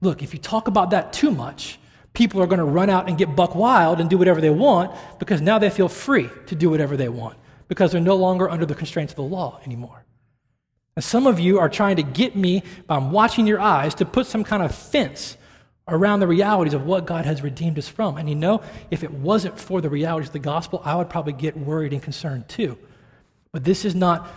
look, 0.00 0.22
if 0.22 0.32
you 0.32 0.38
talk 0.38 0.68
about 0.68 0.90
that 0.90 1.12
too 1.12 1.32
much, 1.32 1.80
people 2.12 2.40
are 2.40 2.46
going 2.46 2.60
to 2.60 2.64
run 2.64 2.90
out 2.90 3.08
and 3.08 3.18
get 3.18 3.34
buck 3.34 3.56
wild 3.56 4.00
and 4.00 4.08
do 4.08 4.16
whatever 4.16 4.40
they 4.40 4.50
want 4.50 4.92
because 5.18 5.40
now 5.40 5.58
they 5.58 5.68
feel 5.68 5.88
free 5.88 6.30
to 6.46 6.54
do 6.54 6.70
whatever 6.70 6.96
they 6.96 7.08
want 7.08 7.36
because 7.66 7.90
they're 7.90 8.00
no 8.00 8.14
longer 8.14 8.48
under 8.48 8.64
the 8.64 8.76
constraints 8.76 9.12
of 9.12 9.16
the 9.16 9.22
law 9.22 9.60
anymore. 9.66 10.04
And 10.94 11.04
some 11.04 11.26
of 11.26 11.40
you 11.40 11.58
are 11.58 11.68
trying 11.68 11.96
to 11.96 12.04
get 12.04 12.36
me, 12.36 12.62
by 12.86 12.98
watching 12.98 13.48
your 13.48 13.58
eyes, 13.58 13.96
to 13.96 14.04
put 14.04 14.28
some 14.28 14.44
kind 14.44 14.62
of 14.62 14.72
fence 14.72 15.36
around 15.86 16.20
the 16.20 16.26
realities 16.26 16.74
of 16.74 16.86
what 16.86 17.06
God 17.06 17.24
has 17.26 17.42
redeemed 17.42 17.78
us 17.78 17.88
from. 17.88 18.16
And 18.16 18.28
you 18.28 18.34
know, 18.34 18.62
if 18.90 19.04
it 19.04 19.10
wasn't 19.10 19.58
for 19.58 19.80
the 19.80 19.90
realities 19.90 20.28
of 20.28 20.32
the 20.32 20.38
gospel, 20.38 20.80
I 20.84 20.96
would 20.96 21.10
probably 21.10 21.34
get 21.34 21.56
worried 21.56 21.92
and 21.92 22.02
concerned 22.02 22.48
too. 22.48 22.78
But 23.52 23.64
this 23.64 23.84
is 23.84 23.94
not 23.94 24.28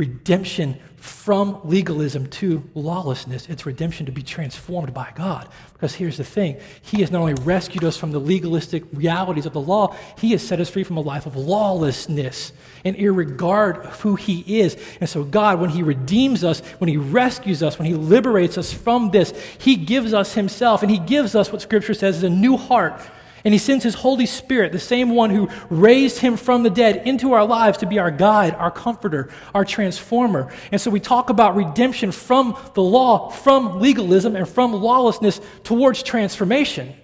redemption 0.00 0.78
from 0.96 1.60
legalism 1.64 2.26
to 2.26 2.62
lawlessness. 2.74 3.48
It's 3.48 3.66
redemption 3.66 4.06
to 4.06 4.12
be 4.12 4.22
transformed 4.22 4.92
by 4.94 5.12
God. 5.14 5.48
Because 5.74 5.94
here's 5.94 6.16
the 6.16 6.24
thing 6.24 6.58
He 6.82 7.00
has 7.00 7.10
not 7.10 7.20
only 7.20 7.34
rescued 7.34 7.84
us 7.84 7.96
from 7.96 8.10
the 8.10 8.18
legalistic 8.18 8.84
realities 8.92 9.44
of 9.44 9.52
the 9.52 9.60
law, 9.60 9.94
He 10.18 10.32
has 10.32 10.46
set 10.46 10.58
us 10.58 10.70
free 10.70 10.84
from 10.84 10.96
a 10.96 11.02
life 11.02 11.26
of 11.26 11.36
lawlessness 11.36 12.52
and 12.84 12.96
irregard 12.96 13.76
of 13.78 14.00
who 14.00 14.16
He 14.16 14.60
is. 14.60 14.76
And 15.00 15.08
so, 15.08 15.22
God, 15.22 15.60
when 15.60 15.70
He 15.70 15.82
redeems 15.82 16.44
us, 16.44 16.60
when 16.78 16.88
He 16.88 16.96
rescues 16.96 17.62
us, 17.62 17.78
when 17.78 17.86
He 17.86 17.94
liberates 17.94 18.56
us 18.56 18.72
from 18.72 19.10
this, 19.10 19.32
He 19.58 19.76
gives 19.76 20.14
us 20.14 20.34
Himself 20.34 20.82
and 20.82 20.90
He 20.90 20.98
gives 20.98 21.34
us 21.34 21.52
what 21.52 21.62
Scripture 21.62 21.94
says 21.94 22.16
is 22.16 22.22
a 22.24 22.30
new 22.30 22.56
heart 22.56 23.00
and 23.44 23.54
he 23.54 23.58
sends 23.58 23.84
his 23.84 23.94
Holy 23.94 24.26
Spirit, 24.26 24.72
the 24.72 24.78
same 24.78 25.10
one 25.10 25.30
who 25.30 25.48
raised 25.68 26.18
him 26.18 26.36
from 26.36 26.62
the 26.62 26.70
dead, 26.70 27.06
into 27.06 27.32
our 27.32 27.44
lives 27.44 27.78
to 27.78 27.86
be 27.86 27.98
our 27.98 28.10
guide, 28.10 28.54
our 28.54 28.70
comforter, 28.70 29.30
our 29.54 29.64
transformer. 29.64 30.52
And 30.72 30.80
so 30.80 30.90
we 30.90 31.00
talk 31.00 31.30
about 31.30 31.56
redemption 31.56 32.12
from 32.12 32.58
the 32.74 32.82
law, 32.82 33.30
from 33.30 33.80
legalism, 33.80 34.36
and 34.36 34.48
from 34.48 34.72
lawlessness 34.72 35.40
towards 35.64 36.02
transformation. 36.02 36.94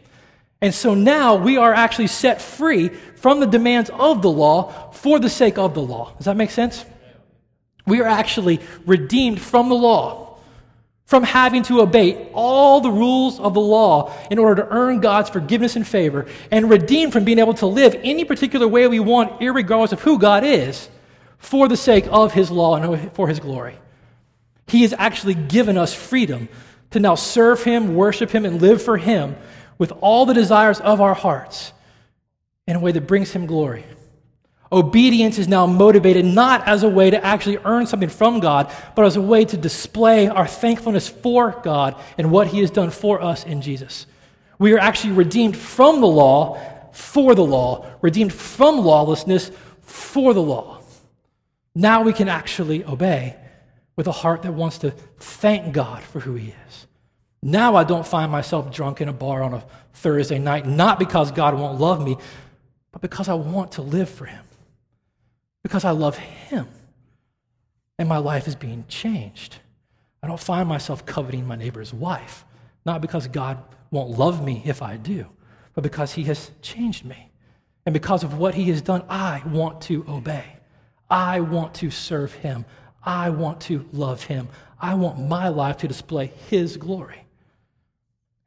And 0.61 0.75
so 0.75 0.94
now 0.94 1.37
we 1.37 1.57
are 1.57 1.72
actually 1.72 2.07
set 2.07 2.40
free 2.40 2.88
from 2.88 3.40
the 3.40 3.46
demands 3.46 3.90
of 3.90 4.22
the 4.22 4.31
law 4.31 4.90
for 4.92 5.18
the 5.18 5.29
sake 5.29 5.59
of 5.59 5.75
the 5.75 5.83
law. 5.83 6.12
Does 6.16 6.27
that 6.27 6.37
make 6.37 6.51
sense? 6.51 6.85
We 7.87 8.01
are 8.01 8.09
actually 8.09 8.61
redeemed 8.85 9.40
from 9.40 9.68
the 9.68 9.75
law 9.75 10.25
from 11.06 11.22
having 11.22 11.62
to 11.62 11.80
obey 11.80 12.28
all 12.34 12.80
the 12.80 12.90
rules 12.90 13.38
of 13.38 13.54
the 13.54 13.60
law 13.60 14.12
in 14.28 14.38
order 14.38 14.62
to 14.62 14.68
earn 14.70 15.00
God's 15.00 15.30
forgiveness 15.30 15.76
and 15.76 15.86
favor, 15.86 16.26
and 16.50 16.68
redeemed 16.68 17.12
from 17.12 17.24
being 17.24 17.38
able 17.38 17.54
to 17.54 17.66
live 17.66 17.94
any 18.02 18.24
particular 18.24 18.66
way 18.66 18.88
we 18.88 18.98
want, 19.00 19.40
regardless 19.40 19.92
of 19.92 20.02
who 20.02 20.18
God 20.18 20.42
is, 20.42 20.88
for 21.38 21.68
the 21.68 21.76
sake 21.76 22.06
of 22.10 22.32
His 22.32 22.50
law 22.50 22.74
and 22.74 23.12
for 23.12 23.28
His 23.28 23.38
glory. 23.38 23.78
He 24.66 24.82
has 24.82 24.92
actually 24.98 25.34
given 25.34 25.78
us 25.78 25.94
freedom 25.94 26.48
to 26.90 26.98
now 26.98 27.14
serve 27.14 27.62
Him, 27.62 27.94
worship 27.94 28.30
Him, 28.30 28.44
and 28.44 28.60
live 28.60 28.82
for 28.82 28.96
Him 28.96 29.36
with 29.78 29.92
all 30.00 30.26
the 30.26 30.34
desires 30.34 30.80
of 30.80 31.00
our 31.00 31.14
hearts 31.14 31.72
in 32.66 32.74
a 32.74 32.80
way 32.80 32.90
that 32.90 33.06
brings 33.06 33.30
Him 33.30 33.46
glory. 33.46 33.84
Obedience 34.72 35.38
is 35.38 35.46
now 35.46 35.66
motivated 35.66 36.24
not 36.24 36.66
as 36.66 36.83
a 36.83 36.88
way 36.88 37.11
to 37.11 37.24
actually 37.24 37.59
earn 37.64 37.87
something 37.87 38.09
from 38.09 38.40
God, 38.40 38.72
but 38.96 39.05
as 39.05 39.16
a 39.16 39.20
way 39.20 39.44
to 39.44 39.57
display 39.57 40.26
our 40.26 40.46
thankfulness 40.46 41.09
for 41.09 41.61
God 41.62 41.94
and 42.18 42.33
what 42.33 42.48
He 42.48 42.61
has 42.61 42.70
done 42.70 42.90
for 42.90 43.22
us 43.22 43.44
in 43.44 43.62
Jesus. 43.62 44.07
We 44.59 44.72
are 44.72 44.79
actually 44.79 45.12
redeemed 45.12 45.57
from 45.57 46.00
the 46.00 46.07
law 46.09 46.61
for 46.92 47.35
the 47.35 47.44
law, 47.44 47.87
redeemed 48.00 48.33
from 48.33 48.79
lawlessness 48.79 49.52
for 49.83 50.35
the 50.35 50.42
law. 50.42 50.81
Now 51.74 52.02
we 52.02 52.12
can 52.12 52.29
actually 52.29 52.85
obey 52.85 53.37
with 53.94 54.09
a 54.09 54.12
heart 54.12 54.42
that 54.42 54.52
wants 54.52 54.79
to 54.79 54.90
thank 55.18 55.72
God 55.72 56.02
for 56.02 56.18
who 56.18 56.35
He 56.35 56.48
is. 56.48 56.87
Now 57.40 57.76
I 57.76 57.85
don't 57.85 58.07
find 58.07 58.33
myself 58.33 58.72
drunk 58.72 59.00
in 59.00 59.09
a 59.09 59.12
bar 59.12 59.42
on 59.44 59.55
a 59.55 59.64
Thursday 59.92 60.40
night, 60.40 60.66
not 60.66 60.98
because 60.98 61.31
God 61.31 61.55
won't 61.55 61.79
love 61.79 62.05
me, 62.05 62.16
but 62.90 63.00
because 63.00 63.29
I 63.29 63.35
want 63.35 63.72
to 63.72 63.83
live 63.83 64.09
for 64.09 64.24
Him 64.24 64.45
because 65.66 65.85
I 65.85 65.90
love 65.90 66.16
Him 66.16 66.68
and 67.98 68.09
my 68.09 68.18
life 68.18 68.46
is 68.46 68.55
being 68.55 68.85
changed. 68.87 69.57
I 70.22 70.29
don't 70.29 70.38
find 70.38 70.68
myself 70.68 71.05
coveting 71.05 71.44
my 71.44 71.57
neighbor's 71.57 71.92
wife, 71.92 72.44
not 72.85 73.00
because 73.00 73.26
God 73.26 73.59
won't 73.90 74.16
love 74.16 74.44
me 74.44 74.62
if 74.64 74.81
I 74.81 74.96
do, 74.96 75.26
but 75.74 75.83
because 75.83 76.12
He 76.12 76.22
has 76.24 76.52
changed 76.62 77.05
me. 77.05 77.33
And 77.85 77.92
because 77.92 78.22
of 78.22 78.38
what 78.38 78.55
He 78.55 78.70
has 78.70 78.81
done, 78.81 79.02
I 79.09 79.42
want 79.44 79.81
to 79.83 80.05
obey. 80.07 80.44
I 81.11 81.40
want 81.40 81.74
to 81.74 81.90
serve 81.90 82.33
Him. 82.33 82.64
I 83.02 83.31
want 83.31 83.61
to 83.62 83.88
love 83.92 84.22
Him. 84.22 84.46
I 84.81 84.94
want 84.94 85.18
my 85.18 85.48
life 85.48 85.79
to 85.79 85.88
display 85.88 86.29
His 86.48 86.76
glory. 86.76 87.25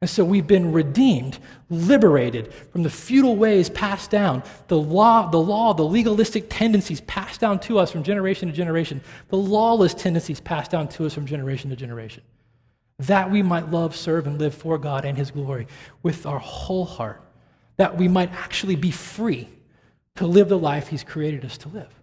And 0.00 0.08
so 0.08 0.24
we've 0.24 0.46
been 0.46 0.72
redeemed, 0.72 1.38
liberated 1.68 2.54
from 2.72 2.82
the 2.82 2.90
futile 2.90 3.36
ways 3.36 3.68
passed 3.68 4.10
down, 4.10 4.42
the 4.68 4.78
law, 4.78 5.28
the 5.28 5.40
law, 5.40 5.74
the 5.74 5.82
legalistic 5.82 6.46
tendencies 6.48 7.02
passed 7.02 7.40
down 7.40 7.60
to 7.60 7.78
us 7.78 7.92
from 7.92 8.02
generation 8.02 8.48
to 8.48 8.54
generation, 8.54 9.02
the 9.28 9.36
lawless 9.36 9.92
tendencies 9.92 10.40
passed 10.40 10.70
down 10.70 10.88
to 10.88 11.04
us 11.04 11.12
from 11.12 11.26
generation 11.26 11.68
to 11.68 11.76
generation. 11.76 12.22
That 13.00 13.30
we 13.30 13.42
might 13.42 13.70
love, 13.70 13.94
serve, 13.94 14.26
and 14.26 14.38
live 14.38 14.54
for 14.54 14.78
God 14.78 15.04
and 15.04 15.18
His 15.18 15.30
glory 15.30 15.66
with 16.02 16.24
our 16.24 16.38
whole 16.38 16.86
heart. 16.86 17.22
That 17.76 17.98
we 17.98 18.08
might 18.08 18.32
actually 18.32 18.76
be 18.76 18.90
free 18.90 19.50
to 20.16 20.26
live 20.26 20.48
the 20.48 20.58
life 20.58 20.88
He's 20.88 21.04
created 21.04 21.44
us 21.44 21.58
to 21.58 21.68
live 21.68 21.99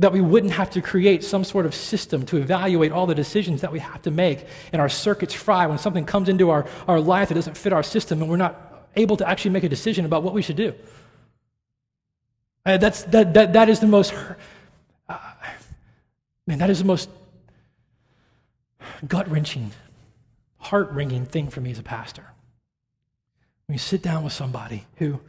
that 0.00 0.12
we 0.12 0.20
wouldn't 0.20 0.52
have 0.52 0.70
to 0.70 0.82
create 0.82 1.22
some 1.22 1.44
sort 1.44 1.66
of 1.66 1.74
system 1.74 2.26
to 2.26 2.36
evaluate 2.36 2.90
all 2.90 3.06
the 3.06 3.14
decisions 3.14 3.60
that 3.60 3.70
we 3.70 3.78
have 3.78 4.02
to 4.02 4.10
make 4.10 4.44
and 4.72 4.82
our 4.82 4.88
circuits 4.88 5.32
fry 5.32 5.66
when 5.66 5.78
something 5.78 6.04
comes 6.04 6.28
into 6.28 6.50
our, 6.50 6.66
our 6.88 7.00
life 7.00 7.28
that 7.28 7.34
doesn't 7.34 7.56
fit 7.56 7.72
our 7.72 7.82
system 7.82 8.20
and 8.20 8.28
we're 8.28 8.36
not 8.36 8.88
able 8.96 9.16
to 9.16 9.28
actually 9.28 9.52
make 9.52 9.62
a 9.62 9.68
decision 9.68 10.04
about 10.04 10.22
what 10.22 10.34
we 10.34 10.42
should 10.42 10.56
do. 10.56 10.74
Uh, 12.66 12.76
that's, 12.76 13.04
that, 13.04 13.34
that, 13.34 13.52
that 13.52 13.68
is 13.68 13.78
the 13.78 13.86
most, 13.86 14.14
uh, 15.08 15.18
man, 16.46 16.58
that 16.58 16.70
is 16.70 16.80
the 16.80 16.84
most 16.84 17.08
gut 19.06 19.30
wrenching, 19.30 19.70
heart 20.58 20.90
wringing 20.90 21.24
thing 21.24 21.48
for 21.48 21.60
me 21.60 21.70
as 21.70 21.78
a 21.78 21.82
pastor. 21.82 22.24
When 23.66 23.74
you 23.74 23.78
sit 23.78 24.02
down 24.02 24.24
with 24.24 24.32
somebody 24.32 24.86
who, 24.96 25.20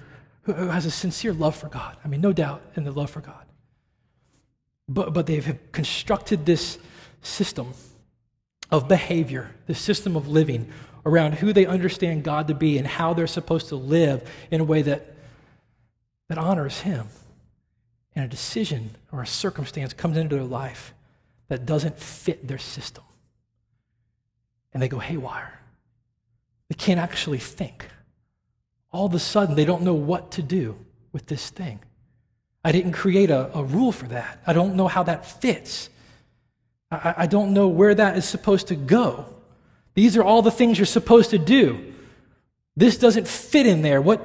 who 0.44 0.54
has 0.54 0.86
a 0.86 0.92
sincere 0.92 1.34
love 1.34 1.56
for 1.56 1.68
God, 1.68 1.98
I 2.04 2.08
mean, 2.08 2.22
no 2.22 2.34
doubt 2.34 2.62
in 2.76 2.84
the 2.84 2.92
love 2.92 3.12
for 3.12 3.22
God 3.22 3.45
but, 4.88 5.14
but 5.14 5.26
they've 5.26 5.58
constructed 5.72 6.46
this 6.46 6.78
system 7.22 7.74
of 8.72 8.88
behavior, 8.88 9.52
this 9.68 9.80
system 9.80 10.16
of 10.16 10.28
living 10.28 10.72
around 11.06 11.36
who 11.36 11.54
they 11.54 11.66
understand 11.66 12.24
God 12.24 12.48
to 12.48 12.54
be 12.54 12.78
and 12.78 12.88
how 12.88 13.14
they're 13.14 13.28
supposed 13.28 13.70
to 13.70 13.76
live 13.76 14.30
in 14.52 14.62
a 14.62 14.64
way 14.64 14.82
that, 14.82 15.16
that 16.30 16.38
honors 16.38 16.82
Him. 16.82 17.08
And 18.16 18.26
a 18.26 18.28
decision 18.28 18.92
or 19.12 19.22
a 19.22 19.28
circumstance 19.28 19.94
comes 19.94 20.18
into 20.18 20.36
their 20.36 20.46
life 20.46 20.94
that 21.48 21.66
doesn't 21.66 22.00
fit 22.00 22.48
their 22.48 22.58
system. 22.58 23.04
And 24.74 24.82
they 24.82 24.88
go 24.88 25.00
haywire. 25.00 25.60
They 26.70 26.76
can't 26.76 27.00
actually 27.00 27.40
think. 27.40 27.88
All 28.92 29.06
of 29.06 29.14
a 29.14 29.20
sudden, 29.20 29.56
they 29.56 29.66
don't 29.66 29.84
know 29.84 29.94
what 29.94 30.32
to 30.32 30.42
do 30.42 30.78
with 31.12 31.28
this 31.28 31.50
thing. 31.50 31.80
I 32.66 32.72
didn't 32.72 32.94
create 32.94 33.30
a, 33.30 33.56
a 33.56 33.64
rule 33.64 33.92
for 33.92 34.08
that. 34.08 34.42
I 34.48 34.54
don't 34.54 34.76
know 34.76 34.88
how 34.88 35.04
that 35.04 35.24
fits. 35.40 35.88
I, 36.90 37.14
I 37.18 37.28
don't 37.28 37.54
know 37.54 37.68
where 37.68 37.94
that 37.94 38.18
is 38.18 38.26
supposed 38.26 38.70
to 38.70 38.76
go. 38.76 39.28
These 39.94 40.18
are 40.18 40.24
all 40.24 40.42
the 40.42 40.50
things 40.50 40.80
you're 40.80 40.88
supposed 40.88 41.30
to 41.30 41.38
do. 41.38 41.94
This 42.76 42.98
doesn't 42.98 43.28
fit 43.28 43.68
in 43.68 43.84
there. 43.84 44.02
What, 44.02 44.20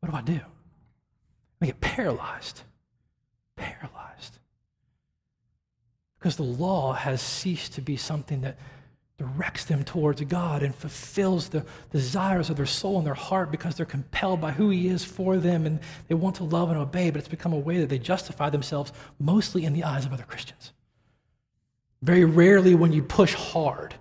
what 0.00 0.10
do 0.10 0.14
I 0.14 0.20
do? 0.20 0.40
I 1.62 1.66
get 1.66 1.80
paralyzed. 1.80 2.60
Paralyzed. 3.56 4.38
Because 6.18 6.36
the 6.36 6.42
law 6.42 6.92
has 6.92 7.22
ceased 7.22 7.72
to 7.76 7.80
be 7.80 7.96
something 7.96 8.42
that 8.42 8.58
directs 9.16 9.64
them 9.64 9.84
towards 9.84 10.20
God 10.22 10.62
and 10.62 10.74
fulfills 10.74 11.48
the 11.48 11.64
desires 11.92 12.50
of 12.50 12.56
their 12.56 12.66
soul 12.66 12.98
and 12.98 13.06
their 13.06 13.14
heart 13.14 13.50
because 13.50 13.76
they're 13.76 13.86
compelled 13.86 14.40
by 14.40 14.50
who 14.50 14.70
He 14.70 14.88
is 14.88 15.04
for 15.04 15.36
them 15.36 15.66
and 15.66 15.78
they 16.08 16.14
want 16.14 16.36
to 16.36 16.44
love 16.44 16.70
and 16.70 16.78
obey, 16.78 17.10
but 17.10 17.18
it's 17.18 17.28
become 17.28 17.52
a 17.52 17.58
way 17.58 17.78
that 17.78 17.88
they 17.88 17.98
justify 17.98 18.50
themselves 18.50 18.92
mostly 19.18 19.64
in 19.64 19.72
the 19.72 19.84
eyes 19.84 20.04
of 20.04 20.12
other 20.12 20.24
Christians. 20.24 20.72
Very 22.02 22.24
rarely, 22.24 22.74
when 22.74 22.92
you 22.92 23.02
push 23.02 23.34
hard, 23.34 23.94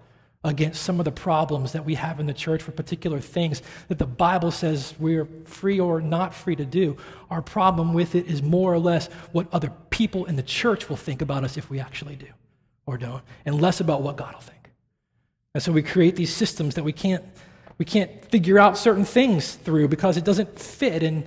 against 0.44 0.84
some 0.84 1.00
of 1.00 1.06
the 1.06 1.12
problems 1.12 1.72
that 1.72 1.86
we 1.86 1.96
have 1.96 2.20
in 2.20 2.26
the 2.26 2.34
church 2.34 2.62
for 2.62 2.72
particular 2.72 3.20
things 3.20 3.62
that 3.88 3.98
the 3.98 4.06
Bible 4.06 4.52
says 4.52 4.94
we're 5.00 5.28
free 5.46 5.80
or 5.80 6.02
not 6.02 6.34
free 6.34 6.56
to 6.56 6.66
do. 6.66 6.98
Our 7.30 7.42
problem 7.42 7.94
with 7.94 8.16
it 8.16 8.28
is 8.28 8.42
more 8.42 8.74
or 8.74 8.80
less 8.80 9.08
what 9.32 9.48
other 9.54 9.72
people 9.90 10.26
in 10.26 10.36
the 10.36 10.44
church 10.44 10.90
will 10.90 10.98
think 10.98 11.22
about 11.22 11.44
us 11.44 11.58
if 11.58 11.70
we 11.70 11.80
actually 11.80 12.16
do 12.16 12.28
or 12.86 12.98
don't, 12.98 13.24
and 13.46 13.62
less 13.62 13.80
about 13.80 14.02
what 14.02 14.18
God 14.18 14.34
will 14.34 14.42
think. 14.42 14.53
And 15.54 15.62
so 15.62 15.72
we 15.72 15.84
create 15.84 16.16
these 16.16 16.34
systems 16.34 16.76
that 16.76 16.84
we 16.84 16.94
can't, 16.94 17.24
we 17.78 17.86
can't 17.86 18.26
figure 18.26 18.58
out 18.58 18.78
certain 18.78 19.06
things 19.06 19.54
through 19.54 19.88
because 19.88 20.18
it 20.18 20.24
doesn't 20.24 20.58
fit, 20.60 21.04
and 21.04 21.26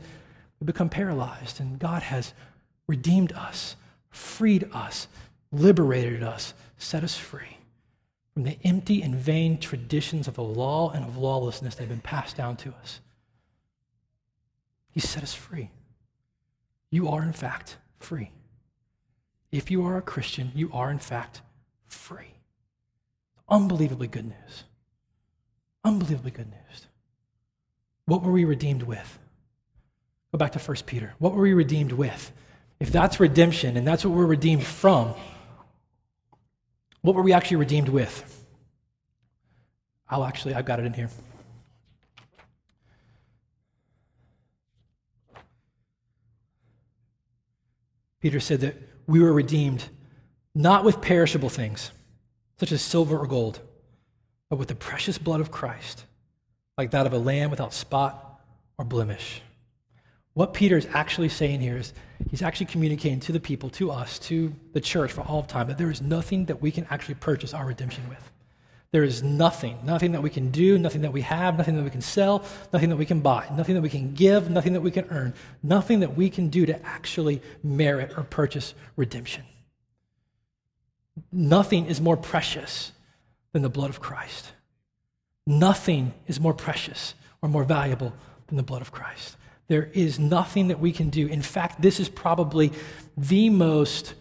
we 0.61 0.65
become 0.65 0.89
paralyzed. 0.89 1.61
And 1.61 1.79
God 1.79 2.03
has 2.03 2.35
redeemed 2.89 3.33
us, 3.33 3.77
freed 4.11 4.69
us, 4.73 5.07
liberated 5.53 6.23
us, 6.23 6.55
set 6.77 7.05
us 7.05 7.17
free 7.17 7.59
from 8.35 8.43
the 8.43 8.59
empty 8.65 9.01
and 9.01 9.15
vain 9.15 9.59
traditions 9.59 10.29
of 10.29 10.35
the 10.35 10.43
law 10.43 10.91
and 10.91 11.05
of 11.05 11.17
lawlessness 11.17 11.75
that 11.77 11.85
have 11.85 11.89
been 11.89 12.01
passed 12.01 12.37
down 12.37 12.57
to 12.57 12.69
us. 12.83 13.01
He 14.91 15.01
set 15.01 15.23
us 15.23 15.33
free. 15.33 15.71
You 16.91 17.09
are, 17.09 17.23
in 17.23 17.33
fact, 17.33 17.77
free. 17.99 18.31
If 19.51 19.71
you 19.71 19.87
are 19.87 19.97
a 19.97 20.03
Christian, 20.03 20.53
you 20.55 20.71
are, 20.73 20.91
in 20.91 20.99
fact, 20.99 21.41
free. 21.87 22.36
Unbelievably 23.49 24.09
good 24.09 24.27
news. 24.27 24.65
Unbelievably 25.85 26.33
good 26.33 26.51
news. 26.51 26.87
What 28.07 28.23
were 28.23 28.33
we 28.33 28.45
redeemed 28.45 28.83
with? 28.83 29.19
Go 30.33 30.39
back 30.39 30.53
to 30.53 30.59
1 30.59 30.77
Peter. 30.87 31.15
What 31.19 31.35
were 31.35 31.43
we 31.43 31.55
redeemed 31.55 31.93
with? 31.93 32.33
If 32.81 32.91
that's 32.91 33.21
redemption 33.21 33.77
and 33.77 33.87
that's 33.87 34.05
what 34.05 34.15
we're 34.15 34.27
redeemed 34.27 34.65
from, 34.65 35.15
what 37.01 37.15
were 37.15 37.23
we 37.23 37.33
actually 37.33 37.59
redeemed 37.59 37.89
with? 37.89 38.45
I'll 40.09 40.25
actually, 40.25 40.55
I've 40.55 40.67
got 40.67 40.79
it 40.79 40.87
in 40.87 40.93
here. 40.93 41.11
Peter 48.21 48.41
said 48.41 48.61
that 48.61 48.77
we 49.07 49.21
were 49.21 49.33
redeemed 49.33 49.89
not 50.55 50.85
with 50.85 51.01
perishable 51.01 51.49
things, 51.49 51.93
such 52.59 52.73
as 52.73 52.83
silver 52.83 53.19
or 53.19 53.27
gold, 53.27 53.61
but 54.49 54.59
with 54.59 54.69
the 54.69 54.75
precious 54.75 55.19
blood 55.19 55.41
of 55.41 55.51
Christ, 55.51 56.05
like 56.79 56.91
that 56.93 57.07
of 57.07 57.13
a 57.13 57.19
lamb 57.19 57.51
without 57.51 57.75
spot 57.75 58.41
or 58.79 58.85
blemish. 58.85 59.43
What 60.35 60.53
Peter 60.53 60.77
is 60.77 60.87
actually 60.93 61.31
saying 61.31 61.61
here 61.61 61.79
is 61.79 61.95
he's 62.31 62.43
actually 62.43 62.67
communicating 62.67 63.21
to 63.21 63.33
the 63.33 63.41
people, 63.41 63.71
to 63.71 63.91
us, 63.91 64.19
to 64.21 64.53
the 64.75 64.81
church 64.81 65.13
for 65.13 65.23
all 65.23 65.39
of 65.39 65.47
time, 65.47 65.69
that 65.69 65.79
there 65.79 65.91
is 65.91 66.03
nothing 66.03 66.45
that 66.47 66.61
we 66.61 66.71
can 66.71 66.87
actually 66.91 67.15
purchase 67.15 67.55
our 67.55 67.67
redemption 67.67 68.07
with. 68.09 68.31
There 68.93 69.03
is 69.03 69.23
nothing, 69.23 69.79
nothing 69.85 70.13
that 70.13 70.23
we 70.23 70.31
can 70.31 70.51
do, 70.51 70.79
nothing 70.79 71.03
that 71.03 71.13
we 71.13 71.23
have, 71.23 71.57
nothing 71.57 71.77
that 71.77 71.83
we 71.83 71.91
can 71.91 72.03
sell, 72.03 72.45
nothing 72.73 72.91
that 72.91 72.97
we 72.97 73.07
can 73.07 73.21
buy, 73.21 73.47
nothing 73.57 73.75
that 73.75 73.81
we 73.81 73.89
can 73.89 74.15
give, 74.15 74.49
nothing 74.51 74.75
that 74.75 74.81
we 74.81 74.91
can 74.91 75.07
earn, 75.11 75.35
nothing 75.63 76.01
that 76.01 76.17
we 76.17 76.31
can 76.31 76.49
do 76.49 76.67
to 76.67 76.87
actually 76.87 77.43
merit 77.63 78.13
or 78.17 78.23
purchase 78.23 78.75
redemption. 78.95 79.45
Nothing 81.33 81.87
is 81.87 82.01
more 82.01 82.17
precious 82.17 82.93
than 83.53 83.63
the 83.63 83.69
blood 83.69 83.91
of 83.91 84.01
Christ. 84.01 84.53
Nothing 85.47 86.13
is 86.27 86.41
more 86.41 86.55
precious 86.55 87.15
or 87.41 87.49
more 87.49 87.65
valuable 87.65 88.13
than 88.49 88.57
the 88.57 88.63
blood 88.63 88.83
of 88.83 88.93
Christ. 88.93 89.37
There 89.69 89.85
is 89.85 90.19
nothing 90.19 90.69
that 90.69 90.81
we 90.81 90.93
can 90.93 91.11
do. 91.11 91.27
In 91.27 91.43
fact, 91.43 91.83
this 91.83 91.99
is 91.99 92.09
probably 92.09 92.73
the 93.17 93.51
most 93.51 94.15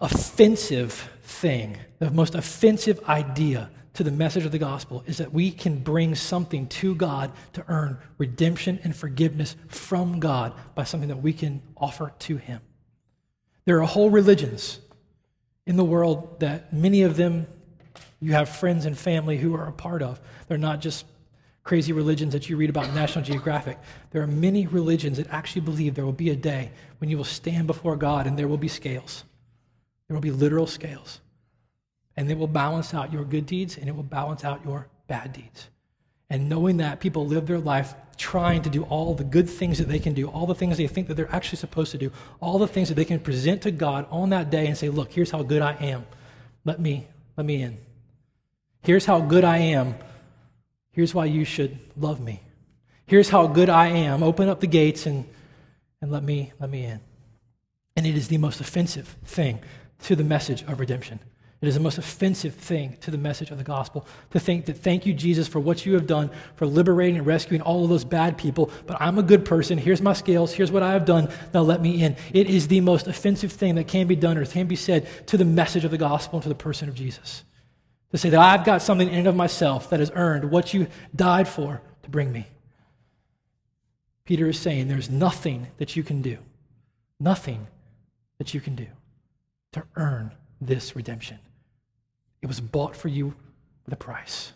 offensive 0.00 0.92
thing, 1.22 1.78
the 1.98 2.10
most 2.10 2.34
offensive 2.34 3.02
idea 3.08 3.70
to 3.94 4.02
the 4.02 4.10
message 4.10 4.44
of 4.44 4.52
the 4.52 4.58
gospel 4.58 5.04
is 5.06 5.18
that 5.18 5.32
we 5.32 5.50
can 5.50 5.78
bring 5.78 6.14
something 6.14 6.66
to 6.66 6.94
God 6.94 7.30
to 7.52 7.64
earn 7.68 7.98
redemption 8.18 8.80
and 8.82 8.94
forgiveness 8.94 9.56
from 9.68 10.20
God 10.20 10.52
by 10.74 10.84
something 10.84 11.08
that 11.08 11.22
we 11.22 11.32
can 11.32 11.62
offer 11.76 12.12
to 12.20 12.36
Him. 12.36 12.60
There 13.64 13.78
are 13.80 13.86
whole 13.86 14.10
religions 14.10 14.80
in 15.66 15.76
the 15.76 15.84
world 15.84 16.40
that 16.40 16.72
many 16.72 17.02
of 17.02 17.16
them 17.16 17.46
you 18.20 18.32
have 18.32 18.48
friends 18.48 18.86
and 18.86 18.96
family 18.96 19.36
who 19.36 19.54
are 19.54 19.66
a 19.66 19.72
part 19.72 20.02
of. 20.02 20.20
They're 20.48 20.56
not 20.56 20.80
just 20.80 21.04
crazy 21.62 21.92
religions 21.92 22.32
that 22.32 22.48
you 22.48 22.56
read 22.56 22.70
about 22.70 22.88
in 22.88 22.94
National 22.94 23.24
Geographic. 23.24 23.78
There 24.10 24.22
are 24.22 24.26
many 24.26 24.66
religions 24.66 25.16
that 25.16 25.28
actually 25.30 25.62
believe 25.62 25.94
there 25.94 26.04
will 26.04 26.12
be 26.12 26.30
a 26.30 26.36
day 26.36 26.70
when 26.98 27.10
you 27.10 27.16
will 27.16 27.24
stand 27.24 27.66
before 27.66 27.96
God 27.96 28.26
and 28.26 28.38
there 28.38 28.48
will 28.48 28.58
be 28.58 28.68
scales. 28.68 29.24
There 30.08 30.14
will 30.14 30.22
be 30.22 30.30
literal 30.30 30.66
scales. 30.66 31.20
And 32.16 32.28
they 32.28 32.34
will 32.34 32.46
balance 32.46 32.94
out 32.94 33.12
your 33.12 33.24
good 33.24 33.46
deeds 33.46 33.76
and 33.76 33.88
it 33.88 33.96
will 33.96 34.02
balance 34.02 34.44
out 34.44 34.64
your 34.64 34.88
bad 35.06 35.32
deeds. 35.32 35.68
And 36.30 36.48
knowing 36.48 36.78
that 36.78 37.00
people 37.00 37.26
live 37.26 37.46
their 37.46 37.58
life 37.58 37.94
trying 38.16 38.62
to 38.62 38.70
do 38.70 38.84
all 38.84 39.14
the 39.14 39.24
good 39.24 39.48
things 39.48 39.78
that 39.78 39.88
they 39.88 39.98
can 39.98 40.14
do, 40.14 40.28
all 40.28 40.46
the 40.46 40.54
things 40.54 40.76
they 40.76 40.86
think 40.86 41.08
that 41.08 41.14
they're 41.14 41.34
actually 41.34 41.58
supposed 41.58 41.90
to 41.92 41.98
do, 41.98 42.10
all 42.40 42.58
the 42.58 42.68
things 42.68 42.88
that 42.88 42.94
they 42.94 43.04
can 43.04 43.20
present 43.20 43.62
to 43.62 43.70
God 43.70 44.06
on 44.10 44.30
that 44.30 44.50
day 44.50 44.66
and 44.66 44.76
say, 44.76 44.88
Look, 44.88 45.12
here's 45.12 45.30
how 45.30 45.42
good 45.42 45.62
I 45.62 45.72
am. 45.74 46.06
Let 46.64 46.80
me, 46.80 47.06
let 47.36 47.44
me 47.44 47.62
in. 47.62 47.78
Here's 48.82 49.06
how 49.06 49.20
good 49.20 49.44
I 49.44 49.58
am. 49.58 49.94
Here's 50.92 51.14
why 51.14 51.24
you 51.26 51.44
should 51.44 51.78
love 51.96 52.20
me. 52.20 52.40
Here's 53.06 53.28
how 53.28 53.46
good 53.46 53.68
I 53.68 53.88
am. 53.88 54.22
Open 54.22 54.48
up 54.48 54.60
the 54.60 54.66
gates 54.66 55.06
and, 55.06 55.26
and 56.00 56.10
let 56.10 56.22
me 56.22 56.52
let 56.60 56.70
me 56.70 56.84
in. 56.84 57.00
And 57.96 58.06
it 58.06 58.16
is 58.16 58.28
the 58.28 58.38
most 58.38 58.60
offensive 58.60 59.16
thing 59.24 59.60
to 60.04 60.16
the 60.16 60.24
message 60.24 60.62
of 60.62 60.80
redemption. 60.80 61.20
It 61.64 61.68
is 61.68 61.74
the 61.76 61.80
most 61.80 61.96
offensive 61.96 62.54
thing 62.54 62.98
to 63.00 63.10
the 63.10 63.16
message 63.16 63.50
of 63.50 63.56
the 63.56 63.64
gospel 63.64 64.06
to 64.32 64.38
think 64.38 64.66
that 64.66 64.76
thank 64.76 65.06
you, 65.06 65.14
Jesus, 65.14 65.48
for 65.48 65.60
what 65.60 65.86
you 65.86 65.94
have 65.94 66.06
done, 66.06 66.30
for 66.56 66.66
liberating 66.66 67.16
and 67.16 67.26
rescuing 67.26 67.62
all 67.62 67.84
of 67.84 67.88
those 67.88 68.04
bad 68.04 68.36
people, 68.36 68.70
but 68.86 68.98
I'm 69.00 69.16
a 69.16 69.22
good 69.22 69.46
person. 69.46 69.78
Here's 69.78 70.02
my 70.02 70.12
scales. 70.12 70.52
Here's 70.52 70.70
what 70.70 70.82
I 70.82 70.92
have 70.92 71.06
done. 71.06 71.30
Now 71.54 71.62
let 71.62 71.80
me 71.80 72.02
in. 72.02 72.16
It 72.34 72.50
is 72.50 72.68
the 72.68 72.82
most 72.82 73.06
offensive 73.06 73.50
thing 73.50 73.76
that 73.76 73.88
can 73.88 74.06
be 74.06 74.14
done 74.14 74.36
or 74.36 74.44
can 74.44 74.66
be 74.66 74.76
said 74.76 75.08
to 75.28 75.38
the 75.38 75.46
message 75.46 75.86
of 75.86 75.90
the 75.90 75.96
gospel 75.96 76.36
and 76.36 76.42
to 76.42 76.50
the 76.50 76.54
person 76.54 76.86
of 76.86 76.94
Jesus. 76.94 77.44
To 78.10 78.18
say 78.18 78.28
that 78.28 78.40
I've 78.40 78.66
got 78.66 78.82
something 78.82 79.08
in 79.08 79.20
and 79.20 79.28
of 79.28 79.34
myself 79.34 79.88
that 79.88 80.00
has 80.00 80.12
earned 80.14 80.50
what 80.50 80.74
you 80.74 80.86
died 81.16 81.48
for 81.48 81.80
to 82.02 82.10
bring 82.10 82.30
me. 82.30 82.46
Peter 84.26 84.48
is 84.48 84.58
saying 84.58 84.88
there's 84.88 85.08
nothing 85.08 85.68
that 85.78 85.96
you 85.96 86.02
can 86.02 86.20
do, 86.20 86.36
nothing 87.18 87.68
that 88.36 88.52
you 88.52 88.60
can 88.60 88.74
do 88.74 88.88
to 89.72 89.82
earn 89.96 90.30
this 90.60 90.94
redemption. 90.94 91.38
It 92.44 92.46
was 92.46 92.60
bought 92.60 92.94
for 92.94 93.08
you 93.08 93.34
with 93.86 93.94
a 93.94 93.96
price 93.96 94.52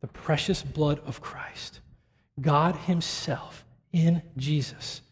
the 0.00 0.06
precious 0.06 0.62
blood 0.62 0.98
of 1.04 1.20
Christ. 1.20 1.80
God 2.40 2.74
Himself 2.74 3.66
in 3.92 4.22
Jesus, 4.38 5.02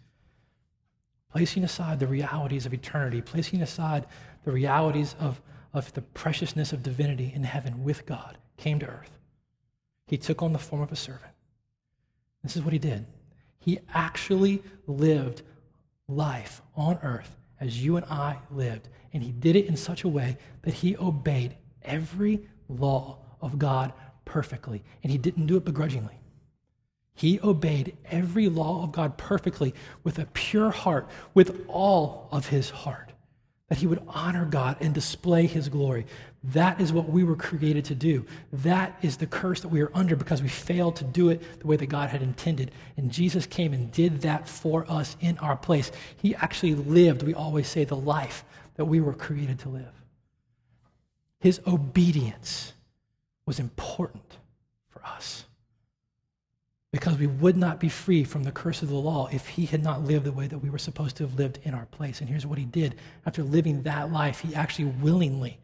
placing 1.31 1.63
aside 1.63 2.01
the 2.01 2.07
realities 2.07 2.65
of 2.65 2.73
eternity, 2.73 3.21
placing 3.21 3.61
aside 3.61 4.07
the 4.45 4.51
realities 4.51 5.15
of, 5.21 5.43
of 5.75 5.93
the 5.93 6.01
preciousness 6.01 6.73
of 6.73 6.83
divinity 6.83 7.31
in 7.35 7.45
heaven 7.45 7.85
with 7.85 8.07
God, 8.07 8.39
came 8.57 8.79
to 8.79 8.87
earth. 8.87 9.19
He 10.07 10.17
took 10.17 10.43
on 10.43 10.55
the 10.55 10.59
form 10.59 10.81
of 10.81 10.91
a 10.91 10.97
servant. 10.97 11.33
This 12.43 12.57
is 12.57 12.63
what 12.63 12.73
He 12.73 12.79
did. 12.79 13.05
He 13.59 13.79
actually 13.93 14.63
lived 14.87 15.43
life 16.09 16.63
on 16.77 16.99
earth 17.03 17.37
as 17.61 17.85
you 17.85 17.97
and 17.99 18.07
I 18.07 18.39
lived. 18.51 18.89
And 19.13 19.23
he 19.23 19.33
did 19.33 19.55
it 19.55 19.67
in 19.67 19.77
such 19.77 20.05
a 20.05 20.09
way 20.09 20.37
that 20.63 20.75
he 20.75 20.97
obeyed 20.97 21.57
every 21.85 22.47
law 22.69 23.19
of 23.41 23.59
God 23.59 23.93
perfectly, 24.25 24.83
and 25.03 25.13
he 25.13 25.19
didn't 25.19 25.47
do 25.47 25.57
it 25.57 25.65
begrudgingly. 25.65 26.19
He 27.15 27.39
obeyed 27.41 27.97
every 28.11 28.49
law 28.49 28.83
of 28.83 28.93
God 28.93 29.17
perfectly 29.17 29.75
with 30.03 30.19
a 30.19 30.27
pure 30.27 30.71
heart, 30.71 31.09
with 31.33 31.65
all 31.69 32.29
of 32.33 32.49
his 32.49 32.71
heart, 32.71 33.13
that 33.69 33.79
he 33.79 33.87
would 33.87 34.03
honor 34.09 34.45
God 34.45 34.77
and 34.81 34.93
display 34.93 35.47
his 35.47 35.69
glory. 35.69 36.07
That 36.43 36.81
is 36.81 36.93
what 36.93 37.09
we 37.09 37.23
were 37.23 37.37
created 37.37 37.85
to 37.87 37.95
do. 37.95 38.27
That 38.53 38.99
is 39.01 39.17
the 39.17 39.27
curse 39.27 39.61
that 39.61 39.69
we 39.69 39.81
are 39.81 39.93
under 39.95 40.17
because 40.17 40.43
we 40.43 40.49
failed 40.49 40.97
to 40.97 41.05
do 41.05 41.29
it 41.29 41.61
the 41.61 41.67
way 41.67 41.77
that 41.77 41.87
God 41.87 42.11
had 42.11 42.21
intended. 42.21 42.73
And 42.97 43.13
Jesus 43.13 43.47
came 43.47 43.73
and 43.73 43.93
did 43.93 44.23
that 44.23 44.49
for 44.49 44.85
us 44.91 45.17
in 45.21 45.39
our 45.39 45.57
place. 45.57 45.93
He 46.17 46.35
actually 46.35 46.75
lived, 46.75 47.23
we 47.23 47.33
always 47.33 47.69
say, 47.69 47.85
the 47.85 47.97
life 47.97 48.45
that 48.75 48.87
we 48.87 49.01
were 49.01 49.15
created 49.15 49.61
to 49.61 49.69
live. 49.69 50.04
His 51.45 51.61
obedience 51.67 52.73
was 53.45 53.61
important 53.61 54.39
for 54.89 55.05
us 55.05 55.45
because 56.91 57.19
we 57.19 57.27
would 57.27 57.55
not 57.55 57.79
be 57.79 57.91
free 57.91 58.25
from 58.25 58.45
the 58.45 58.51
curse 58.51 58.81
of 58.81 58.89
the 58.89 58.95
law 58.95 59.29
if 59.31 59.49
he 59.49 59.67
had 59.67 59.83
not 59.83 60.03
lived 60.03 60.25
the 60.25 60.33
way 60.33 60.47
that 60.47 60.61
we 60.61 60.71
were 60.71 60.79
supposed 60.79 61.17
to 61.17 61.23
have 61.23 61.35
lived 61.35 61.59
in 61.63 61.75
our 61.75 61.85
place. 61.85 62.23
And 62.23 62.31
here's 62.31 62.47
what 62.47 62.57
he 62.57 62.65
did 62.65 62.95
after 63.27 63.43
living 63.43 63.83
that 63.83 64.11
life, 64.11 64.41
he 64.41 64.55
actually 64.55 64.87
willingly 64.87 65.59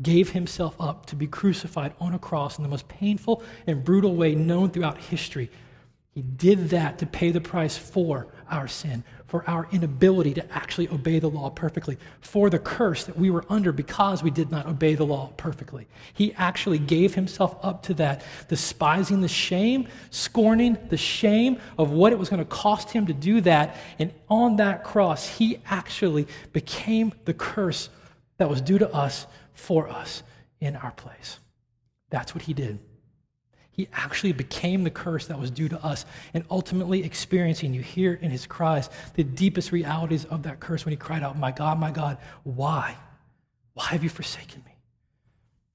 gave 0.00 0.30
himself 0.30 0.76
up 0.80 1.06
to 1.06 1.16
be 1.16 1.26
crucified 1.26 1.94
on 1.98 2.14
a 2.14 2.18
cross 2.20 2.56
in 2.56 2.62
the 2.62 2.68
most 2.68 2.86
painful 2.86 3.42
and 3.66 3.82
brutal 3.82 4.14
way 4.14 4.36
known 4.36 4.70
throughout 4.70 4.98
history. 4.98 5.50
He 6.14 6.22
did 6.22 6.70
that 6.70 6.96
to 6.98 7.06
pay 7.06 7.32
the 7.32 7.40
price 7.40 7.76
for 7.76 8.28
our 8.48 8.68
sin, 8.68 9.02
for 9.28 9.48
our 9.48 9.68
inability 9.72 10.32
to 10.34 10.52
actually 10.52 10.88
obey 10.88 11.18
the 11.18 11.28
law 11.28 11.50
perfectly, 11.50 11.98
for 12.20 12.48
the 12.48 12.58
curse 12.58 13.04
that 13.04 13.16
we 13.16 13.28
were 13.28 13.44
under 13.50 13.72
because 13.72 14.22
we 14.22 14.30
did 14.30 14.50
not 14.50 14.66
obey 14.66 14.94
the 14.94 15.04
law 15.04 15.30
perfectly. 15.36 15.86
He 16.14 16.32
actually 16.34 16.78
gave 16.78 17.14
himself 17.14 17.56
up 17.62 17.82
to 17.84 17.94
that, 17.94 18.24
despising 18.48 19.20
the 19.20 19.28
shame, 19.28 19.86
scorning 20.10 20.78
the 20.88 20.96
shame 20.96 21.60
of 21.76 21.90
what 21.90 22.12
it 22.12 22.18
was 22.18 22.30
going 22.30 22.40
to 22.40 22.46
cost 22.46 22.90
him 22.90 23.06
to 23.06 23.12
do 23.12 23.42
that. 23.42 23.76
And 23.98 24.12
on 24.30 24.56
that 24.56 24.82
cross, 24.82 25.28
he 25.28 25.60
actually 25.66 26.26
became 26.54 27.12
the 27.26 27.34
curse 27.34 27.90
that 28.38 28.48
was 28.48 28.62
due 28.62 28.78
to 28.78 28.92
us 28.94 29.26
for 29.52 29.90
us 29.90 30.22
in 30.58 30.74
our 30.74 30.92
place. 30.92 31.38
That's 32.08 32.34
what 32.34 32.42
he 32.44 32.54
did. 32.54 32.78
He 33.78 33.88
actually 33.92 34.32
became 34.32 34.82
the 34.82 34.90
curse 34.90 35.28
that 35.28 35.38
was 35.38 35.52
due 35.52 35.68
to 35.68 35.84
us 35.84 36.04
and 36.34 36.42
ultimately 36.50 37.04
experiencing, 37.04 37.72
you 37.72 37.80
hear 37.80 38.12
in 38.12 38.28
his 38.28 38.44
cries, 38.44 38.90
the 39.14 39.22
deepest 39.22 39.70
realities 39.70 40.24
of 40.24 40.42
that 40.42 40.58
curse 40.58 40.84
when 40.84 40.90
he 40.90 40.96
cried 40.96 41.22
out, 41.22 41.38
My 41.38 41.52
God, 41.52 41.78
my 41.78 41.92
God, 41.92 42.18
why? 42.42 42.96
Why 43.74 43.84
have 43.84 44.02
you 44.02 44.10
forsaken 44.10 44.64
me? 44.66 44.72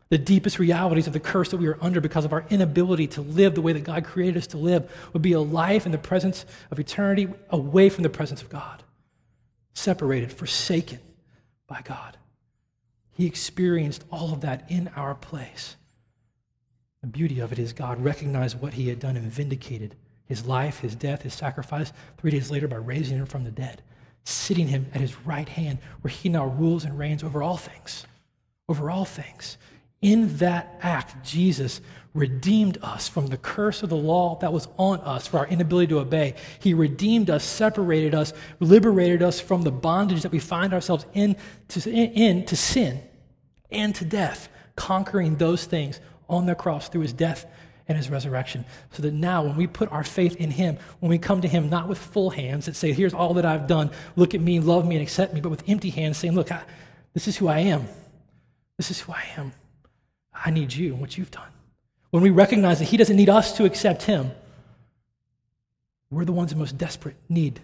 The 0.09 0.17
deepest 0.17 0.59
realities 0.59 1.07
of 1.07 1.13
the 1.13 1.21
curse 1.21 1.51
that 1.51 1.57
we 1.59 1.67
are 1.67 1.77
under 1.79 2.01
because 2.01 2.25
of 2.25 2.33
our 2.33 2.43
inability 2.49 3.07
to 3.07 3.21
live 3.21 3.55
the 3.55 3.61
way 3.61 3.71
that 3.71 3.85
God 3.85 4.03
created 4.03 4.35
us 4.35 4.47
to 4.47 4.57
live 4.57 4.91
would 5.13 5.21
be 5.21 5.31
a 5.31 5.39
life 5.39 5.85
in 5.85 5.93
the 5.93 5.97
presence 5.97 6.45
of 6.71 6.81
eternity 6.81 7.29
away 7.51 7.87
from 7.87 8.03
the 8.03 8.09
presence 8.09 8.41
of 8.41 8.49
God, 8.49 8.83
separated, 9.75 10.33
forsaken 10.33 10.99
by 11.67 11.79
God. 11.85 12.17
He 13.13 13.27
experienced 13.27 14.03
all 14.11 14.33
of 14.33 14.41
that 14.41 14.69
in 14.69 14.89
our 14.89 15.15
place. 15.15 15.77
The 17.03 17.07
beauty 17.07 17.41
of 17.41 17.51
it 17.51 17.59
is 17.59 17.73
God 17.73 18.01
recognized 18.01 18.61
what 18.61 18.75
he 18.75 18.87
had 18.87 18.99
done 18.99 19.17
and 19.17 19.29
vindicated 19.29 19.95
his 20.25 20.45
life, 20.45 20.79
his 20.79 20.95
death, 20.95 21.23
his 21.23 21.33
sacrifice 21.33 21.91
three 22.17 22.31
days 22.31 22.49
later 22.49 22.65
by 22.65 22.77
raising 22.77 23.17
him 23.17 23.25
from 23.25 23.43
the 23.43 23.51
dead, 23.51 23.81
sitting 24.23 24.69
him 24.69 24.85
at 24.93 25.01
his 25.01 25.19
right 25.25 25.49
hand, 25.49 25.79
where 25.99 26.11
he 26.11 26.29
now 26.29 26.45
rules 26.45 26.85
and 26.85 26.97
reigns 26.97 27.21
over 27.21 27.43
all 27.43 27.57
things. 27.57 28.05
Over 28.69 28.89
all 28.89 29.03
things. 29.03 29.57
In 30.01 30.37
that 30.37 30.79
act, 30.81 31.25
Jesus 31.25 31.81
redeemed 32.13 32.77
us 32.81 33.09
from 33.09 33.27
the 33.27 33.37
curse 33.37 33.83
of 33.83 33.89
the 33.89 33.97
law 33.97 34.39
that 34.39 34.53
was 34.53 34.69
on 34.77 35.01
us 35.01 35.27
for 35.27 35.39
our 35.39 35.47
inability 35.47 35.87
to 35.87 35.99
obey. 35.99 36.35
He 36.59 36.73
redeemed 36.73 37.29
us, 37.29 37.43
separated 37.43 38.15
us, 38.15 38.31
liberated 38.61 39.21
us 39.21 39.41
from 39.41 39.63
the 39.63 39.71
bondage 39.71 40.21
that 40.21 40.31
we 40.31 40.39
find 40.39 40.73
ourselves 40.73 41.05
in 41.13 41.35
to, 41.67 41.91
in, 41.91 42.45
to 42.45 42.55
sin 42.55 43.01
and 43.69 43.93
to 43.95 44.05
death, 44.05 44.47
conquering 44.77 45.35
those 45.35 45.65
things 45.65 45.99
on 46.29 46.45
the 46.45 46.55
cross 46.55 46.89
through 46.89 47.01
his 47.01 47.13
death 47.13 47.45
and 47.87 47.97
his 47.97 48.09
resurrection. 48.09 48.65
So 48.91 49.01
that 49.03 49.13
now, 49.13 49.43
when 49.43 49.55
we 49.55 49.67
put 49.67 49.91
our 49.91 50.03
faith 50.03 50.35
in 50.37 50.51
him, 50.51 50.77
when 50.99 51.09
we 51.09 51.17
come 51.17 51.41
to 51.41 51.47
him 51.47 51.69
not 51.69 51.87
with 51.87 51.97
full 51.97 52.29
hands 52.29 52.65
that 52.65 52.75
say, 52.75 52.93
Here's 52.93 53.13
all 53.13 53.33
that 53.35 53.45
I've 53.45 53.67
done, 53.67 53.91
look 54.15 54.33
at 54.33 54.41
me, 54.41 54.59
love 54.59 54.87
me, 54.87 54.95
and 54.95 55.03
accept 55.03 55.33
me, 55.33 55.41
but 55.41 55.49
with 55.49 55.67
empty 55.67 55.89
hands 55.89 56.17
saying, 56.17 56.35
Look, 56.35 56.51
I, 56.51 56.63
this 57.13 57.27
is 57.27 57.37
who 57.37 57.47
I 57.47 57.59
am. 57.59 57.87
This 58.77 58.89
is 58.89 59.01
who 59.01 59.11
I 59.11 59.25
am. 59.37 59.51
I 60.33 60.49
need 60.49 60.73
you 60.73 60.93
and 60.93 61.01
what 61.01 61.17
you've 61.17 61.31
done. 61.31 61.49
When 62.09 62.23
we 62.23 62.29
recognize 62.29 62.79
that 62.79 62.85
he 62.85 62.97
doesn't 62.97 63.15
need 63.15 63.29
us 63.29 63.57
to 63.57 63.65
accept 63.65 64.03
him, 64.03 64.31
we're 66.09 66.25
the 66.25 66.31
ones 66.31 66.51
in 66.51 66.59
most 66.59 66.77
desperate 66.77 67.15
need 67.27 67.59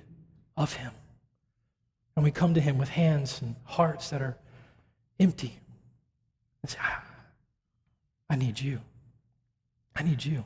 of 0.58 0.74
him. 0.74 0.92
And 2.16 2.24
we 2.24 2.32
come 2.32 2.54
to 2.56 2.62
him 2.62 2.78
with 2.78 2.90
hands 2.90 3.42
and 3.42 3.56
hearts 3.64 4.10
that 4.10 4.22
are 4.22 4.38
empty 5.20 5.60
and 6.64 6.76
ah, 6.80 7.04
say, 7.04 7.09
I 8.30 8.36
need 8.36 8.60
you. 8.60 8.80
I 9.96 10.04
need 10.04 10.24
you. 10.24 10.44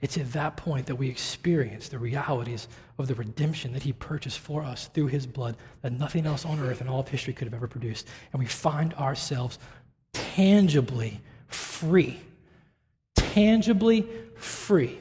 It's 0.00 0.18
at 0.18 0.32
that 0.32 0.56
point 0.56 0.86
that 0.86 0.96
we 0.96 1.08
experience 1.08 1.88
the 1.88 1.98
realities 1.98 2.68
of 2.98 3.08
the 3.08 3.14
redemption 3.14 3.72
that 3.72 3.82
He 3.82 3.92
purchased 3.92 4.38
for 4.38 4.62
us 4.62 4.88
through 4.88 5.06
His 5.06 5.26
blood 5.26 5.56
that 5.82 5.92
nothing 5.92 6.26
else 6.26 6.44
on 6.44 6.60
earth 6.60 6.80
in 6.80 6.88
all 6.88 7.00
of 7.00 7.08
history 7.08 7.32
could 7.32 7.46
have 7.46 7.54
ever 7.54 7.68
produced. 7.68 8.06
And 8.32 8.40
we 8.40 8.46
find 8.46 8.92
ourselves 8.94 9.58
tangibly 10.12 11.20
free, 11.46 12.20
tangibly 13.14 14.06
free 14.36 14.98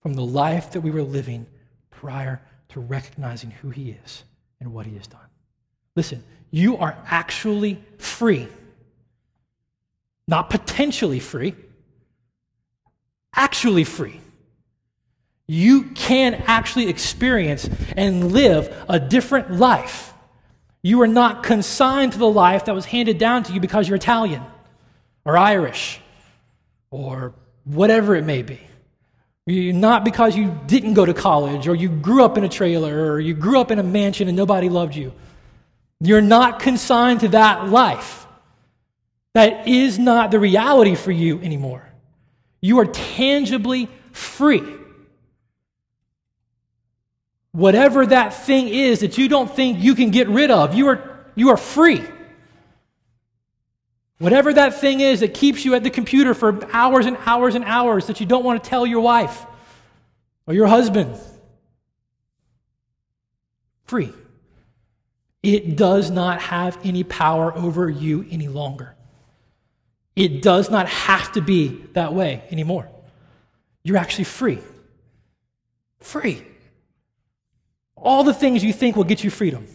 from 0.00 0.14
the 0.14 0.24
life 0.24 0.70
that 0.72 0.82
we 0.82 0.90
were 0.90 1.02
living 1.02 1.46
prior 1.90 2.40
to 2.68 2.80
recognizing 2.80 3.50
who 3.50 3.70
He 3.70 3.96
is 4.04 4.22
and 4.60 4.72
what 4.72 4.86
He 4.86 4.94
has 4.96 5.06
done. 5.08 5.20
Listen, 5.96 6.22
you 6.50 6.76
are 6.76 6.96
actually 7.06 7.82
free 7.98 8.46
not 10.28 10.50
potentially 10.50 11.20
free, 11.20 11.54
actually 13.34 13.84
free. 13.84 14.20
You 15.48 15.84
can 15.84 16.34
actually 16.46 16.88
experience 16.88 17.68
and 17.96 18.32
live 18.32 18.74
a 18.88 18.98
different 18.98 19.52
life. 19.52 20.12
You 20.82 21.02
are 21.02 21.06
not 21.06 21.42
consigned 21.42 22.12
to 22.12 22.18
the 22.18 22.28
life 22.28 22.64
that 22.64 22.74
was 22.74 22.84
handed 22.84 23.18
down 23.18 23.44
to 23.44 23.52
you 23.52 23.60
because 23.60 23.88
you're 23.88 23.96
Italian 23.96 24.42
or 25.24 25.36
Irish 25.36 26.00
or 26.90 27.34
whatever 27.64 28.16
it 28.16 28.24
may 28.24 28.42
be. 28.42 28.60
You're 29.46 29.74
not 29.74 30.04
because 30.04 30.36
you 30.36 30.58
didn't 30.66 30.94
go 30.94 31.06
to 31.06 31.14
college 31.14 31.68
or 31.68 31.76
you 31.76 31.88
grew 31.88 32.24
up 32.24 32.36
in 32.36 32.42
a 32.42 32.48
trailer 32.48 33.12
or 33.12 33.20
you 33.20 33.32
grew 33.34 33.60
up 33.60 33.70
in 33.70 33.78
a 33.78 33.82
mansion 33.82 34.26
and 34.26 34.36
nobody 34.36 34.68
loved 34.68 34.96
you. 34.96 35.12
You're 36.00 36.20
not 36.20 36.58
consigned 36.58 37.20
to 37.20 37.28
that 37.28 37.68
life. 37.68 38.25
That 39.36 39.68
is 39.68 39.98
not 39.98 40.30
the 40.30 40.40
reality 40.40 40.94
for 40.94 41.12
you 41.12 41.38
anymore. 41.42 41.86
You 42.62 42.78
are 42.78 42.86
tangibly 42.86 43.90
free. 44.10 44.62
Whatever 47.52 48.06
that 48.06 48.32
thing 48.32 48.68
is 48.68 49.00
that 49.00 49.18
you 49.18 49.28
don't 49.28 49.54
think 49.54 49.78
you 49.78 49.94
can 49.94 50.10
get 50.10 50.28
rid 50.28 50.50
of, 50.50 50.74
you 50.74 50.88
are, 50.88 51.26
you 51.34 51.50
are 51.50 51.58
free. 51.58 52.02
Whatever 54.16 54.54
that 54.54 54.80
thing 54.80 55.00
is 55.00 55.20
that 55.20 55.34
keeps 55.34 55.66
you 55.66 55.74
at 55.74 55.84
the 55.84 55.90
computer 55.90 56.32
for 56.32 56.66
hours 56.72 57.04
and 57.04 57.18
hours 57.26 57.54
and 57.54 57.64
hours 57.66 58.06
that 58.06 58.20
you 58.20 58.24
don't 58.24 58.42
want 58.42 58.64
to 58.64 58.70
tell 58.70 58.86
your 58.86 59.02
wife 59.02 59.44
or 60.46 60.54
your 60.54 60.66
husband. 60.66 61.14
Free. 63.84 64.14
It 65.42 65.76
does 65.76 66.10
not 66.10 66.40
have 66.40 66.78
any 66.82 67.04
power 67.04 67.54
over 67.54 67.90
you 67.90 68.24
any 68.30 68.48
longer. 68.48 68.95
It 70.16 70.40
does 70.40 70.70
not 70.70 70.88
have 70.88 71.32
to 71.32 71.42
be 71.42 71.68
that 71.92 72.14
way 72.14 72.42
anymore. 72.50 72.88
You're 73.84 73.98
actually 73.98 74.24
free. 74.24 74.58
Free. 76.00 76.42
All 77.96 78.24
the 78.24 78.34
things 78.34 78.64
you 78.64 78.72
think 78.72 78.96
will 78.96 79.04
get 79.04 79.22
you 79.22 79.30
freedom. 79.30 79.66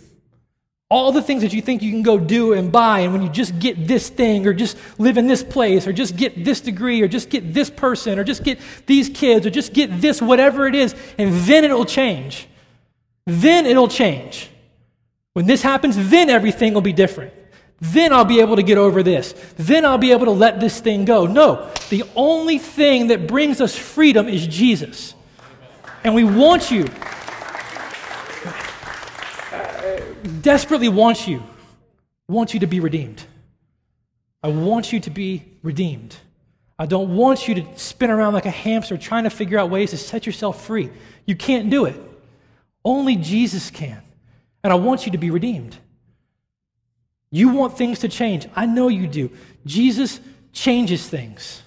All 0.90 1.14
the 1.14 1.22
things 1.22 1.44
that 1.44 1.54
you 1.54 1.62
think 1.62 1.82
you 1.82 1.92
can 1.92 2.02
go 2.02 2.18
do 2.18 2.52
and 2.52 2.70
buy, 2.72 3.00
and 3.00 3.14
when 3.14 3.22
you 3.22 3.30
just 3.30 3.58
get 3.60 3.88
this 3.88 4.10
thing, 4.10 4.46
or 4.46 4.54
just 4.54 4.78
live 5.00 5.18
in 5.18 5.28
this 5.28 5.42
place, 5.42 5.88
or 5.88 5.94
just 5.94 6.18
get 6.18 6.44
this 6.44 6.60
degree, 6.60 7.02
or 7.02 7.08
just 7.08 7.30
get 7.30 7.54
this 7.54 7.70
person, 7.70 8.20
or 8.20 8.26
just 8.26 8.44
get 8.44 8.60
these 8.88 9.08
kids, 9.08 9.46
or 9.46 9.50
just 9.50 9.72
get 9.72 10.02
this, 10.02 10.22
whatever 10.22 10.68
it 10.68 10.76
is, 10.76 10.94
and 11.18 11.34
then 11.44 11.64
it'll 11.64 11.86
change. 11.86 12.48
Then 13.26 13.66
it'll 13.66 13.88
change. 13.88 14.50
When 15.34 15.46
this 15.46 15.62
happens, 15.62 16.10
then 16.10 16.30
everything 16.30 16.74
will 16.74 16.82
be 16.82 16.92
different. 16.92 17.34
Then 17.82 18.14
I'll 18.14 18.26
be 18.26 18.42
able 18.42 18.58
to 18.58 18.64
get 18.64 18.78
over 18.78 19.02
this. 19.02 19.34
Then 19.58 19.86
I'll 19.86 19.98
be 19.98 20.12
able 20.12 20.26
to 20.26 20.32
let 20.32 20.60
this 20.60 20.80
thing 20.80 21.04
go. 21.04 21.26
No, 21.26 21.68
the 21.90 22.04
only 22.16 22.60
thing 22.60 23.08
that 23.08 23.26
brings 23.28 23.60
us 23.60 23.76
freedom 23.76 24.30
is 24.30 24.46
Jesus. 24.46 25.16
And 26.04 26.14
we 26.14 26.24
want 26.24 26.70
you, 26.70 26.88
desperately 30.42 30.90
want 30.90 31.28
you, 31.28 31.42
want 32.28 32.54
you 32.54 32.60
to 32.60 32.68
be 32.68 32.80
redeemed. 32.80 33.24
I 34.44 34.50
want 34.50 34.94
you 34.94 35.00
to 35.02 35.10
be 35.10 35.44
redeemed. 35.64 36.16
I 36.78 36.86
don't 36.86 37.16
want 37.16 37.48
you 37.48 37.56
to 37.56 37.78
spin 37.78 38.10
around 38.10 38.34
like 38.34 38.46
a 38.46 38.52
hamster 38.52 38.98
trying 38.98 39.24
to 39.26 39.30
figure 39.30 39.58
out 39.60 39.70
ways 39.70 39.92
to 39.92 39.98
set 39.98 40.26
yourself 40.26 40.66
free. 40.66 40.90
You 41.26 41.36
can't 41.36 41.70
do 41.70 41.86
it. 41.86 41.96
Only 42.84 43.16
Jesus 43.16 43.70
can. 43.70 44.02
And 44.64 44.72
I 44.72 44.76
want 44.76 45.06
you 45.06 45.12
to 45.12 45.18
be 45.18 45.30
redeemed. 45.30 45.78
You 47.32 47.50
want 47.50 47.78
things 47.78 48.00
to 48.00 48.10
change. 48.10 48.48
I 48.56 48.66
know 48.66 48.90
you 48.90 49.08
do. 49.08 49.32
Jesus 49.66 50.20
changes 50.52 51.08
things. 51.08 51.64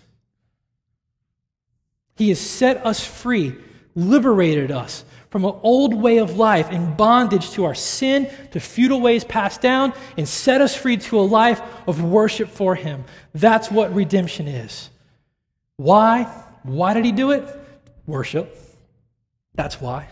He 2.16 2.28
has 2.28 2.38
set 2.38 2.84
us 2.86 3.04
free, 3.04 3.56
liberated 3.94 4.70
us 4.70 5.04
from 5.30 5.44
an 5.44 5.58
old 5.62 5.94
way 5.94 6.18
of 6.18 6.36
life 6.36 6.70
in 6.70 6.94
bondage 6.94 7.50
to 7.52 7.64
our 7.64 7.74
sin, 7.74 8.30
to 8.52 8.60
futile 8.60 9.00
ways 9.00 9.24
passed 9.24 9.60
down, 9.60 9.92
and 10.16 10.28
set 10.28 10.60
us 10.60 10.76
free 10.76 10.96
to 10.96 11.18
a 11.18 11.22
life 11.22 11.60
of 11.88 12.04
worship 12.04 12.48
for 12.48 12.76
Him. 12.76 13.04
That's 13.34 13.68
what 13.68 13.92
redemption 13.92 14.46
is. 14.46 14.90
Why? 15.76 16.24
Why 16.62 16.94
did 16.94 17.04
He 17.04 17.10
do 17.10 17.32
it? 17.32 17.44
Worship. 18.06 18.56
That's 19.56 19.80
why. 19.80 20.08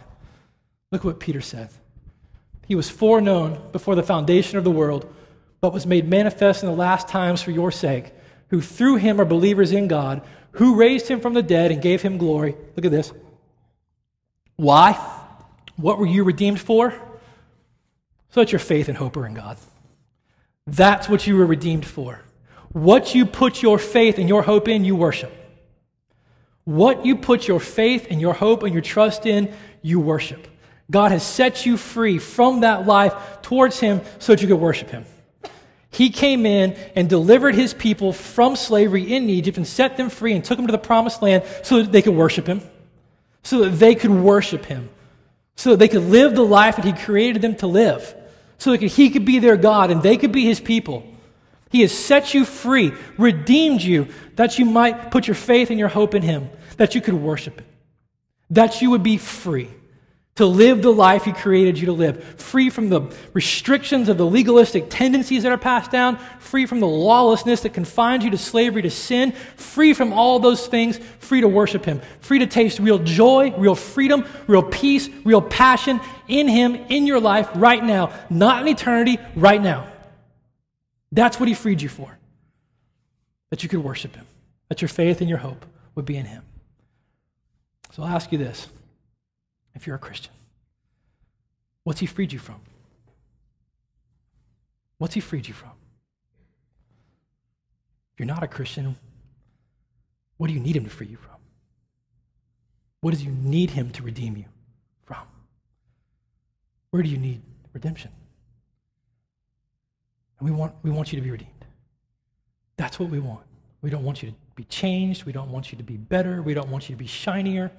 Look 0.90 1.04
what 1.04 1.20
Peter 1.20 1.40
said. 1.40 1.68
He 2.66 2.74
was 2.74 2.90
foreknown 2.90 3.60
before 3.70 3.94
the 3.94 4.02
foundation 4.02 4.58
of 4.58 4.64
the 4.64 4.70
world 4.70 5.12
but 5.62 5.72
was 5.72 5.86
made 5.86 6.08
manifest 6.08 6.64
in 6.64 6.68
the 6.68 6.74
last 6.74 7.08
times 7.08 7.40
for 7.40 7.52
your 7.52 7.70
sake, 7.70 8.12
who 8.48 8.60
through 8.60 8.96
him 8.96 9.20
are 9.20 9.24
believers 9.24 9.70
in 9.70 9.86
God, 9.86 10.20
who 10.52 10.74
raised 10.74 11.06
him 11.06 11.20
from 11.20 11.34
the 11.34 11.42
dead 11.42 11.70
and 11.70 11.80
gave 11.80 12.02
him 12.02 12.18
glory. 12.18 12.56
Look 12.76 12.84
at 12.84 12.90
this. 12.90 13.12
Why? 14.56 14.92
What 15.76 15.98
were 15.98 16.06
you 16.06 16.24
redeemed 16.24 16.60
for? 16.60 16.90
So 18.30 18.40
that 18.40 18.50
your 18.50 18.58
faith 18.58 18.88
and 18.88 18.98
hope 18.98 19.16
are 19.16 19.24
in 19.24 19.34
God. 19.34 19.56
That's 20.66 21.08
what 21.08 21.28
you 21.28 21.36
were 21.36 21.46
redeemed 21.46 21.86
for. 21.86 22.20
What 22.72 23.14
you 23.14 23.24
put 23.24 23.62
your 23.62 23.78
faith 23.78 24.18
and 24.18 24.28
your 24.28 24.42
hope 24.42 24.66
in, 24.66 24.84
you 24.84 24.96
worship. 24.96 25.32
What 26.64 27.06
you 27.06 27.16
put 27.16 27.46
your 27.46 27.60
faith 27.60 28.08
and 28.10 28.20
your 28.20 28.34
hope 28.34 28.64
and 28.64 28.72
your 28.72 28.82
trust 28.82 29.26
in, 29.26 29.54
you 29.80 30.00
worship. 30.00 30.48
God 30.90 31.12
has 31.12 31.22
set 31.22 31.66
you 31.66 31.76
free 31.76 32.18
from 32.18 32.60
that 32.60 32.84
life 32.84 33.14
towards 33.42 33.78
Him 33.78 34.00
so 34.18 34.32
that 34.32 34.42
you 34.42 34.48
could 34.48 34.60
worship 34.60 34.90
Him. 34.90 35.04
He 35.92 36.08
came 36.08 36.46
in 36.46 36.74
and 36.96 37.08
delivered 37.08 37.54
His 37.54 37.74
people 37.74 38.12
from 38.12 38.56
slavery 38.56 39.12
in 39.12 39.28
Egypt 39.28 39.58
and 39.58 39.66
set 39.66 39.98
them 39.98 40.08
free 40.08 40.32
and 40.32 40.42
took 40.42 40.56
them 40.56 40.66
to 40.66 40.72
the 40.72 40.78
promised 40.78 41.20
land 41.20 41.44
so 41.62 41.82
that 41.82 41.92
they 41.92 42.00
could 42.00 42.14
worship 42.14 42.46
Him, 42.46 42.62
so 43.42 43.64
that 43.64 43.76
they 43.76 43.94
could 43.94 44.10
worship 44.10 44.64
Him, 44.64 44.88
so 45.54 45.70
that 45.70 45.78
they 45.78 45.88
could 45.88 46.04
live 46.04 46.34
the 46.34 46.44
life 46.44 46.76
that 46.76 46.86
He 46.86 46.94
created 46.94 47.42
them 47.42 47.56
to 47.56 47.66
live, 47.66 48.14
so 48.56 48.70
that 48.70 48.80
He 48.82 49.10
could 49.10 49.26
be 49.26 49.38
their 49.38 49.58
God 49.58 49.90
and 49.90 50.02
they 50.02 50.16
could 50.16 50.32
be 50.32 50.46
His 50.46 50.60
people. 50.60 51.06
He 51.70 51.82
has 51.82 51.92
set 51.92 52.32
you 52.32 52.46
free, 52.46 52.92
redeemed 53.18 53.82
you, 53.82 54.08
that 54.36 54.58
you 54.58 54.64
might 54.64 55.10
put 55.10 55.26
your 55.26 55.34
faith 55.34 55.68
and 55.68 55.78
your 55.78 55.88
hope 55.88 56.14
in 56.14 56.22
Him, 56.22 56.48
that 56.78 56.94
you 56.94 57.02
could 57.02 57.14
worship 57.14 57.60
Him, 57.60 57.66
that 58.48 58.80
you 58.80 58.90
would 58.90 59.02
be 59.02 59.18
free 59.18 59.68
to 60.36 60.46
live 60.46 60.80
the 60.80 60.92
life 60.92 61.24
He 61.24 61.32
created 61.32 61.78
you 61.78 61.86
to 61.86 61.92
live, 61.92 62.22
free 62.40 62.70
from 62.70 62.88
the 62.88 63.02
restrictions 63.34 64.08
of 64.08 64.16
the 64.16 64.26
legalistic 64.26 64.86
tendencies 64.88 65.42
that 65.42 65.52
are 65.52 65.58
passed 65.58 65.90
down, 65.90 66.18
free 66.38 66.64
from 66.64 66.80
the 66.80 66.86
lawlessness 66.86 67.60
that 67.60 67.74
confines 67.74 68.24
you 68.24 68.30
to 68.30 68.38
slavery 68.38 68.82
to 68.82 68.90
sin, 68.90 69.32
free 69.56 69.92
from 69.92 70.12
all 70.12 70.38
those 70.38 70.66
things, 70.66 70.98
free 71.18 71.42
to 71.42 71.48
worship 71.48 71.84
Him, 71.84 72.00
free 72.20 72.38
to 72.38 72.46
taste 72.46 72.78
real 72.78 72.98
joy, 72.98 73.52
real 73.56 73.74
freedom, 73.74 74.24
real 74.46 74.62
peace, 74.62 75.08
real 75.24 75.42
passion 75.42 76.00
in 76.28 76.48
Him 76.48 76.74
in 76.74 77.06
your 77.06 77.20
life 77.20 77.50
right 77.54 77.84
now, 77.84 78.12
not 78.30 78.62
in 78.62 78.68
eternity, 78.68 79.18
right 79.36 79.60
now. 79.60 79.92
That's 81.12 81.38
what 81.38 81.48
he 81.48 81.54
freed 81.54 81.82
you 81.82 81.90
for. 81.90 82.18
That 83.50 83.62
you 83.62 83.68
could 83.68 83.84
worship 83.84 84.16
him, 84.16 84.26
that 84.68 84.80
your 84.80 84.88
faith 84.88 85.20
and 85.20 85.28
your 85.28 85.38
hope 85.38 85.66
would 85.94 86.06
be 86.06 86.16
in 86.16 86.24
him. 86.24 86.42
So 87.92 88.02
I'll 88.02 88.08
ask 88.08 88.32
you 88.32 88.38
this 88.38 88.66
if 89.74 89.86
you're 89.86 89.96
a 89.96 89.98
Christian, 89.98 90.32
what's 91.84 92.00
he 92.00 92.06
freed 92.06 92.32
you 92.32 92.38
from? 92.38 92.60
What's 94.98 95.14
he 95.14 95.20
freed 95.20 95.48
you 95.48 95.54
from? 95.54 95.72
If 98.12 98.20
you're 98.20 98.26
not 98.26 98.42
a 98.42 98.48
Christian, 98.48 98.96
what 100.36 100.48
do 100.48 100.54
you 100.54 100.60
need 100.60 100.76
him 100.76 100.84
to 100.84 100.90
free 100.90 101.06
you 101.06 101.16
from? 101.16 101.36
What 103.00 103.16
do 103.16 103.24
you 103.24 103.32
need 103.32 103.70
him 103.70 103.90
to 103.90 104.02
redeem 104.02 104.36
you 104.36 104.44
from? 105.04 105.26
Where 106.90 107.02
do 107.02 107.08
you 107.08 107.18
need 107.18 107.42
redemption? 107.72 108.12
And 110.38 110.48
we 110.48 110.54
want, 110.54 110.74
we 110.82 110.90
want 110.90 111.12
you 111.12 111.18
to 111.18 111.22
be 111.22 111.30
redeemed. 111.30 111.50
That's 112.76 113.00
what 113.00 113.10
we 113.10 113.18
want. 113.18 113.44
We 113.80 113.90
don't 113.90 114.04
want 114.04 114.22
you 114.22 114.30
to 114.30 114.36
be 114.54 114.64
changed. 114.64 115.24
We 115.24 115.32
don't 115.32 115.50
want 115.50 115.72
you 115.72 115.78
to 115.78 115.84
be 115.84 115.96
better. 115.96 116.42
We 116.42 116.54
don't 116.54 116.68
want 116.68 116.88
you 116.88 116.94
to 116.94 116.98
be 116.98 117.06
shinier. 117.06 117.72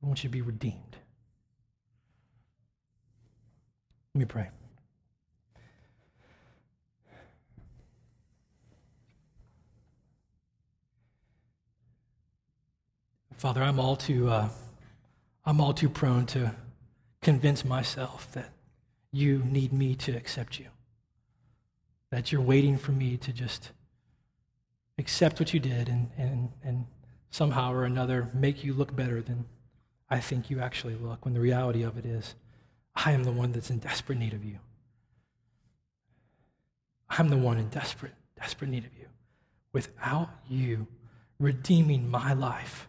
We 0.00 0.06
want 0.06 0.22
you 0.24 0.28
to 0.28 0.32
be 0.32 0.42
redeemed. 0.42 0.96
Let 4.14 4.18
me 4.18 4.24
pray. 4.24 4.48
Father, 13.36 13.62
I'm 13.62 13.80
all 13.80 13.96
too, 13.96 14.28
uh, 14.28 14.48
I'm 15.46 15.60
all 15.60 15.72
too 15.72 15.88
prone 15.88 16.26
to 16.26 16.54
convince 17.22 17.64
myself 17.64 18.30
that 18.32 18.50
you 19.12 19.42
need 19.44 19.72
me 19.72 19.94
to 19.94 20.12
accept 20.12 20.58
you 20.58 20.66
that 22.10 22.32
you're 22.32 22.40
waiting 22.40 22.76
for 22.76 22.92
me 22.92 23.16
to 23.16 23.32
just 23.32 23.70
accept 24.98 25.38
what 25.38 25.54
you 25.54 25.60
did 25.60 25.88
and, 25.88 26.10
and, 26.18 26.50
and 26.62 26.86
somehow 27.30 27.72
or 27.72 27.84
another 27.84 28.28
make 28.34 28.64
you 28.64 28.74
look 28.74 28.94
better 28.94 29.22
than 29.22 29.44
I 30.10 30.18
think 30.18 30.50
you 30.50 30.60
actually 30.60 30.96
look, 30.96 31.24
when 31.24 31.34
the 31.34 31.40
reality 31.40 31.82
of 31.82 31.96
it 31.96 32.04
is, 32.04 32.34
I 32.94 33.12
am 33.12 33.24
the 33.24 33.32
one 33.32 33.52
that's 33.52 33.70
in 33.70 33.78
desperate 33.78 34.18
need 34.18 34.34
of 34.34 34.44
you. 34.44 34.58
I'm 37.08 37.28
the 37.28 37.36
one 37.36 37.58
in 37.58 37.68
desperate, 37.68 38.14
desperate 38.36 38.70
need 38.70 38.84
of 38.84 38.94
you. 38.98 39.06
Without 39.72 40.30
you 40.48 40.88
redeeming 41.38 42.10
my 42.10 42.32
life, 42.32 42.88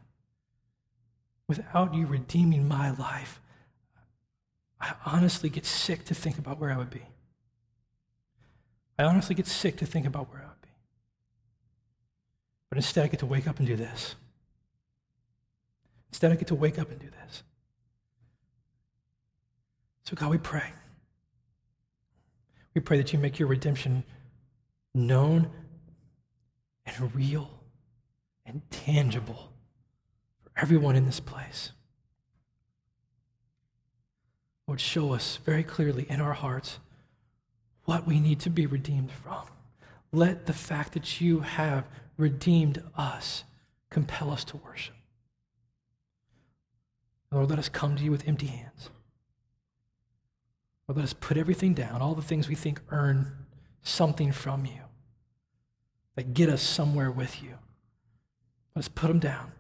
without 1.48 1.94
you 1.94 2.06
redeeming 2.06 2.68
my 2.68 2.92
life, 2.92 3.40
I 4.80 4.94
honestly 5.06 5.50
get 5.50 5.66
sick 5.66 6.06
to 6.06 6.16
think 6.16 6.40
about 6.40 6.60
where 6.60 6.72
I 6.72 6.78
would 6.78 6.90
be. 6.90 7.04
I 8.98 9.04
honestly 9.04 9.36
get 9.36 9.48
sick 9.48 9.78
to 9.78 9.86
think 9.86 10.08
about 10.08 10.32
where 10.32 10.42
I 10.42 10.46
would 10.46 10.62
be. 10.62 10.70
But 12.70 12.78
instead, 12.78 13.06
I 13.06 13.08
get 13.08 13.20
to 13.20 13.26
wake 13.26 13.48
up 13.48 13.60
and 13.60 13.68
do 13.68 13.76
this. 13.76 14.16
Instead, 16.12 16.32
I 16.32 16.36
get 16.36 16.48
to 16.48 16.56
wake 16.56 16.78
up 16.78 16.92
and 16.92 17.00
do 17.00 17.08
this. 17.10 17.44
So, 20.04 20.16
God, 20.16 20.30
we 20.30 20.38
pray. 20.38 20.74
We 22.74 22.82
pray 22.82 22.98
that 22.98 23.14
you 23.14 23.20
make 23.20 23.40
your 23.40 23.48
redemption 23.48 24.04
known 24.94 25.50
and 26.86 27.16
real 27.16 27.50
and 28.46 28.62
tangible 28.70 29.52
for 30.42 30.52
everyone 30.58 30.96
in 30.96 31.06
this 31.06 31.20
place. 31.20 31.72
Lord, 34.68 34.82
show 34.82 35.14
us 35.14 35.38
very 35.46 35.64
clearly 35.64 36.06
in 36.10 36.22
our 36.22 36.34
hearts 36.34 36.80
what 37.86 38.08
we 38.08 38.20
need 38.20 38.40
to 38.42 38.50
be 38.50 38.66
redeemed 38.66 39.12
from. 39.12 39.44
Let 40.12 40.46
the 40.46 40.54
fact 40.54 40.94
that 40.94 41.22
you 41.22 41.40
have 41.42 41.86
redeemed 42.18 42.84
us 42.98 43.44
compel 43.90 44.32
us 44.32 44.44
to 44.46 44.58
worship. 44.58 44.96
Lord, 47.32 47.50
let 47.50 47.60
us 47.60 47.70
come 47.70 47.96
to 47.96 48.04
you 48.04 48.12
with 48.12 48.28
empty 48.28 48.48
hands. 48.48 48.90
Lord, 50.88 50.98
let 50.98 51.04
us 51.04 51.14
put 51.14 51.38
everything 51.38 51.74
down, 51.74 52.02
all 52.02 52.14
the 52.14 52.22
things 52.22 52.50
we 52.50 52.56
think 52.56 52.82
earn 52.90 53.46
something 53.82 54.32
from 54.32 54.66
you, 54.66 54.82
that 56.16 56.34
get 56.34 56.50
us 56.50 56.62
somewhere 56.62 57.10
with 57.10 57.42
you. 57.42 57.54
Let 58.76 58.82
us 58.82 58.88
put 58.90 59.08
them 59.08 59.20
down. 59.20 59.54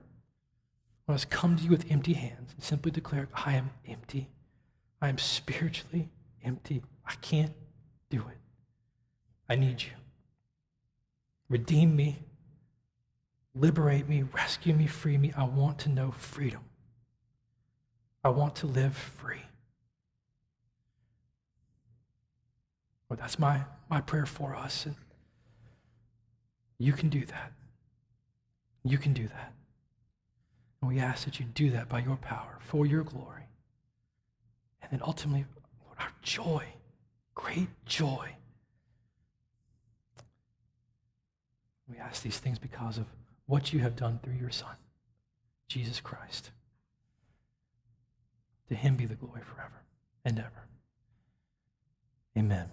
Let 1.07 1.15
us 1.15 1.25
come 1.25 1.57
to 1.57 1.63
you 1.63 1.69
with 1.69 1.91
empty 1.91 2.13
hands 2.13 2.53
and 2.53 2.63
simply 2.63 2.91
declare, 2.91 3.27
I 3.33 3.53
am 3.53 3.71
empty. 3.87 4.29
I 5.01 5.09
am 5.09 5.17
spiritually 5.17 6.09
empty. 6.43 6.83
I 7.05 7.15
can't 7.15 7.53
do 8.09 8.19
it. 8.19 8.37
I 9.49 9.55
need 9.55 9.81
you. 9.81 9.91
Redeem 11.49 11.95
me, 11.95 12.19
liberate 13.53 14.07
me, 14.07 14.23
rescue 14.23 14.73
me, 14.73 14.87
free 14.87 15.17
me. 15.17 15.33
I 15.35 15.43
want 15.43 15.79
to 15.79 15.89
know 15.89 16.11
freedom. 16.11 16.61
I 18.23 18.29
want 18.29 18.55
to 18.57 18.67
live 18.67 18.95
free. 18.95 19.41
Well, 23.09 23.17
that's 23.19 23.39
my, 23.39 23.61
my 23.89 24.01
prayer 24.01 24.25
for 24.25 24.55
us. 24.55 24.85
And 24.85 24.95
you 26.77 26.93
can 26.93 27.09
do 27.09 27.25
that. 27.25 27.51
You 28.83 28.97
can 28.97 29.13
do 29.13 29.27
that. 29.27 29.53
And 30.81 30.89
we 30.89 30.99
ask 30.99 31.25
that 31.25 31.39
you 31.39 31.45
do 31.45 31.71
that 31.71 31.89
by 31.89 31.99
your 31.99 32.15
power, 32.15 32.57
for 32.59 32.85
your 32.85 33.03
glory. 33.03 33.47
And 34.81 34.91
then 34.91 35.01
ultimately, 35.05 35.45
Lord, 35.85 35.97
our 35.99 36.11
joy 36.21 36.65
great 37.41 37.69
joy. 37.85 38.35
We 41.89 41.97
ask 41.97 42.21
these 42.23 42.39
things 42.39 42.59
because 42.59 42.97
of 42.97 43.05
what 43.45 43.73
you 43.73 43.79
have 43.79 43.95
done 43.95 44.19
through 44.23 44.35
your 44.35 44.51
Son, 44.51 44.75
Jesus 45.67 45.99
Christ. 45.99 46.51
To 48.71 48.77
him 48.77 48.95
be 48.95 49.05
the 49.05 49.15
glory 49.15 49.41
forever 49.41 49.83
and 50.23 50.39
ever. 50.39 50.63
Amen. 52.37 52.69